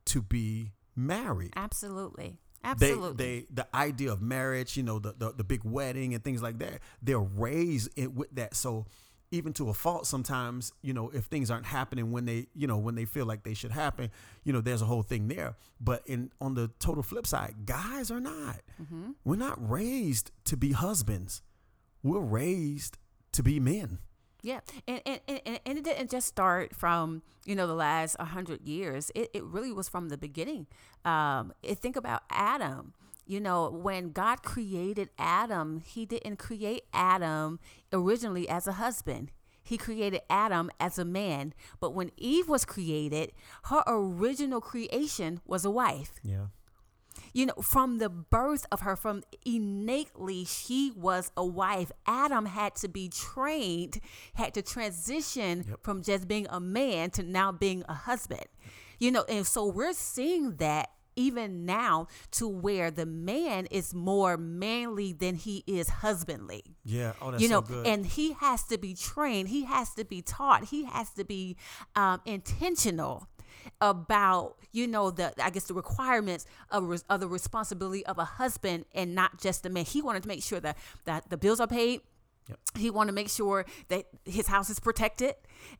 to 0.07 0.23
be 0.23 0.73
married. 0.99 1.53
Absolutely. 1.57 2.39
They, 2.63 2.69
Absolutely. 2.71 3.25
they, 3.25 3.47
the 3.51 3.67
idea 3.75 4.13
of 4.13 4.21
marriage, 4.21 4.77
you 4.77 4.83
know, 4.83 4.99
the, 4.99 5.15
the, 5.17 5.33
the 5.33 5.45
big 5.45 5.65
wedding 5.65 6.13
and 6.13 6.23
things 6.23 6.43
like 6.43 6.59
that, 6.59 6.81
they're 7.01 7.21
raised 7.21 7.91
it 7.97 8.13
with 8.13 8.31
that. 8.35 8.57
So 8.57 8.87
even 9.31 9.53
to 9.55 9.71
a 9.71 9.75
fault, 9.75 10.07
sometimes, 10.07 10.73
you 10.83 10.93
know, 10.93 11.11
if 11.11 11.27
things 11.27 11.51
aren't 11.51 11.67
happening 11.67 12.11
when 12.11 12.25
they, 12.25 12.47
you 12.55 12.67
know, 12.67 12.79
when 12.79 12.95
they 12.95 13.05
feel 13.05 13.27
like 13.27 13.45
they 13.45 13.55
should 13.55 13.71
happen, 13.71 14.11
you 14.45 14.53
know, 14.53 14.61
there's 14.61 14.83
a 14.83 14.87
whole 14.87 15.03
thing 15.03 15.29
there. 15.29 15.55
But 15.81 16.03
in 16.07 16.33
on 16.41 16.55
the 16.55 16.71
total 16.79 17.03
flip 17.03 17.27
side, 17.27 17.55
guys 17.65 18.11
are 18.11 18.21
not. 18.21 18.61
Mm-hmm. 18.83 19.11
We're 19.25 19.37
not 19.37 19.57
raised 19.71 20.33
to 20.47 20.57
be 20.57 20.73
husbands. 20.73 21.43
We're 22.03 22.21
raised 22.21 22.99
to 23.33 23.43
be 23.43 23.61
men. 23.61 23.99
Yeah, 24.43 24.61
and 24.87 25.01
and, 25.05 25.21
and 25.27 25.61
and 25.65 25.79
it 25.79 25.85
didn't 25.85 26.11
just 26.11 26.29
start 26.29 26.75
from 26.75 27.23
you 27.45 27.55
know 27.55 27.67
the 27.67 27.75
last 27.75 28.17
hundred 28.21 28.67
years. 28.67 29.11
It 29.15 29.31
it 29.35 29.45
really 29.45 29.73
was 29.73 29.89
from 29.89 30.09
the 30.09 30.19
beginning. 30.19 30.67
Um, 31.05 31.53
think 31.65 31.97
about 31.97 32.23
Adam. 32.31 32.95
You 33.27 33.41
know, 33.41 33.69
when 33.69 34.13
God 34.13 34.43
created 34.43 35.11
Adam, 35.19 35.83
He 35.85 36.07
didn't 36.07 36.37
create 36.39 36.85
Adam 36.95 37.61
originally 37.93 38.49
as 38.49 38.67
a 38.67 38.73
husband. 38.73 39.33
He 39.63 39.77
created 39.77 40.23
Adam 40.31 40.71
as 40.81 40.99
a 40.99 41.05
man. 41.05 41.53
But 41.79 41.93
when 41.93 42.11
Eve 42.17 42.49
was 42.49 42.65
created, 42.65 43.33
her 43.65 43.83
original 43.87 44.63
creation 44.63 45.41
was 45.45 45.67
a 45.67 45.71
wife 45.71 46.13
Yeah. 46.23 46.47
You 47.39 47.47
know, 47.47 47.55
from 47.75 47.99
the 47.99 48.09
birth 48.09 48.65
of 48.73 48.81
her, 48.87 48.97
from 48.97 49.23
innately, 49.47 50.45
she 50.45 50.93
was 50.97 51.31
a 51.37 51.47
wife. 51.47 51.91
Adam 52.07 52.47
had 52.47 52.75
to 52.77 52.89
be 52.89 53.09
trained, 53.09 54.01
had 54.35 54.55
to 54.55 54.63
transition 54.63 55.65
Yep. 55.69 55.79
from 55.85 56.03
just 56.03 56.27
being 56.27 56.47
a 56.51 56.61
man 56.61 57.11
to 57.11 57.23
now 57.23 57.53
being 57.53 57.85
a 57.89 57.95
husband. 57.95 58.47
You 58.99 59.11
know, 59.13 59.25
and 59.29 59.47
so 59.47 59.67
we're 59.67 59.93
seeing 59.93 60.57
that 60.57 60.91
even 61.15 61.65
now 61.67 62.07
to 62.39 62.49
where 62.49 62.91
the 62.91 63.07
man 63.07 63.67
is 63.71 63.93
more 63.95 64.37
manly 64.37 65.13
than 65.13 65.35
he 65.35 65.65
is 65.67 65.89
husbandly 66.05 66.63
Yeah. 66.85 67.13
Oh, 67.21 67.31
that's 67.33 67.43
you 67.43 67.49
know 67.49 67.61
so 67.63 67.75
good. 67.75 67.87
and 67.89 68.07
he 68.07 68.33
has 68.35 68.63
to 68.73 68.79
be 68.79 68.95
trained 68.95 69.49
he 69.49 69.65
has 69.65 69.89
to 69.95 70.05
be 70.05 70.23
taught 70.23 70.67
he 70.67 70.85
has 70.85 71.11
to 71.15 71.25
be 71.25 71.57
um, 71.97 72.21
intentional 72.25 73.27
about 73.81 74.57
you 74.73 74.87
know 74.87 75.11
the 75.11 75.33
i 75.43 75.51
guess 75.51 75.65
the 75.65 75.75
requirements 75.75 76.47
of, 76.71 77.03
of 77.09 77.21
the 77.21 77.29
responsibility 77.29 78.05
of 78.07 78.19
a 78.19 78.25
husband 78.25 78.85
and 78.95 79.15
not 79.15 79.41
just 79.41 79.63
the 79.63 79.71
man. 79.71 79.85
He 79.85 80.03
wanted 80.03 80.23
to 80.23 80.29
make 80.29 80.43
sure 80.43 80.61
that 80.61 80.77
that 81.05 81.31
the 81.31 81.37
bills 81.37 81.61
are 81.61 81.67
paid. 81.67 82.01
Yep. 82.49 82.59
he 82.79 82.91
wanted 82.91 83.09
to 83.09 83.15
make 83.15 83.29
sure 83.29 83.67
that 83.89 84.07
his 84.25 84.47
house 84.47 84.71
is 84.71 84.81
protected 84.81 85.35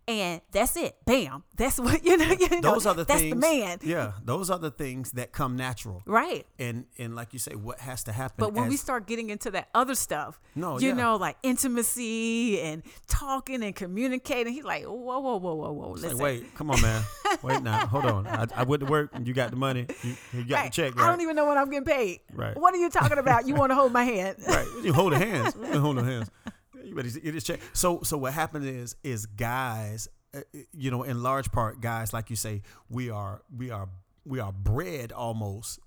and 0.07 0.41
that's 0.53 0.77
it 0.77 0.97
bam 1.05 1.43
that's 1.57 1.79
what 1.85 2.05
you 2.05 2.17
know, 2.17 2.25
you 2.39 2.49
know 2.49 2.61
those 2.75 2.87
are 2.87 2.95
the 2.95 3.05
that's 3.05 3.21
things. 3.21 3.35
the 3.35 3.41
man 3.41 3.79
Yeah. 3.83 4.13
Those 4.25 4.51
are 4.51 4.59
the 4.59 4.71
things 4.71 5.13
that 5.13 5.33
come 5.33 5.57
natural. 5.57 6.03
right 6.07 6.47
And 6.59 6.87
and 6.99 7.15
like 7.17 7.33
you 7.33 7.39
say, 7.39 7.53
what 7.55 7.79
has 7.81 8.05
to 8.05 8.13
happen? 8.13 8.37
But 8.39 8.53
when 8.55 8.69
we 8.69 8.77
start 8.77 9.07
getting 9.07 9.31
into 9.31 9.51
that 9.53 9.69
other 9.75 9.95
stuff, 9.95 10.41
No, 10.55 10.79
you 10.79 10.89
yeah. 10.89 10.95
know, 10.95 11.17
like 11.17 11.37
intimacy 11.43 12.61
and 12.61 12.83
talking 13.07 13.63
and 13.63 13.75
communicating, 13.75 14.53
he's 14.53 14.65
like, 14.65 14.85
whoa, 14.85 15.19
whoa, 15.21 15.37
whoa, 15.37 15.55
whoa, 15.55 15.73
whoa. 15.73 15.91
Listen. 15.93 16.11
like, 16.13 16.21
wait, 16.23 16.55
come 16.55 16.71
on, 16.71 16.81
man. 16.83 17.03
Wait 17.43 17.63
now. 17.63 17.87
Hold 17.87 18.05
on. 18.07 18.27
I, 18.27 18.47
I 18.57 18.63
went 18.65 18.81
to 18.81 18.87
work 18.87 19.11
and 19.13 19.27
you 19.29 19.35
got 19.35 19.51
the 19.51 19.57
money. 19.57 19.87
You, 20.03 20.17
you 20.33 20.45
got 20.45 20.57
Right. 20.57 20.73
the 20.73 20.83
check, 20.91 20.99
I 20.99 21.07
don't 21.09 21.21
even 21.21 21.37
know 21.37 21.47
when 21.47 21.59
I'm 21.59 21.71
getting 21.71 21.85
paid. 21.85 22.21
Right. 22.33 22.57
What 22.57 22.75
are 22.75 22.79
you 22.79 22.91
talking 22.91 23.19
about? 23.19 23.47
You 23.47 23.55
want 23.55 23.71
to 23.71 23.75
hold 23.77 23.93
my 23.93 24.05
hand? 24.05 24.37
right. 24.47 24.67
You 24.83 24.93
hold 24.93 25.13
the 25.13 25.19
hands. 25.19 25.55
You 25.73 25.79
hold 25.81 25.99
the 25.99 26.05
hands. 26.05 26.31
You 26.85 26.95
better 26.95 27.09
get 27.09 27.33
this 27.33 27.45
check. 27.45 27.61
So 27.73 28.03
so 28.03 28.17
what 28.19 28.33
happens 28.33 28.67
is 28.67 28.97
is 29.03 29.27
guys, 29.27 30.09
uh, 30.35 30.41
you 30.73 30.91
know, 30.91 31.03
in 31.03 31.23
large 31.23 31.51
part, 31.53 31.81
guys, 31.81 32.13
like 32.13 32.31
you 32.31 32.37
say, 32.37 32.63
we 32.89 33.11
are 33.11 33.43
we 33.55 33.71
are 33.71 33.89
we 34.25 34.41
are 34.41 34.53
bred 34.53 35.13
almost 35.13 35.81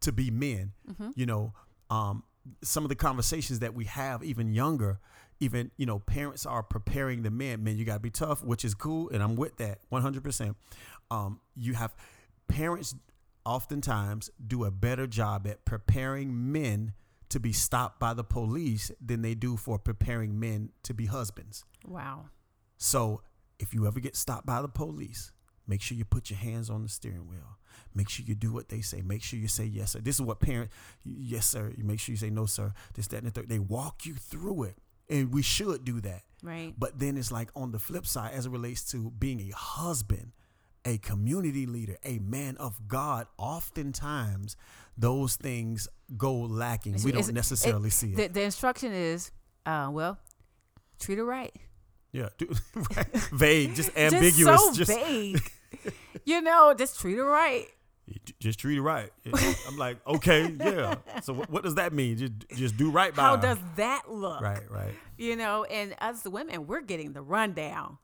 to 0.00 0.12
be 0.12 0.30
men. 0.30 0.72
Mm-hmm. 0.90 1.10
You 1.14 1.26
know, 1.26 1.52
um, 1.90 2.24
some 2.62 2.84
of 2.84 2.88
the 2.88 2.94
conversations 2.94 3.60
that 3.60 3.74
we 3.74 3.84
have, 3.86 4.22
even 4.22 4.52
younger, 4.52 5.00
even 5.40 5.70
you 5.76 5.86
know, 5.86 5.98
parents 5.98 6.46
are 6.46 6.62
preparing 6.62 7.22
the 7.22 7.30
men. 7.30 7.64
Man, 7.64 7.76
you 7.76 7.84
gotta 7.84 8.00
be 8.00 8.10
tough, 8.10 8.44
which 8.44 8.64
is 8.64 8.74
cool, 8.74 9.10
and 9.10 9.22
I'm 9.22 9.36
with 9.36 9.56
that 9.56 9.78
100. 9.88 10.22
percent 10.22 10.56
Um, 11.10 11.40
you 11.54 11.74
have 11.74 11.94
parents 12.48 12.94
oftentimes 13.44 14.28
do 14.44 14.64
a 14.64 14.70
better 14.70 15.06
job 15.06 15.46
at 15.46 15.64
preparing 15.64 16.52
men 16.52 16.92
to 17.28 17.40
be 17.40 17.52
stopped 17.52 17.98
by 17.98 18.14
the 18.14 18.24
police 18.24 18.90
than 19.04 19.22
they 19.22 19.34
do 19.34 19.56
for 19.56 19.78
preparing 19.78 20.38
men 20.38 20.70
to 20.84 20.94
be 20.94 21.06
husbands. 21.06 21.64
Wow. 21.86 22.26
So 22.76 23.22
if 23.58 23.74
you 23.74 23.86
ever 23.86 24.00
get 24.00 24.16
stopped 24.16 24.46
by 24.46 24.62
the 24.62 24.68
police, 24.68 25.32
make 25.66 25.80
sure 25.82 25.96
you 25.96 26.04
put 26.04 26.30
your 26.30 26.38
hands 26.38 26.70
on 26.70 26.82
the 26.82 26.88
steering 26.88 27.28
wheel. 27.28 27.58
Make 27.94 28.08
sure 28.08 28.24
you 28.26 28.34
do 28.34 28.52
what 28.52 28.68
they 28.68 28.82
say. 28.82 29.00
Make 29.02 29.22
sure 29.22 29.38
you 29.38 29.48
say 29.48 29.64
yes, 29.64 29.92
sir. 29.92 30.00
This 30.00 30.16
is 30.16 30.22
what 30.22 30.40
parents, 30.40 30.74
yes, 31.02 31.46
sir. 31.46 31.72
You 31.76 31.84
make 31.84 31.98
sure 31.98 32.12
you 32.12 32.18
say 32.18 32.30
no, 32.30 32.46
sir. 32.46 32.72
This, 32.94 33.06
that, 33.08 33.18
and 33.18 33.26
the 33.26 33.30
third. 33.30 33.48
They 33.48 33.58
walk 33.58 34.04
you 34.04 34.14
through 34.14 34.64
it. 34.64 34.76
And 35.08 35.32
we 35.32 35.42
should 35.42 35.84
do 35.84 36.00
that. 36.00 36.22
Right. 36.42 36.74
But 36.76 36.98
then 36.98 37.16
it's 37.16 37.32
like 37.32 37.48
on 37.54 37.72
the 37.72 37.78
flip 37.78 38.06
side, 38.06 38.32
as 38.34 38.46
it 38.46 38.50
relates 38.50 38.90
to 38.90 39.10
being 39.18 39.40
a 39.40 39.56
husband, 39.56 40.32
a 40.84 40.98
community 40.98 41.64
leader, 41.64 41.96
a 42.04 42.18
man 42.18 42.56
of 42.58 42.86
God, 42.86 43.26
oftentimes 43.38 44.56
those 44.96 45.36
things 45.36 45.88
go 46.16 46.34
lacking. 46.34 46.96
We 47.04 47.12
don't 47.12 47.32
necessarily 47.32 47.90
see 47.90 48.12
it. 48.12 48.16
The, 48.16 48.26
the 48.28 48.42
instruction 48.42 48.92
is, 48.92 49.30
uh, 49.64 49.88
well, 49.90 50.18
treat 50.98 51.18
her 51.18 51.24
right. 51.24 51.54
yeah, 52.12 52.28
do, 52.38 52.48
right. 52.96 53.06
vague, 53.32 53.74
just 53.74 53.96
ambiguous. 53.96 54.36
Just 54.36 54.64
so 54.64 54.72
just 54.72 54.90
vague. 54.90 55.52
you 56.24 56.40
know, 56.40 56.74
just 56.74 57.00
treat 57.00 57.16
her 57.16 57.24
right. 57.24 57.66
just 58.40 58.58
treat 58.60 58.78
it 58.78 58.82
right. 58.82 59.10
I'm 59.68 59.76
like, 59.76 59.98
okay, 60.06 60.54
yeah. 60.58 60.96
So 61.22 61.32
what, 61.32 61.50
what 61.50 61.62
does 61.64 61.74
that 61.74 61.92
mean? 61.92 62.16
Just 62.16 62.32
just 62.54 62.76
do 62.76 62.90
right 62.90 63.14
by 63.14 63.22
How 63.22 63.36
her. 63.36 63.42
does 63.42 63.58
that 63.76 64.04
look? 64.08 64.40
right, 64.40 64.70
right. 64.70 64.94
You 65.18 65.36
know, 65.36 65.64
and 65.64 65.94
us 66.00 66.24
women, 66.24 66.66
we're 66.66 66.82
getting 66.82 67.12
the 67.12 67.22
rundown. 67.22 67.98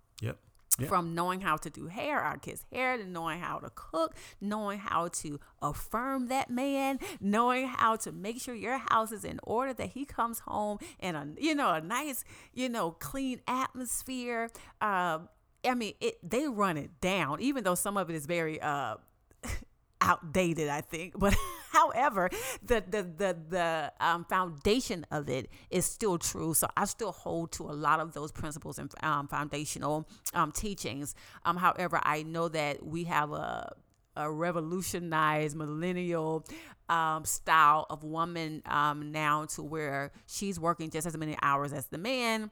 Yeah. 0.78 0.88
from 0.88 1.14
knowing 1.14 1.42
how 1.42 1.56
to 1.58 1.68
do 1.70 1.86
hair, 1.86 2.20
our 2.20 2.38
kids' 2.38 2.64
hair, 2.72 2.96
to 2.96 3.04
knowing 3.04 3.40
how 3.40 3.58
to 3.58 3.70
cook, 3.74 4.14
knowing 4.40 4.78
how 4.78 5.08
to 5.08 5.38
affirm 5.60 6.26
that 6.28 6.48
man, 6.50 6.98
knowing 7.20 7.66
how 7.68 7.96
to 7.96 8.12
make 8.12 8.40
sure 8.40 8.54
your 8.54 8.78
house 8.78 9.12
is 9.12 9.24
in 9.24 9.38
order, 9.42 9.74
that 9.74 9.90
he 9.90 10.04
comes 10.06 10.40
home 10.40 10.78
in 10.98 11.14
a 11.14 11.26
you 11.38 11.54
know 11.54 11.72
a 11.74 11.80
nice 11.80 12.24
you 12.54 12.68
know 12.68 12.90
clean 12.92 13.40
atmosphere. 13.46 14.50
Um, 14.80 15.28
I 15.64 15.74
mean, 15.74 15.94
it 16.00 16.18
they 16.28 16.48
run 16.48 16.76
it 16.76 17.00
down, 17.00 17.40
even 17.40 17.64
though 17.64 17.74
some 17.76 17.96
of 17.96 18.08
it 18.10 18.16
is 18.16 18.26
very 18.26 18.60
uh, 18.60 18.96
outdated, 20.00 20.68
I 20.68 20.80
think. 20.80 21.14
But 21.18 21.36
however, 21.72 22.30
the 22.62 22.82
the 22.88 23.02
the 23.02 23.36
the 23.48 23.92
um, 24.00 24.24
foundation 24.24 25.06
of 25.10 25.28
it 25.28 25.48
is 25.70 25.84
still 25.86 26.18
true. 26.18 26.54
So 26.54 26.68
I 26.76 26.84
still 26.84 27.12
hold 27.12 27.52
to 27.52 27.64
a 27.64 27.72
lot 27.72 28.00
of 28.00 28.12
those 28.12 28.32
principles 28.32 28.78
and 28.78 28.92
um, 29.02 29.28
foundational 29.28 30.08
um, 30.34 30.52
teachings. 30.52 31.14
Um, 31.44 31.56
however, 31.56 32.00
I 32.02 32.22
know 32.22 32.48
that 32.48 32.84
we 32.84 33.04
have 33.04 33.32
a 33.32 33.74
a 34.14 34.30
revolutionized 34.30 35.56
millennial 35.56 36.44
um, 36.88 37.24
style 37.24 37.86
of 37.88 38.04
woman 38.04 38.62
um, 38.66 39.10
now 39.10 39.46
to 39.46 39.62
where 39.62 40.12
she's 40.26 40.60
working 40.60 40.90
just 40.90 41.06
as 41.06 41.16
many 41.16 41.36
hours 41.40 41.72
as 41.72 41.86
the 41.86 41.96
man 41.98 42.50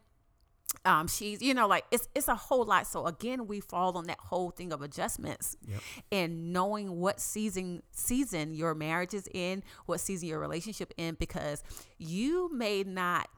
um 0.85 1.07
she's 1.07 1.43
you 1.43 1.53
know 1.55 1.67
like 1.67 1.85
it's 1.91 2.09
it's 2.15 2.29
a 2.29 2.35
whole 2.35 2.65
lot 2.65 2.87
so 2.87 3.07
again 3.07 3.47
we 3.47 3.61
fall 3.61 3.97
on 3.97 4.05
that 4.05 4.19
whole 4.19 4.51
thing 4.51 4.73
of 4.73 4.83
adjustments 4.83 5.57
Yep. 5.67 5.81
and 6.13 6.53
knowing 6.53 6.99
what 7.01 7.21
season 7.21 7.83
season 7.91 8.55
your 8.55 8.75
marriage 8.75 9.13
is 9.15 9.29
in 9.35 9.63
what 9.87 10.01
season 10.01 10.29
your 10.29 10.39
relationship 10.39 10.93
in 10.97 11.17
because 11.19 11.63
you 11.99 12.51
may 12.53 12.83
not 12.83 13.29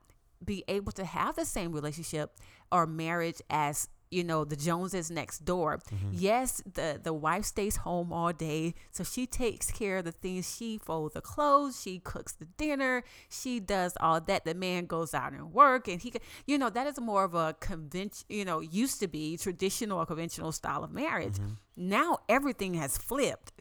be 0.45 0.65
able 0.69 0.93
to 0.93 1.05
have 1.05 1.37
the 1.37 1.45
same 1.45 1.73
relationship 1.73 2.33
or 2.71 2.87
marriage 2.87 3.41
as 3.51 3.89
you 4.13 4.25
know 4.25 4.45
the 4.45 4.57
joneses 4.57 5.11
next 5.11 5.45
door. 5.45 5.79
Mm-hmm. 5.79 6.11
Yes 6.13 6.63
the 6.75 7.01
the 7.03 7.13
wife 7.13 7.45
stays 7.45 7.77
home 7.77 8.13
all 8.13 8.33
day 8.33 8.75
so 8.91 9.05
she 9.05 9.27
takes 9.27 9.71
care 9.71 9.99
of 9.99 10.05
the 10.05 10.13
things. 10.13 10.55
She 10.57 10.79
folds 10.79 11.15
the 11.15 11.21
clothes 11.21 11.81
she 11.81 11.99
cooks 11.99 12.33
the 12.33 12.47
dinner 12.57 13.05
she 13.29 13.61
does 13.61 13.95
all 14.01 14.21
that. 14.21 14.45
The 14.45 14.55
man 14.55 14.87
goes 14.87 15.15
out 15.15 15.33
and 15.33 15.53
work 15.53 15.89
and 15.89 16.01
he 16.01 16.13
you 16.47 16.59
know 16.59 16.71
that 16.71 16.87
is 16.87 17.01
more 17.01 17.25
of 17.25 17.35
a 17.35 17.55
convention 17.61 18.27
you 18.29 18.45
know 18.45 18.61
used 18.61 19.01
to 19.01 19.09
be 19.09 19.37
traditional 19.37 19.99
or 19.99 20.07
conventional 20.07 20.53
style 20.53 20.85
of 20.85 20.93
marriage. 20.93 21.35
Mm-hmm. 21.35 21.55
Now 21.77 22.19
everything 22.29 22.75
has 22.75 22.99
flipped. 22.99 23.53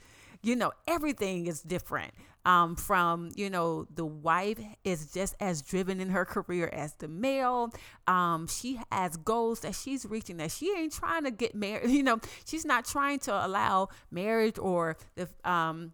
You 0.43 0.55
know 0.55 0.71
everything 0.87 1.47
is 1.47 1.61
different 1.61 2.13
um, 2.45 2.75
from 2.75 3.29
you 3.35 3.49
know 3.49 3.85
the 3.93 4.05
wife 4.05 4.59
is 4.83 5.11
just 5.13 5.35
as 5.39 5.61
driven 5.61 5.99
in 5.99 6.09
her 6.09 6.25
career 6.25 6.67
as 6.73 6.93
the 6.95 7.07
male. 7.07 7.73
Um, 8.07 8.47
she 8.47 8.79
has 8.91 9.17
goals 9.17 9.61
that 9.61 9.75
she's 9.75 10.05
reaching 10.05 10.37
that 10.37 10.51
she 10.51 10.71
ain't 10.77 10.93
trying 10.93 11.23
to 11.23 11.31
get 11.31 11.55
married 11.55 11.89
you 11.91 12.03
know 12.03 12.19
she's 12.45 12.65
not 12.65 12.85
trying 12.85 13.19
to 13.19 13.45
allow 13.45 13.89
marriage 14.11 14.57
or 14.57 14.97
the 15.15 15.29
um, 15.43 15.93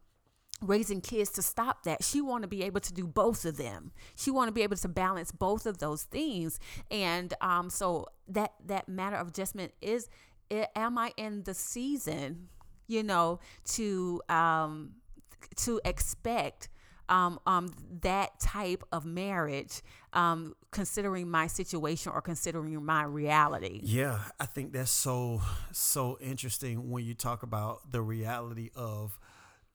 raising 0.61 1.01
kids 1.01 1.29
to 1.31 1.41
stop 1.41 1.83
that. 1.83 2.03
She 2.03 2.21
want 2.21 2.41
to 2.43 2.47
be 2.47 2.63
able 2.63 2.79
to 2.81 2.93
do 2.93 3.05
both 3.05 3.45
of 3.45 3.57
them. 3.57 3.91
She 4.15 4.31
want 4.31 4.47
to 4.47 4.51
be 4.51 4.63
able 4.63 4.77
to 4.77 4.87
balance 4.87 5.31
both 5.31 5.65
of 5.67 5.77
those 5.77 6.03
things. 6.03 6.59
And 6.89 7.33
um, 7.41 7.69
so 7.69 8.07
that 8.27 8.53
that 8.65 8.89
matter 8.89 9.15
of 9.17 9.27
adjustment 9.29 9.73
is 9.81 10.09
i- 10.51 10.67
am 10.75 10.97
I 10.97 11.13
in 11.17 11.43
the 11.43 11.53
season, 11.53 12.49
you 12.87 13.03
know, 13.03 13.39
to 13.73 14.21
um 14.29 14.93
to 15.57 15.79
expect 15.85 16.69
um, 17.09 17.39
um, 17.47 17.73
that 18.01 18.37
type 18.39 18.83
of 18.91 19.05
marriage, 19.05 19.81
um, 20.11 20.53
considering 20.71 21.29
my 21.31 21.47
situation 21.47 22.11
or 22.13 22.21
considering 22.21 22.83
my 22.83 23.03
reality. 23.03 23.79
Yeah, 23.81 24.19
I 24.39 24.45
think 24.45 24.73
that's 24.73 24.91
so 24.91 25.41
so 25.71 26.17
interesting 26.19 26.89
when 26.89 27.05
you 27.05 27.13
talk 27.13 27.43
about 27.43 27.91
the 27.91 28.01
reality 28.01 28.71
of 28.75 29.17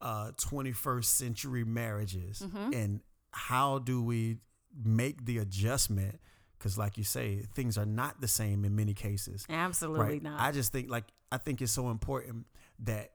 uh, 0.03 0.33
21st 0.37 1.05
century 1.05 1.65
marriages 1.65 2.41
Mm-hmm. 2.43 2.73
and 2.75 3.01
how 3.31 3.79
do 3.79 4.03
we 4.03 4.39
make 4.85 5.25
the 5.25 5.39
adjustment 5.39 6.19
because 6.59 6.77
like 6.77 6.99
you 6.99 7.05
say 7.05 7.47
things 7.55 7.79
are 7.79 7.87
not 7.87 8.21
the 8.21 8.29
same 8.29 8.65
in 8.65 8.75
many 8.77 8.95
cases 8.95 9.47
Absolutely 9.49 10.05
right 10.05 10.23
not. 10.23 10.41
i 10.41 10.51
just 10.53 10.73
think 10.73 10.91
like 10.91 11.05
i 11.31 11.39
think 11.39 11.61
it's 11.63 11.73
so 11.73 11.89
important 11.91 12.47
that 12.81 13.11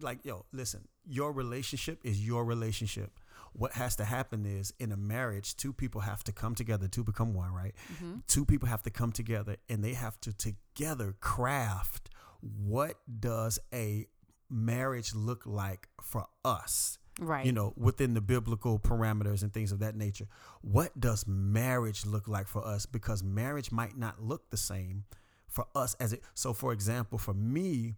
like 0.00 0.24
yo 0.24 0.44
listen 0.52 0.88
your 1.10 1.32
relationship 1.32 2.00
is 2.04 2.24
your 2.24 2.44
relationship. 2.44 3.18
What 3.52 3.72
has 3.72 3.96
to 3.96 4.04
happen 4.04 4.46
is 4.46 4.72
in 4.78 4.92
a 4.92 4.96
marriage 4.96 5.56
two 5.56 5.72
people 5.72 6.02
have 6.02 6.22
to 6.24 6.32
come 6.32 6.54
together 6.54 6.86
to 6.88 7.02
become 7.02 7.34
one 7.34 7.52
right? 7.52 7.74
Mm-hmm. 7.94 8.18
two 8.28 8.44
people 8.44 8.68
have 8.68 8.82
to 8.82 8.90
come 8.90 9.12
together 9.12 9.56
and 9.68 9.82
they 9.82 9.94
have 9.94 10.20
to 10.22 10.32
together 10.32 11.16
craft 11.20 12.10
what 12.40 12.96
does 13.18 13.58
a 13.74 14.06
marriage 14.48 15.14
look 15.14 15.44
like 15.46 15.88
for 16.00 16.26
us? 16.44 16.96
Right. 17.18 17.44
you 17.44 17.52
know 17.52 17.74
within 17.76 18.14
the 18.14 18.22
biblical 18.22 18.78
parameters 18.78 19.42
and 19.42 19.52
things 19.52 19.72
of 19.72 19.80
that 19.80 19.94
nature. 19.96 20.26
What 20.62 20.98
does 20.98 21.26
marriage 21.26 22.06
look 22.06 22.28
like 22.28 22.48
for 22.48 22.64
us? 22.64 22.86
Because 22.86 23.22
marriage 23.22 23.70
might 23.70 23.98
not 23.98 24.22
look 24.22 24.48
the 24.48 24.56
same 24.56 25.04
for 25.48 25.66
us 25.74 25.94
as 25.94 26.12
it 26.12 26.22
so 26.34 26.54
for 26.54 26.72
example 26.72 27.18
for 27.18 27.34
me 27.34 27.96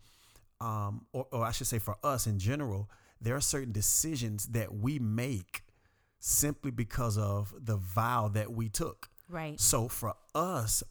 um 0.62 1.06
or, 1.12 1.26
or 1.32 1.44
i 1.44 1.50
should 1.50 1.66
say 1.66 1.78
for 1.78 1.96
us 2.04 2.26
in 2.26 2.38
general 2.38 2.88
there 3.20 3.36
are 3.36 3.40
certain 3.40 3.72
decisions 3.72 4.46
that 4.48 4.74
we 4.74 4.98
make 4.98 5.62
simply 6.18 6.70
because 6.70 7.18
of 7.18 7.52
the 7.58 7.76
vow 7.76 8.28
that 8.28 8.52
we 8.52 8.68
took 8.68 9.10
right. 9.28 9.58
so 9.60 9.88
for 9.88 10.14
us, 10.34 10.82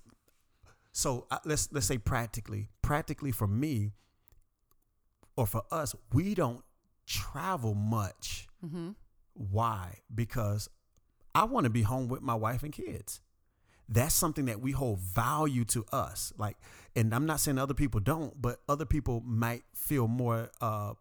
so 0.92 1.28
uh, 1.32 1.38
let's 1.46 1.72
let's 1.72 1.86
say 1.86 1.98
practically, 1.98 2.68
practically 2.82 3.32
for 3.32 3.48
me, 3.48 3.94
or 5.36 5.48
for 5.48 5.64
us, 5.72 5.96
we 6.14 6.36
don't 6.36 6.64
travel 7.06 7.74
much. 7.74 8.48
Mm-hmm. 8.66 8.90
Why? 9.34 10.00
Because 10.14 10.70
I 11.34 11.46
want 11.46 11.64
to 11.64 11.70
be 11.70 11.84
home 11.84 12.10
with 12.10 12.22
my 12.22 12.36
wife 12.36 12.64
and 12.64 12.74
kids. 12.74 13.22
That's 13.92 14.16
something 14.16 14.46
that 14.46 14.62
we 14.62 14.72
hold 14.72 15.00
value 15.00 15.66
to 15.66 15.86
us. 15.92 16.32
Like, 16.38 16.58
and 16.96 17.14
I'm 17.14 17.26
not 17.26 17.42
saying 17.42 17.58
other 17.58 17.74
people 17.74 18.00
don't, 18.00 18.42
but 18.42 18.62
other 18.68 18.86
people 18.86 19.22
might 19.26 19.64
feel 19.74 20.08
more. 20.08 20.50
Uh, 20.62 20.94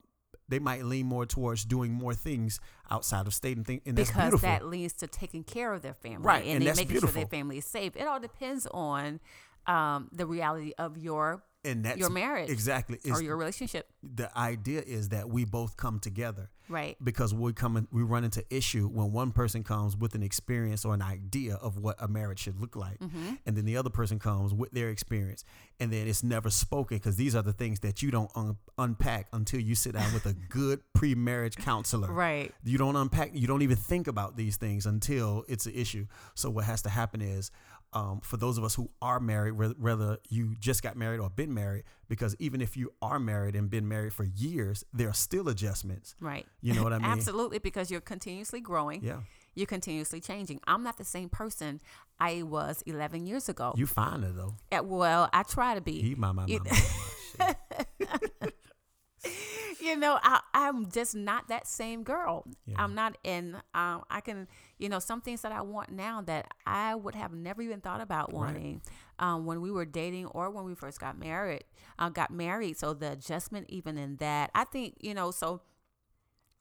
they 0.49 0.59
might 0.59 0.85
lean 0.85 1.07
more 1.07 1.25
towards 1.27 1.65
doing 1.65 1.93
more 1.93 2.13
things 2.13 2.59
outside 2.91 3.29
of 3.29 3.35
state 3.35 3.57
and 3.57 3.65
thing, 3.65 3.81
and 3.87 3.97
that's 3.97 4.11
because 4.11 4.31
beautiful. 4.31 4.49
that 4.49 4.67
leads 4.67 4.93
to 4.95 5.07
taking 5.07 5.45
care 5.45 5.73
of 5.73 5.83
their 5.83 5.95
family 5.95 6.27
Right, 6.27 6.45
and, 6.45 6.67
and 6.67 6.77
making 6.77 6.99
sure 6.99 7.09
their 7.09 7.27
family 7.27 7.59
is 7.59 7.65
safe. 7.65 7.95
It 7.95 8.09
all 8.09 8.19
depends 8.19 8.67
on 8.73 9.21
um, 9.67 10.09
the 10.11 10.27
reality 10.27 10.73
of 10.77 10.99
your 10.99 11.45
and 11.65 11.85
that's 11.85 11.99
your 11.99 12.11
marriage 12.11 12.49
exactly 12.51 12.99
or 13.11 13.21
your 13.23 13.37
relationship. 13.37 13.87
the 14.03 14.37
idea 14.39 14.81
is 14.81 15.11
that 15.11 15.29
we 15.29 15.45
both 15.45 15.77
come 15.77 15.99
together 15.99 16.51
Right. 16.69 16.97
because 17.03 17.35
we 17.35 17.53
come 17.53 17.77
in, 17.77 17.89
we 17.91 18.03
run 18.05 18.23
into 18.23 18.45
issue 18.49 18.87
when 18.87 19.11
one 19.11 19.33
person 19.33 19.65
comes 19.65 19.97
with 19.97 20.15
an 20.15 20.23
experience 20.23 20.85
or 20.85 20.95
an 20.95 21.03
idea 21.03 21.57
of 21.57 21.77
what 21.79 21.97
a 21.99 22.07
marriage 22.07 22.39
should 22.39 22.61
look 22.61 22.77
like 22.77 22.99
Mm-hmm. 23.01 23.35
and 23.45 23.57
then 23.57 23.65
the 23.65 23.77
other 23.77 23.91
person 23.91 24.19
comes 24.21 24.55
with 24.55 24.71
their 24.71 24.89
experience 24.89 25.45
and 25.81 25.93
then 25.93 26.07
it's 26.07 26.23
never 26.23 26.49
spoken 26.49 26.97
because 26.99 27.17
these 27.17 27.35
are 27.35 27.43
the 27.43 27.53
things 27.53 27.81
that 27.81 28.03
you 28.03 28.11
don't 28.13 28.31
un- 28.37 28.57
unpack 28.79 29.27
until 29.33 29.61
you 29.61 29.75
sit 29.75 29.95
down 29.95 30.15
with 30.15 30.27
a 30.27 30.33
good 30.33 30.81
pre-marriage 30.95 31.57
counselor 31.57 32.11
Right. 32.13 32.53
you 32.65 32.79
don't 32.79 32.97
unpack 32.97 33.31
you 33.35 33.47
don't 33.49 33.63
even 33.63 33.77
think 33.77 34.07
about 34.07 34.37
these 34.37 34.57
things 34.57 34.87
until 34.87 35.45
it's 35.49 35.67
an 35.67 35.75
issue 35.75 36.07
so 36.35 36.49
what 36.51 36.65
has 36.67 36.83
to 36.83 36.89
happen 36.89 37.21
is 37.21 37.51
um, 37.93 38.21
for 38.23 38.37
those 38.37 38.57
of 38.59 38.65
us 38.65 38.75
who 38.75 38.91
are 39.03 39.19
married 39.21 39.53
whether 39.53 40.19
you 40.29 40.55
just 40.61 40.83
got 40.83 40.97
married 40.97 41.19
or 41.21 41.29
been 41.31 41.53
married 41.53 41.85
because 42.09 42.37
even 42.39 42.61
if 42.61 42.77
you 42.77 42.93
are 43.03 43.19
married 43.19 43.57
and 43.57 43.69
been 43.71 43.89
married 43.89 44.13
for 44.13 44.25
years 44.25 44.85
there 44.93 45.09
are 45.09 45.15
still 45.15 45.49
adjustments 45.49 46.15
Right. 46.21 46.47
you 46.61 46.73
know 46.75 46.83
what 46.85 46.93
i 46.93 46.99
mean 47.03 47.07
Absolutely, 47.11 47.59
because 47.59 47.91
you're 47.91 48.01
continuously 48.01 48.61
growing. 48.61 49.03
yeah 49.03 49.21
You're 49.57 49.67
continuously 49.67 50.21
changing. 50.21 50.61
I'm 50.67 50.83
not 50.85 50.97
the 50.97 51.05
same 51.05 51.29
person 51.29 51.81
I 52.21 52.43
was 52.45 52.83
11 52.87 53.27
years 53.27 53.49
ago. 53.49 53.75
you 53.77 53.87
find 53.87 54.23
it 54.25 54.35
though 54.37 54.55
Uh, 54.71 54.83
well, 54.85 55.29
I 55.33 55.43
try 55.43 55.75
to 55.75 55.81
be. 55.81 56.01
he 56.01 56.15
my 56.15 56.31
my, 56.33 56.47
You- 56.47 56.61
my, 57.39 57.55
you 59.81 59.97
know, 59.97 60.19
I, 60.23 60.41
I'm 60.55 60.91
just 60.91 61.15
not 61.15 61.49
that 61.49 61.67
same 61.67 62.03
girl. 62.05 62.45
Yeah. 62.67 62.77
I'm 62.83 62.95
not 62.95 63.17
in. 63.25 63.55
Um, 63.75 64.05
I 64.11 64.21
can, 64.23 64.47
you 64.81 64.89
know, 64.89 64.99
some 64.99 65.21
things 65.21 65.43
that 65.43 65.53
I 65.53 65.63
want 65.63 65.91
now 65.93 66.23
that 66.23 66.49
I 66.67 66.95
would 66.95 67.15
have 67.15 67.33
never 67.33 67.63
even 67.63 67.81
thought 67.81 68.01
about 68.01 68.33
Right. 68.35 68.57
wanting 68.57 68.83
um, 69.19 69.45
when 69.47 69.61
we 69.61 69.71
were 69.71 69.85
dating 69.85 70.27
or 70.27 70.51
when 70.51 70.65
we 70.65 70.75
first 70.75 71.01
got 71.01 71.19
married. 71.19 71.65
Uh, 71.99 72.09
got 72.09 72.31
married, 72.31 72.79
so 72.79 72.95
the 72.95 73.13
adjustment 73.13 73.67
even 73.69 73.99
in 73.99 74.17
that, 74.17 74.51
I 74.55 74.65
think, 74.65 74.97
you 75.01 75.15
know, 75.15 75.31
so 75.31 75.63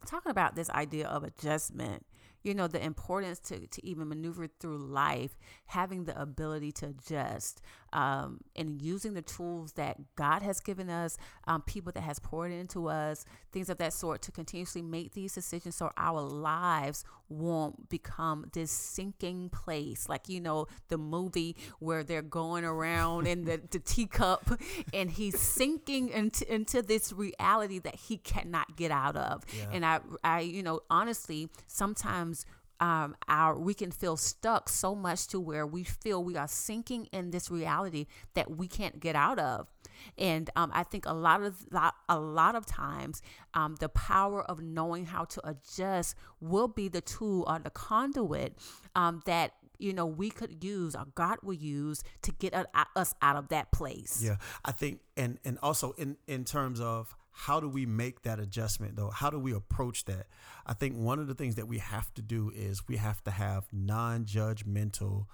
talking 0.05 0.31
about 0.31 0.55
this 0.55 0.69
idea 0.71 1.07
of 1.07 1.23
adjustment 1.23 2.05
you 2.41 2.53
know 2.53 2.67
the 2.67 2.83
importance 2.83 3.39
to, 3.39 3.67
to 3.67 3.85
even 3.85 4.07
maneuver 4.07 4.47
through 4.47 4.77
life 4.77 5.37
having 5.65 6.05
the 6.05 6.19
ability 6.19 6.71
to 6.71 6.87
adjust 6.87 7.61
um, 7.93 8.39
and 8.55 8.81
using 8.81 9.13
the 9.13 9.21
tools 9.21 9.73
that 9.73 9.97
god 10.15 10.41
has 10.41 10.59
given 10.59 10.89
us 10.89 11.17
um, 11.47 11.61
people 11.61 11.91
that 11.91 12.01
has 12.01 12.19
poured 12.19 12.51
into 12.51 12.87
us 12.87 13.25
things 13.51 13.69
of 13.69 13.77
that 13.77 13.93
sort 13.93 14.21
to 14.21 14.31
continuously 14.31 14.81
make 14.81 15.13
these 15.13 15.33
decisions 15.33 15.75
so 15.75 15.91
our 15.97 16.21
lives 16.21 17.03
won't 17.29 17.89
become 17.89 18.45
this 18.53 18.71
sinking 18.71 19.49
place 19.49 20.09
like 20.09 20.27
you 20.27 20.39
know 20.41 20.65
the 20.87 20.97
movie 20.97 21.55
where 21.79 22.03
they're 22.03 22.21
going 22.23 22.63
around 22.63 23.27
in 23.27 23.45
the, 23.45 23.61
the 23.71 23.79
teacup 23.79 24.59
and 24.93 25.11
he's 25.11 25.39
sinking 25.39 26.09
into, 26.09 26.51
into 26.53 26.81
this 26.81 27.13
reality 27.13 27.77
that 27.79 27.95
he 27.95 28.17
cannot 28.17 28.75
get 28.75 28.91
out 28.91 29.15
of 29.15 29.43
Yeah. 29.55 29.65
and 29.71 29.85
I, 29.85 29.99
I, 30.23 30.39
you 30.41 30.63
know, 30.63 30.81
honestly, 30.89 31.49
sometimes 31.67 32.45
um, 32.79 33.15
our 33.27 33.57
we 33.57 33.73
can 33.73 33.91
feel 33.91 34.17
stuck 34.17 34.69
so 34.69 34.95
much 34.95 35.27
to 35.27 35.39
where 35.39 35.65
we 35.65 35.83
feel 35.83 36.23
we 36.23 36.35
are 36.35 36.47
sinking 36.47 37.07
in 37.11 37.31
this 37.31 37.51
reality 37.51 38.07
that 38.33 38.57
we 38.57 38.67
can't 38.67 38.99
get 38.99 39.15
out 39.15 39.39
of. 39.39 39.69
And 40.17 40.49
um, 40.55 40.71
I 40.73 40.83
think 40.83 41.05
a 41.05 41.13
lot 41.13 41.41
of 41.41 41.65
a 42.07 42.19
lot 42.19 42.55
of 42.55 42.65
times, 42.65 43.21
um, 43.53 43.75
the 43.79 43.89
power 43.89 44.43
of 44.43 44.61
knowing 44.61 45.05
how 45.05 45.25
to 45.25 45.47
adjust 45.47 46.15
will 46.39 46.67
be 46.67 46.87
the 46.87 47.01
tool 47.01 47.45
or 47.47 47.59
the 47.59 47.69
conduit 47.69 48.55
um, 48.95 49.21
that 49.25 49.53
you 49.77 49.93
know 49.93 50.05
we 50.05 50.29
could 50.29 50.63
use 50.63 50.95
or 50.95 51.05
God 51.15 51.39
will 51.43 51.53
use 51.53 52.03
to 52.21 52.31
get 52.31 52.53
us 52.95 53.13
out 53.21 53.35
of 53.35 53.49
that 53.49 53.71
place. 53.71 54.21
Yeah, 54.23 54.37
I 54.63 54.71
think, 54.71 55.01
and 55.17 55.39
and 55.43 55.57
also 55.61 55.91
in 55.97 56.17
in 56.27 56.45
terms 56.45 56.79
of 56.79 57.15
how 57.39 57.61
do 57.61 57.69
we 57.69 57.85
make 57.85 58.23
that 58.23 58.37
adjustment 58.37 58.97
though? 58.97 59.09
How 59.09 59.29
do 59.29 59.39
we 59.39 59.53
approach 59.53 60.03
that? 60.05 60.27
I 60.65 60.73
think 60.73 60.97
one 60.97 61.19
of 61.19 61.27
the 61.27 61.33
things 61.33 61.55
that 61.55 61.69
we 61.69 61.77
have 61.77 62.13
to 62.15 62.21
do 62.21 62.51
is 62.53 62.85
we 62.85 62.97
have 62.97 63.23
to 63.23 63.31
have 63.31 63.65
non-judgmental, 63.71 65.25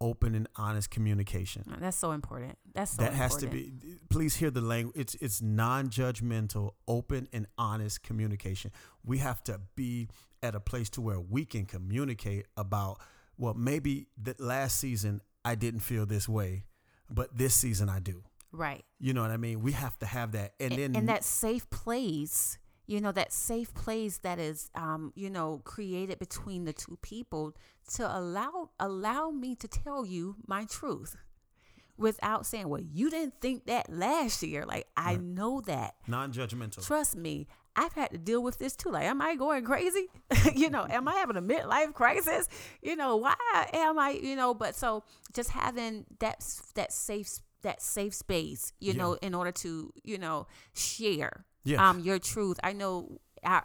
open 0.00 0.34
and 0.34 0.48
honest 0.56 0.90
communication. 0.90 1.64
Oh, 1.70 1.76
that's 1.78 1.96
so 1.96 2.10
important. 2.10 2.58
That's 2.74 2.96
so 2.96 3.02
that 3.02 3.12
has 3.12 3.36
to 3.36 3.46
be. 3.46 3.72
Please 4.10 4.34
hear 4.34 4.50
the 4.50 4.60
language. 4.60 4.96
It's 4.96 5.14
it's 5.20 5.40
non-judgmental, 5.40 6.72
open 6.88 7.28
and 7.32 7.46
honest 7.56 8.02
communication. 8.02 8.72
We 9.04 9.18
have 9.18 9.44
to 9.44 9.60
be 9.76 10.08
at 10.42 10.56
a 10.56 10.60
place 10.60 10.90
to 10.90 11.00
where 11.00 11.20
we 11.20 11.44
can 11.44 11.66
communicate 11.66 12.46
about. 12.56 12.98
Well, 13.38 13.54
maybe 13.54 14.08
that 14.24 14.40
last 14.40 14.80
season 14.80 15.20
I 15.44 15.54
didn't 15.54 15.80
feel 15.80 16.04
this 16.04 16.28
way, 16.28 16.64
but 17.08 17.38
this 17.38 17.54
season 17.54 17.88
I 17.88 18.00
do. 18.00 18.24
Right. 18.54 18.84
You 18.98 19.12
know 19.12 19.22
what 19.22 19.30
I 19.30 19.36
mean? 19.36 19.62
We 19.62 19.72
have 19.72 19.98
to 19.98 20.06
have 20.06 20.32
that, 20.32 20.54
and 20.60 20.72
and, 20.72 20.80
then 20.80 20.96
and 20.96 21.08
that 21.08 21.24
safe 21.24 21.68
place 21.70 22.58
you 22.86 23.00
know 23.00 23.12
that 23.12 23.32
safe 23.32 23.72
place 23.74 24.18
that 24.18 24.38
is 24.38 24.70
um 24.74 25.12
you 25.14 25.30
know 25.30 25.60
created 25.64 26.18
between 26.18 26.64
the 26.64 26.72
two 26.72 26.98
people 27.02 27.54
to 27.94 28.18
allow 28.18 28.70
allow 28.78 29.30
me 29.30 29.54
to 29.56 29.66
tell 29.66 30.04
you 30.04 30.36
my 30.46 30.64
truth 30.66 31.16
without 31.96 32.44
saying 32.44 32.68
well 32.68 32.82
you 32.82 33.08
didn't 33.08 33.34
think 33.40 33.66
that 33.66 33.90
last 33.90 34.42
year 34.42 34.66
like 34.66 34.86
i 34.96 35.12
Right. 35.12 35.22
know 35.22 35.60
that 35.62 35.94
non-judgmental. 36.06 36.86
trust 36.86 37.16
me 37.16 37.46
I've 37.76 37.92
had 37.94 38.12
to 38.12 38.18
deal 38.18 38.40
with 38.40 38.58
this 38.58 38.76
too. 38.76 38.90
Like, 38.90 39.02
am 39.02 39.20
I 39.20 39.34
going 39.34 39.64
crazy? 39.64 40.06
you 40.54 40.70
know, 40.70 40.86
am 40.88 41.08
I 41.08 41.14
having 41.14 41.36
a 41.36 41.42
midlife 41.42 41.92
crisis? 41.92 42.48
You 42.82 42.94
know, 42.94 43.16
why 43.16 43.34
am 43.72 43.98
I? 43.98 44.10
You 44.10 44.36
know, 44.36 44.54
but 44.54 44.76
so 44.76 45.02
just 45.32 45.50
having 45.50 46.04
that 46.20 46.44
that 46.76 46.92
safe 46.92 47.26
that 47.64 47.82
safe 47.82 48.14
space, 48.14 48.72
you 48.80 48.92
Yeah. 48.92 48.98
know, 49.02 49.12
in 49.14 49.34
order 49.34 49.52
to 49.52 49.92
you 50.04 50.16
know 50.18 50.46
share 50.74 51.44
Yeah. 51.64 51.86
um 51.90 52.00
your 52.00 52.18
truth. 52.18 52.58
I 52.62 52.72
know. 52.72 53.18
I, 53.46 53.60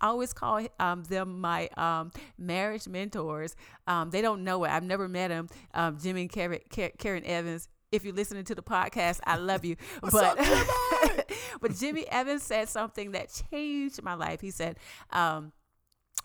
I 0.00 0.06
always 0.08 0.32
call 0.32 0.66
um, 0.80 1.02
them 1.04 1.38
my 1.42 1.68
um, 1.76 2.12
marriage 2.38 2.88
mentors. 2.88 3.54
Um, 3.86 4.08
they 4.08 4.22
don't 4.22 4.42
know 4.42 4.64
it. 4.64 4.70
I've 4.70 4.82
never 4.84 5.06
met 5.06 5.28
them. 5.28 5.48
Um, 5.74 5.98
Jimmy 6.00 6.22
and 6.22 6.30
Karen, 6.32 6.60
Karen 6.96 7.24
Evans. 7.26 7.68
if 7.92 8.04
you're 8.04 8.14
listening 8.14 8.44
to 8.44 8.54
the 8.54 8.62
podcast, 8.62 9.20
I 9.26 9.36
love 9.36 9.66
you. 9.66 9.76
But 10.00 10.24
up, 10.24 10.38
Jimmy? 10.42 11.22
but 11.60 11.74
Jimmy 11.76 12.06
Evans 12.08 12.42
said 12.42 12.70
something 12.70 13.10
that 13.12 13.28
changed 13.50 14.02
my 14.02 14.14
life. 14.14 14.40
He 14.40 14.50
said, 14.50 14.78
um, 15.12 15.52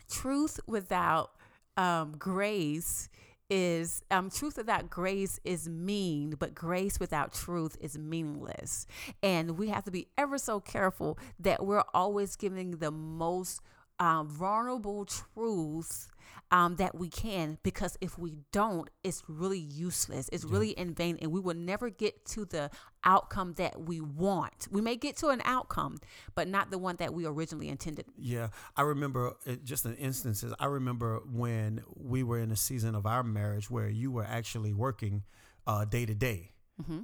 "Truth 0.09 0.61
without 0.65 1.31
um, 1.75 2.15
grace." 2.17 3.09
Is 3.49 4.01
um, 4.09 4.31
truth 4.31 4.57
without 4.57 4.89
grace 4.89 5.39
is 5.43 5.69
mean, 5.69 6.35
but 6.39 6.55
grace 6.55 6.99
without 6.99 7.33
truth 7.33 7.77
is 7.79 7.97
meaningless. 7.97 8.87
And 9.21 9.59
we 9.59 9.67
have 9.69 9.83
to 9.83 9.91
be 9.91 10.07
ever 10.17 10.37
so 10.37 10.59
careful 10.59 11.19
that 11.39 11.63
we're 11.65 11.83
always 11.93 12.35
giving 12.35 12.77
the 12.77 12.89
most 12.89 13.61
um, 13.99 14.27
vulnerable 14.27 15.05
truth 15.05 16.07
um, 16.53 16.75
that 16.75 16.93
we 16.93 17.09
can 17.09 17.57
because 17.63 17.97
if 17.99 18.19
we 18.19 18.35
don't, 18.51 18.87
it's 19.03 19.23
really 19.27 19.57
useless. 19.57 20.29
It's 20.31 20.45
really 20.45 20.69
in 20.69 20.93
vain, 20.93 21.17
and 21.19 21.31
we 21.31 21.39
will 21.39 21.55
never 21.55 21.89
get 21.89 22.25
to 22.27 22.45
the 22.45 22.69
outcome 23.03 23.55
that 23.55 23.81
we 23.81 23.99
want. 23.99 24.67
We 24.69 24.79
may 24.79 24.95
get 24.95 25.17
to 25.17 25.29
an 25.29 25.41
outcome, 25.45 25.97
but 26.35 26.47
not 26.47 26.69
the 26.69 26.77
one 26.77 26.95
that 26.97 27.11
we 27.11 27.25
originally 27.25 27.69
intended. 27.69 28.05
Yeah, 28.15 28.49
I 28.77 28.83
remember 28.83 29.33
uh, 29.47 29.55
just 29.63 29.85
an 29.85 29.95
instances. 29.95 30.53
I 30.59 30.67
remember 30.67 31.21
when 31.25 31.81
we 31.95 32.21
were 32.21 32.39
in 32.39 32.51
a 32.51 32.55
season 32.55 32.93
of 32.93 33.07
our 33.07 33.23
marriage 33.23 33.71
where 33.71 33.89
you 33.89 34.11
were 34.11 34.25
actually 34.25 34.73
working 34.73 35.23
uh, 35.65 35.85
day 35.85 36.05
to 36.05 36.13
day, 36.13 36.51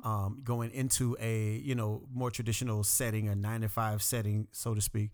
um, 0.03 0.41
going 0.43 0.69
into 0.71 1.17
a 1.19 1.53
you 1.63 1.73
know 1.73 2.03
more 2.13 2.29
traditional 2.29 2.83
setting, 2.83 3.27
a 3.27 3.35
nine 3.35 3.61
to 3.61 3.67
five 3.67 4.03
setting, 4.03 4.47
so 4.51 4.75
to 4.75 4.81
speak. 4.81 5.09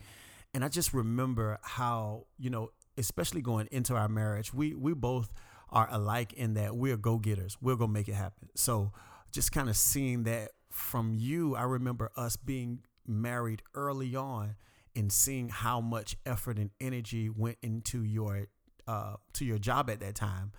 And 0.53 0.63
I 0.63 0.67
just 0.67 0.93
remember 0.93 1.57
how 1.61 2.25
you 2.37 2.49
know, 2.49 2.71
especially 2.97 3.41
going 3.41 3.67
into 3.71 3.95
our 3.95 4.07
marriage, 4.07 4.53
we 4.53 4.73
we 4.73 4.93
both 4.93 5.31
are 5.69 5.87
alike 5.91 6.33
in 6.33 6.53
that 6.53 6.75
we're 6.75 6.97
go 6.97 7.17
getters. 7.17 7.57
We're 7.61 7.75
gonna 7.75 7.91
make 7.91 8.07
it 8.07 8.15
happen. 8.15 8.49
So 8.55 8.91
just 9.31 9.51
kind 9.51 9.69
of 9.69 9.77
seeing 9.77 10.23
that 10.23 10.51
from 10.71 11.13
you, 11.13 11.55
I 11.55 11.63
remember 11.63 12.11
us 12.15 12.35
being 12.35 12.79
married 13.07 13.61
early 13.73 14.15
on 14.15 14.55
and 14.95 15.11
seeing 15.11 15.49
how 15.49 15.81
much 15.81 16.15
effort 16.25 16.57
and 16.57 16.69
energy 16.79 17.29
went 17.29 17.57
into 17.61 18.03
your 18.03 18.47
uh, 18.87 19.15
to 19.33 19.45
your 19.45 19.57
job 19.57 19.89
at 19.89 19.99
that 19.99 20.15
time, 20.15 20.51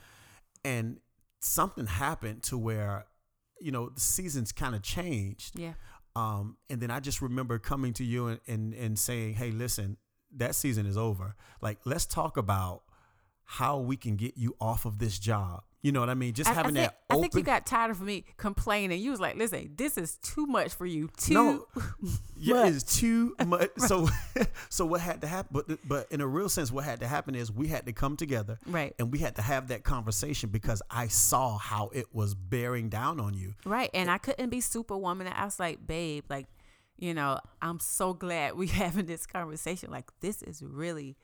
and 0.64 0.98
something 1.40 1.86
happened 1.86 2.42
to 2.44 2.58
where 2.58 3.06
you 3.60 3.70
know 3.70 3.88
the 3.88 4.00
seasons 4.00 4.52
kind 4.52 4.74
of 4.74 4.82
changed. 4.82 5.58
Yeah. 5.58 5.74
Um, 6.14 6.56
and 6.70 6.80
then 6.80 6.90
I 6.90 7.00
just 7.00 7.20
remember 7.20 7.58
coming 7.58 7.92
to 7.94 8.04
you 8.04 8.28
and, 8.28 8.40
and 8.46 8.74
and 8.74 8.98
saying, 8.98 9.34
"Hey, 9.34 9.50
listen, 9.50 9.96
that 10.36 10.54
season 10.54 10.86
is 10.86 10.96
over. 10.96 11.34
Like, 11.60 11.78
let's 11.84 12.06
talk 12.06 12.36
about 12.36 12.82
how 13.44 13.78
we 13.78 13.96
can 13.96 14.16
get 14.16 14.36
you 14.36 14.56
off 14.60 14.84
of 14.84 14.98
this 14.98 15.18
job. 15.18 15.62
You 15.86 15.92
know 15.92 16.00
what 16.00 16.10
I 16.10 16.14
mean? 16.14 16.32
Just 16.32 16.50
I, 16.50 16.52
I 16.52 16.56
having 16.56 16.74
think, 16.74 16.90
that 16.90 16.98
I 17.08 17.20
think 17.20 17.34
you 17.36 17.42
got 17.42 17.64
tired 17.64 17.92
of 17.92 18.00
me 18.00 18.24
complaining. 18.38 19.00
You 19.00 19.12
was 19.12 19.20
like, 19.20 19.36
"Listen, 19.36 19.70
this 19.76 19.96
is 19.96 20.16
too 20.16 20.44
much 20.44 20.74
for 20.74 20.84
you. 20.84 21.08
Too 21.16 21.34
no, 21.34 21.66
yeah, 22.36 22.66
it's 22.66 22.98
too 22.98 23.36
much. 23.46 23.70
So, 23.78 24.08
so 24.68 24.84
what 24.84 25.00
had 25.00 25.20
to 25.20 25.28
happen? 25.28 25.50
But 25.52 25.78
but 25.86 26.10
in 26.10 26.20
a 26.20 26.26
real 26.26 26.48
sense, 26.48 26.72
what 26.72 26.84
had 26.84 26.98
to 27.00 27.06
happen 27.06 27.36
is 27.36 27.52
we 27.52 27.68
had 27.68 27.86
to 27.86 27.92
come 27.92 28.16
together, 28.16 28.58
Right. 28.66 28.96
And 28.98 29.12
we 29.12 29.18
had 29.18 29.36
to 29.36 29.42
have 29.42 29.68
that 29.68 29.84
conversation 29.84 30.50
because 30.50 30.82
I 30.90 31.06
saw 31.06 31.56
how 31.56 31.90
it 31.94 32.06
was 32.12 32.34
bearing 32.34 32.88
down 32.88 33.20
on 33.20 33.34
you. 33.34 33.54
Right. 33.64 33.90
And 33.94 34.10
I 34.10 34.18
couldn't 34.18 34.50
be 34.50 34.60
superwoman. 34.60 35.28
I 35.28 35.44
was 35.44 35.60
like, 35.60 35.86
babe, 35.86 36.24
like, 36.28 36.46
you 36.98 37.14
know, 37.14 37.38
I'm 37.60 37.80
so 37.80 38.12
glad 38.12 38.56
we 38.56 38.66
having 38.84 39.06
this 39.06 39.26
conversation. 39.26 39.90
Like, 39.90 40.10
this 40.20 40.42
is 40.42 40.62
really 40.62 41.16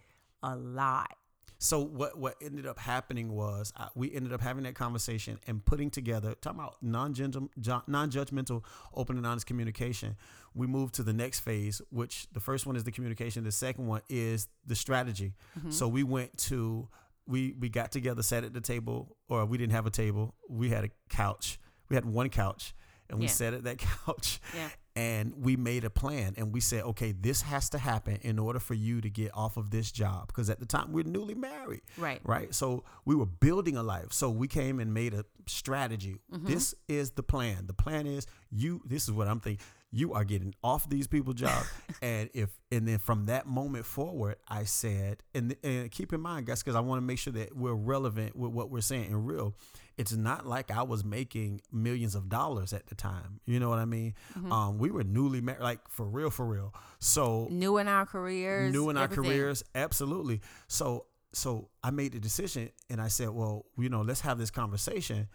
a 0.42 0.56
lot. 0.56 1.16
So 1.58 1.78
what 1.80 2.18
what 2.18 2.34
ended 2.42 2.66
up 2.66 2.76
happening 2.76 3.32
was 3.32 3.72
uh, 3.76 3.86
we 3.94 4.12
ended 4.12 4.32
up 4.32 4.40
having 4.40 4.64
that 4.64 4.74
conversation 4.74 5.38
and 5.46 5.64
putting 5.64 5.90
together 5.90 6.34
talking 6.40 6.58
about 6.58 6.82
non 6.82 7.14
judgmental, 7.14 8.64
open 8.92 9.16
and 9.16 9.24
honest 9.24 9.46
communication. 9.46 10.16
We 10.54 10.66
moved 10.66 10.94
to 10.96 11.04
the 11.04 11.12
next 11.12 11.38
phase, 11.40 11.80
which 11.90 12.26
the 12.32 12.40
first 12.40 12.66
one 12.66 12.74
is 12.74 12.82
the 12.82 12.90
communication. 12.90 13.44
The 13.44 13.52
second 13.52 13.86
one 13.86 14.02
is 14.08 14.48
the 14.66 14.74
strategy. 14.74 15.34
So 15.70 15.86
we 15.86 16.02
went 16.02 16.36
to 16.48 16.88
we 17.28 17.54
we 17.60 17.68
got 17.68 17.92
together, 17.92 18.24
sat 18.24 18.42
at 18.42 18.52
the 18.52 18.60
table, 18.60 19.16
or 19.28 19.46
we 19.46 19.56
didn't 19.56 19.72
have 19.72 19.86
a 19.86 19.90
table. 19.90 20.34
We 20.48 20.70
had 20.70 20.82
a 20.82 20.90
couch. 21.10 21.60
We 21.88 21.94
had 21.94 22.04
one 22.04 22.28
couch, 22.28 22.74
and 23.12 23.20
we 23.20 23.26
Yeah. 23.26 23.32
sat 23.32 23.54
at 23.54 23.62
that 23.64 23.78
couch 24.06 24.40
Yeah. 24.56 24.68
and 24.96 25.32
we 25.36 25.56
made 25.56 25.84
a 25.84 25.90
plan 25.90 26.34
and 26.36 26.52
we 26.52 26.60
said 26.60 26.82
okay 26.84 27.12
this 27.12 27.42
has 27.42 27.68
to 27.70 27.78
happen 27.78 28.16
in 28.22 28.38
order 28.40 28.58
for 28.58 28.74
you 28.74 29.00
to 29.00 29.08
get 29.08 29.30
off 29.34 29.56
of 29.56 29.70
this 29.70 29.92
job. 29.92 30.26
Because 30.26 30.50
at 30.50 30.58
the 30.58 30.66
time 30.66 30.92
we're 30.92 31.04
newly 31.04 31.34
married 31.36 31.82
Right. 31.96 32.20
right? 32.24 32.52
So 32.54 32.82
we 33.04 33.14
were 33.14 33.26
building 33.26 33.76
a 33.76 33.82
life. 33.84 34.12
So 34.12 34.28
we 34.30 34.48
came 34.48 34.80
and 34.80 34.92
made 34.92 35.14
a 35.14 35.24
strategy. 35.46 36.20
Mm-hmm. 36.32 36.46
This 36.46 36.74
is 36.88 37.12
the 37.12 37.22
plan. 37.22 37.66
The 37.66 37.72
plan 37.74 38.06
is 38.06 38.26
you 38.50 38.82
this 38.84 39.04
is 39.04 39.12
what 39.12 39.28
i'm 39.28 39.40
thinking 39.40 39.64
you 39.94 40.12
are 40.14 40.24
getting 40.24 40.54
off 40.62 40.88
these 40.90 41.06
people 41.06 41.32
jobs 41.32 41.66
and 42.02 42.28
if 42.34 42.50
and 42.70 42.86
then 42.86 42.98
from 42.98 43.24
that 43.26 43.46
moment 43.46 43.86
forward 43.86 44.36
i 44.46 44.62
said 44.64 45.22
and, 45.34 45.56
and 45.64 45.90
keep 45.90 46.12
in 46.12 46.20
mind 46.20 46.44
guys 46.46 46.62
because 46.62 46.74
i 46.76 46.80
want 46.80 46.98
to 47.00 47.06
make 47.06 47.18
sure 47.18 47.32
that 47.32 47.56
we're 47.56 47.72
relevant 47.72 48.36
with 48.36 48.52
what 48.52 48.70
we're 48.70 48.82
saying 48.82 49.06
and 49.06 49.26
real 49.26 49.54
it's 49.98 50.12
not 50.12 50.46
like 50.46 50.70
i 50.70 50.82
was 50.82 51.04
making 51.04 51.60
millions 51.70 52.14
of 52.14 52.28
dollars 52.28 52.72
at 52.72 52.86
the 52.86 52.94
time 52.94 53.40
you 53.44 53.58
know 53.60 53.68
what 53.68 53.78
i 53.78 53.84
mean? 53.84 54.14
Um 54.50 54.78
we 54.78 54.90
were 54.90 55.04
newly 55.04 55.40
married 55.40 55.62
like 55.62 55.80
for 55.88 56.06
real 56.06 56.30
for 56.30 56.46
real. 56.46 56.74
So 56.98 57.48
New 57.50 57.78
in 57.78 57.88
our 57.88 58.06
careers. 58.06 58.72
new 58.72 58.90
in 58.90 58.96
our 58.96 59.08
careers 59.08 59.62
absolutely. 59.74 60.40
So 60.68 61.06
so 61.32 61.68
i 61.82 61.90
made 61.90 62.12
the 62.12 62.20
decision 62.20 62.70
and 62.90 63.00
i 63.00 63.08
said 63.08 63.30
well 63.30 63.64
you 63.78 63.88
know 63.88 64.02
let's 64.02 64.20
have 64.22 64.38
this 64.38 64.50
conversation. 64.50 65.28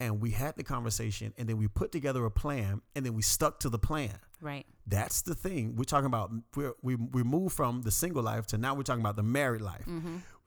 And 0.00 0.20
we 0.20 0.30
had 0.32 0.56
the 0.56 0.64
conversation 0.64 1.32
and 1.38 1.48
then 1.48 1.58
we 1.58 1.68
put 1.68 1.92
together 1.92 2.24
a 2.24 2.30
plan 2.30 2.80
and 2.96 3.06
then 3.06 3.14
we 3.14 3.22
stuck 3.22 3.60
to 3.60 3.68
the 3.68 3.78
plan. 3.78 4.18
Right. 4.40 4.66
that's 4.88 5.22
the 5.22 5.36
thing. 5.36 5.76
We're 5.76 5.84
talking 5.84 6.06
about 6.06 6.32
we're, 6.56 6.72
we 6.82 6.96
we 6.96 7.22
moved 7.22 7.54
from 7.54 7.82
the 7.82 7.92
single 7.92 8.24
life 8.24 8.46
to 8.48 8.58
now 8.58 8.74
we're 8.74 8.82
talking 8.82 9.02
about 9.02 9.14
the 9.14 9.22
married 9.22 9.60
life 9.62 9.86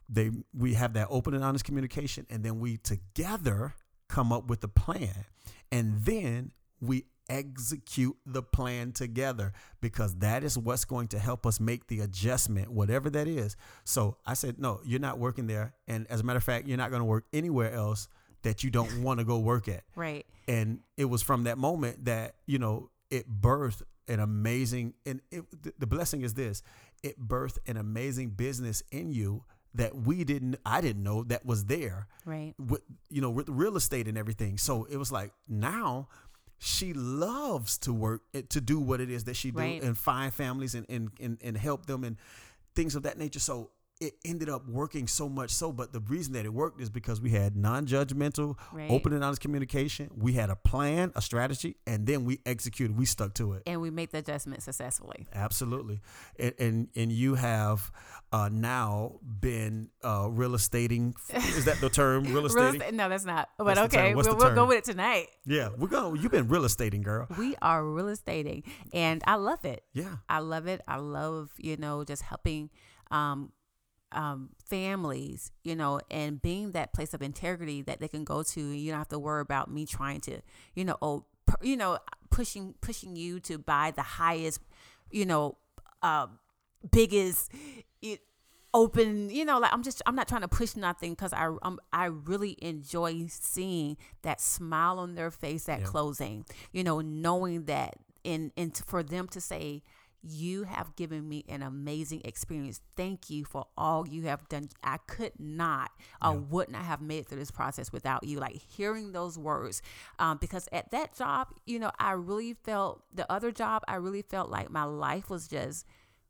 they 0.10 0.32
we 0.54 0.74
have 0.76 0.94
that 0.94 1.08
open 1.10 1.34
and 1.34 1.44
honest 1.44 1.66
communication 1.66 2.26
and 2.30 2.44
then 2.44 2.60
we 2.60 2.78
together 2.78 3.74
come 4.10 4.32
up 4.32 4.48
with 4.48 4.64
a 4.64 4.68
plan 4.68 5.26
and 5.72 6.02
then 6.06 6.52
we 6.80 7.06
execute 7.28 8.16
the 8.26 8.44
plan 8.44 8.92
together 8.92 9.52
because 9.82 10.14
that 10.18 10.44
is 10.44 10.58
what's 10.58 10.86
going 10.86 11.08
to 11.08 11.18
help 11.18 11.46
us 11.46 11.60
make 11.60 11.88
the 11.88 12.02
adjustment 12.02 12.70
whatever 12.72 13.10
that 13.10 13.28
is 13.28 13.56
so 13.84 14.16
i 14.28 14.34
said 14.36 14.60
no 14.60 14.80
you're 14.86 15.00
not 15.00 15.18
working 15.18 15.48
there 15.48 15.74
and 15.88 16.06
as 16.12 16.20
a 16.20 16.24
matter 16.24 16.38
of 16.38 16.44
fact 16.44 16.68
you're 16.68 16.78
not 16.78 16.90
going 16.92 17.00
to 17.00 17.06
work 17.06 17.26
anywhere 17.34 17.72
else 17.74 18.08
that 18.44 18.64
you 18.64 18.70
don't 18.70 19.02
want 19.02 19.20
to 19.20 19.26
go 19.26 19.40
work 19.40 19.68
at 19.68 19.84
Right. 19.96 20.26
and 20.48 20.80
it 20.98 21.06
was 21.06 21.24
from 21.24 21.46
that 21.46 21.58
moment 21.58 22.06
that 22.06 22.36
you 22.46 22.60
know 22.60 22.92
it 23.10 23.26
birthed 23.42 23.82
an 24.08 24.20
amazing 24.20 24.94
and 25.06 25.20
it, 25.32 25.44
the 25.80 25.88
blessing 25.88 26.22
is 26.22 26.36
this 26.36 26.62
it 27.02 27.20
birthed 27.20 27.58
an 27.66 27.78
amazing 27.78 28.30
business 28.30 28.84
in 28.92 29.12
you 29.12 29.44
that 29.76 29.96
we 29.96 30.24
didn't 30.24 30.56
i 30.66 30.82
didn't 30.82 31.04
know 31.04 31.24
that 31.24 31.46
was 31.46 31.66
there 31.66 32.08
Right. 32.26 32.54
with 32.58 32.82
you 33.10 33.22
know 33.22 33.30
with 33.30 33.48
real 33.50 33.76
estate 33.78 34.08
and 34.08 34.18
everything 34.18 34.58
so 34.58 34.86
it 34.90 34.98
was 34.98 35.12
like 35.12 35.32
now 35.48 36.08
she 36.58 36.94
loves 36.94 37.78
to 37.80 37.92
work 37.94 38.22
eh, 38.34 38.42
to 38.50 38.62
do 38.62 38.80
what 38.80 39.00
it 39.02 39.10
is 39.10 39.26
that 39.26 39.36
she 39.36 39.52
do 39.52 39.60
Right. 39.60 39.82
and 39.84 39.98
find 39.98 40.34
families 40.34 40.74
and, 40.76 40.86
and 40.90 41.10
and 41.20 41.38
and 41.44 41.58
help 41.58 41.86
them 41.86 42.04
and 42.04 42.18
things 42.76 42.96
of 42.96 43.04
that 43.04 43.18
nature 43.18 43.40
so 43.40 43.70
it 44.02 44.14
ended 44.26 44.50
up 44.50 44.68
working 44.68 45.08
so 45.08 45.30
much 45.30 45.50
so 45.52 45.72
but 45.72 45.94
the 45.94 46.02
reason 46.02 46.34
that 46.34 46.46
it 46.46 46.54
worked 46.54 46.82
is 46.82 46.90
because 46.90 47.22
we 47.22 47.30
had 47.32 47.56
non-judgmental 47.56 48.58
Right. 48.74 48.92
open 48.92 49.14
and 49.14 49.24
honest 49.24 49.42
communication 49.42 50.10
we 50.16 50.34
had 50.34 50.50
a 50.50 50.56
plan 50.56 51.12
a 51.16 51.22
strategy 51.22 51.78
and 51.88 52.06
then 52.06 52.26
we 52.26 52.40
executed 52.46 52.98
we 52.98 53.06
stuck 53.06 53.34
to 53.36 53.54
it 53.54 53.64
And 53.66 53.80
we 53.82 53.90
made 53.92 54.12
the 54.12 54.18
adjustment 54.20 54.64
successfully. 54.64 55.28
absolutely 55.34 56.02
and 56.40 56.54
and, 56.60 56.88
and 56.96 57.12
you 57.12 57.36
have 57.36 57.92
uh, 58.32 58.50
now 58.52 59.20
been 59.40 59.90
uh, 60.04 60.28
real 60.30 60.56
estating 60.56 61.16
is 61.34 61.64
that 61.66 61.80
the 61.80 61.90
term 61.90 62.24
real 62.26 62.36
Real 62.36 62.46
estating 62.48 62.82
estate, 62.82 62.94
no, 62.96 63.08
that's 63.08 63.24
not. 63.24 63.48
But 63.58 63.76
That's 63.76 63.94
okay. 63.96 64.14
We'll, 64.14 64.36
we'll 64.36 64.54
go 64.56 64.66
with 64.66 64.80
it 64.80 64.84
tonight. 64.84 65.28
yeah 65.46 65.70
we're 65.78 65.88
going 65.88 66.22
you've 66.22 66.32
been 66.32 66.50
real 66.50 66.66
estating 66.66 67.02
girl 67.02 67.28
We 67.38 67.56
are 67.62 67.84
real 67.86 68.10
estating, 68.10 68.64
and 68.94 69.24
I 69.26 69.36
love 69.36 69.64
it. 69.64 69.84
yeah 69.94 70.16
I 70.28 70.40
love 70.40 70.68
it. 70.68 70.82
I 70.88 70.98
love, 70.98 71.52
you 71.58 71.78
know, 71.78 72.04
just 72.04 72.24
helping 72.24 72.70
um, 73.12 73.52
um, 74.16 74.50
families, 74.70 75.52
you 75.64 75.76
know, 75.76 76.00
and 76.10 76.42
being 76.42 76.72
that 76.72 76.94
place 76.94 77.14
of 77.14 77.22
integrity 77.22 77.82
that 77.84 78.00
they 78.00 78.08
can 78.08 78.24
go 78.24 78.42
to. 78.44 78.62
You 78.62 78.92
don't 78.92 78.98
have 79.00 79.10
to 79.10 79.20
worry 79.20 79.42
about 79.42 79.70
me 79.70 79.86
trying 79.86 80.22
to, 80.22 80.40
you 80.74 80.86
know, 80.86 80.98
oh, 81.02 81.26
pu- 81.46 81.68
you 81.68 81.78
know, 81.78 82.00
pushing 82.32 82.74
pushing 82.82 83.16
you 83.16 83.40
to 83.42 83.58
buy 83.58 83.92
the 83.92 84.02
highest, 84.02 84.60
you 85.12 85.26
know, 85.26 85.58
uh, 86.02 86.28
biggest. 86.92 87.52
It, 88.02 88.22
open 88.74 89.30
you 89.30 89.46
know 89.46 89.58
like 89.58 89.72
i'm 89.72 89.84
just 89.84 90.02
i'm 90.06 90.18
not 90.18 90.28
trying 90.28 90.42
to 90.42 90.50
push 90.50 90.76
nothing 90.76 91.12
because 91.14 91.32
i 91.32 91.50
I'm, 91.62 91.80
i 91.94 92.08
really 92.08 92.58
enjoy 92.62 93.26
seeing 93.30 93.96
that 94.24 94.42
smile 94.42 95.00
on 95.00 95.16
their 95.16 95.32
face 95.32 95.70
at 95.70 95.80
Yeah. 95.80 95.86
closing 95.86 96.44
you 96.74 96.84
know 96.84 97.00
knowing 97.00 97.64
that 97.66 97.96
and 98.26 98.52
and 98.58 98.76
for 98.86 99.02
them 99.02 99.30
to 99.30 99.40
say 99.40 99.82
you 100.28 100.64
have 100.64 100.96
given 100.96 101.28
me 101.28 101.46
an 101.48 101.62
amazing 101.62 102.22
experience. 102.26 102.82
Thank 102.96 103.30
you 103.30 103.46
for 103.46 103.66
all 103.78 104.08
you 104.08 104.24
have 104.24 104.48
done. 104.50 104.70
I 104.84 104.98
could 104.98 105.34
not 105.40 105.92
or 106.22 106.34
yeah. 106.34 106.40
would 106.50 106.70
not 106.70 106.84
have 106.84 107.02
made 107.02 107.28
through 107.28 107.40
this 107.40 107.52
process 107.52 107.92
without 107.92 108.24
you. 108.24 108.40
Like 108.40 108.60
hearing 108.68 109.12
those 109.12 109.38
words, 109.38 109.82
um, 110.20 110.38
because 110.40 110.68
at 110.72 110.92
that 110.92 111.16
job, 111.16 111.50
you 111.66 111.80
know, 111.80 111.92
I 112.00 112.12
really 112.12 112.54
felt 112.54 113.04
the 113.14 113.32
other 113.32 113.52
job, 113.52 113.84
I 113.88 113.96
really 113.96 114.24
felt 114.24 114.50
like 114.50 114.70
my 114.70 114.84
life 114.84 115.30
was 115.30 115.48
just 115.48 115.86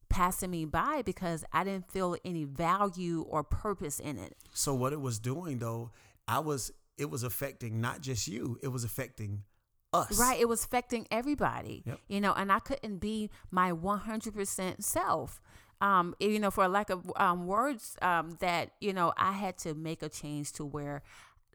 passing 0.10 0.52
me 0.52 0.66
by 0.66 1.02
because 1.02 1.44
I 1.52 1.64
didn't 1.64 1.92
feel 1.92 2.16
any 2.24 2.44
value 2.44 3.26
or 3.28 3.44
purpose 3.44 4.00
in 4.00 4.18
it. 4.18 4.36
So 4.54 4.74
what 4.74 4.94
it 4.94 5.02
was 5.02 5.20
doing 5.20 5.60
though, 5.60 5.92
I 6.28 6.40
was 6.40 6.72
it 6.98 7.10
was 7.10 7.24
affecting 7.24 7.82
not 7.82 8.02
just 8.02 8.28
you, 8.28 8.58
it 8.64 8.70
was 8.70 8.84
affecting 8.84 9.44
us. 9.96 10.20
Right, 10.20 10.40
it 10.40 10.48
was 10.48 10.64
affecting 10.64 11.08
everybody. 11.12 11.84
Yep. 11.86 12.00
You 12.08 12.22
know, 12.22 12.34
and 12.34 12.52
I 12.52 12.60
couldn't 12.60 12.98
be 12.98 13.30
my 13.52 13.72
100% 13.72 14.84
self. 14.84 15.42
Um, 15.82 16.16
you 16.20 16.40
know, 16.40 16.52
for 16.52 16.68
lack 16.68 16.90
of 16.90 17.12
um, 17.18 17.48
words, 17.48 17.98
um, 18.02 18.38
that 18.40 18.72
you 18.80 18.94
know, 18.94 19.14
I 19.18 19.34
had 19.34 19.58
to 19.60 19.74
make 19.74 20.02
a 20.02 20.10
change 20.10 20.54
to 20.54 20.66
where 20.66 21.04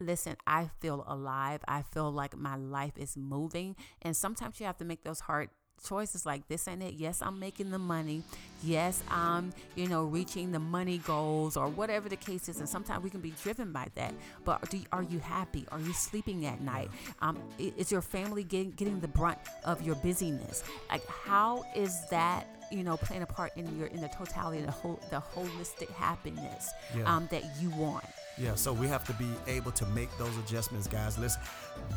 listen, 0.01 0.35
I 0.45 0.69
feel 0.79 1.05
alive. 1.07 1.61
I 1.67 1.83
feel 1.83 2.11
like 2.11 2.35
my 2.35 2.55
life 2.55 2.97
is 2.97 3.15
moving. 3.15 3.75
And 4.01 4.17
sometimes 4.17 4.59
you 4.59 4.65
have 4.65 4.77
to 4.77 4.85
make 4.85 5.03
those 5.03 5.21
hard 5.21 5.49
choices 5.87 6.25
like 6.25 6.47
this 6.47 6.67
and 6.67 6.81
it. 6.83 6.95
Yes, 6.95 7.21
I'm 7.21 7.39
making 7.39 7.71
the 7.71 7.79
money. 7.79 8.23
Yes, 8.63 9.03
I'm, 9.09 9.53
you 9.75 9.87
know, 9.87 10.03
reaching 10.03 10.51
the 10.51 10.59
money 10.59 10.99
goals 10.99 11.57
or 11.57 11.67
whatever 11.67 12.09
the 12.09 12.15
case 12.15 12.49
is. 12.49 12.59
And 12.59 12.69
sometimes 12.69 13.03
we 13.03 13.09
can 13.09 13.21
be 13.21 13.33
driven 13.43 13.71
by 13.71 13.87
that. 13.95 14.13
But 14.45 14.69
do, 14.69 14.79
are 14.91 15.03
you 15.03 15.19
happy? 15.19 15.65
Are 15.71 15.79
you 15.79 15.93
sleeping 15.93 16.45
at 16.45 16.61
night? 16.61 16.89
Um, 17.21 17.39
is 17.57 17.91
your 17.91 18.01
family 18.01 18.43
getting, 18.43 18.71
getting 18.71 18.99
the 18.99 19.07
brunt 19.07 19.39
of 19.63 19.81
your 19.81 19.95
busyness? 19.95 20.63
Like, 20.89 21.05
how 21.07 21.63
is 21.75 22.07
that? 22.09 22.47
you 22.71 22.83
know 22.83 22.95
playing 22.95 23.21
a 23.21 23.25
part 23.25 23.51
in 23.57 23.77
your 23.77 23.87
in 23.87 23.99
the 23.99 24.07
totality 24.07 24.61
the 24.61 24.71
whole 24.71 24.97
the 25.09 25.21
holistic 25.35 25.89
happiness 25.89 26.71
yeah. 26.95 27.03
um, 27.03 27.27
that 27.29 27.43
you 27.59 27.69
want 27.71 28.05
yeah 28.37 28.55
so 28.55 28.71
we 28.71 28.87
have 28.87 29.03
to 29.03 29.13
be 29.13 29.27
able 29.45 29.71
to 29.73 29.85
make 29.87 30.09
those 30.17 30.35
adjustments 30.37 30.87
guys 30.87 31.19
listen 31.19 31.41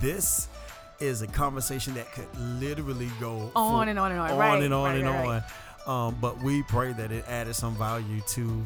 this 0.00 0.48
is 1.04 1.22
a 1.22 1.26
conversation 1.26 1.94
that 1.94 2.10
could 2.12 2.28
literally 2.60 3.10
go 3.20 3.50
on 3.54 3.88
and 3.88 3.98
on 3.98 4.10
and 4.10 4.20
on, 4.20 4.30
on 4.30 4.38
right, 4.38 4.62
and 4.62 4.74
on 4.74 4.84
right, 4.84 4.96
and 4.96 5.06
right, 5.06 5.42
on. 5.86 6.08
Um, 6.08 6.16
but 6.20 6.42
we 6.42 6.62
pray 6.64 6.92
that 6.94 7.12
it 7.12 7.24
added 7.28 7.54
some 7.54 7.76
value 7.76 8.20
to 8.28 8.64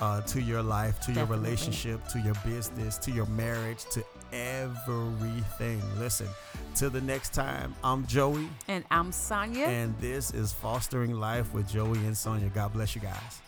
uh, 0.00 0.20
to 0.22 0.40
your 0.40 0.62
life, 0.62 0.98
to 1.00 1.08
Definitely. 1.08 1.20
your 1.20 1.44
relationship, 1.44 2.08
to 2.08 2.20
your 2.20 2.34
business, 2.44 2.96
to 2.98 3.10
your 3.10 3.26
marriage, 3.26 3.84
to 3.90 4.04
everything. 4.32 5.82
Listen, 5.98 6.28
till 6.74 6.90
the 6.90 7.00
next 7.02 7.34
time, 7.34 7.74
I'm 7.84 8.06
Joey. 8.06 8.48
And 8.68 8.84
I'm 8.90 9.12
Sonia. 9.12 9.66
And 9.66 9.96
this 9.98 10.32
is 10.32 10.52
Fostering 10.52 11.12
Life 11.12 11.52
with 11.52 11.68
Joey 11.68 11.98
and 11.98 12.16
Sonia. 12.16 12.48
God 12.48 12.72
bless 12.72 12.94
you 12.94 13.02
guys. 13.02 13.42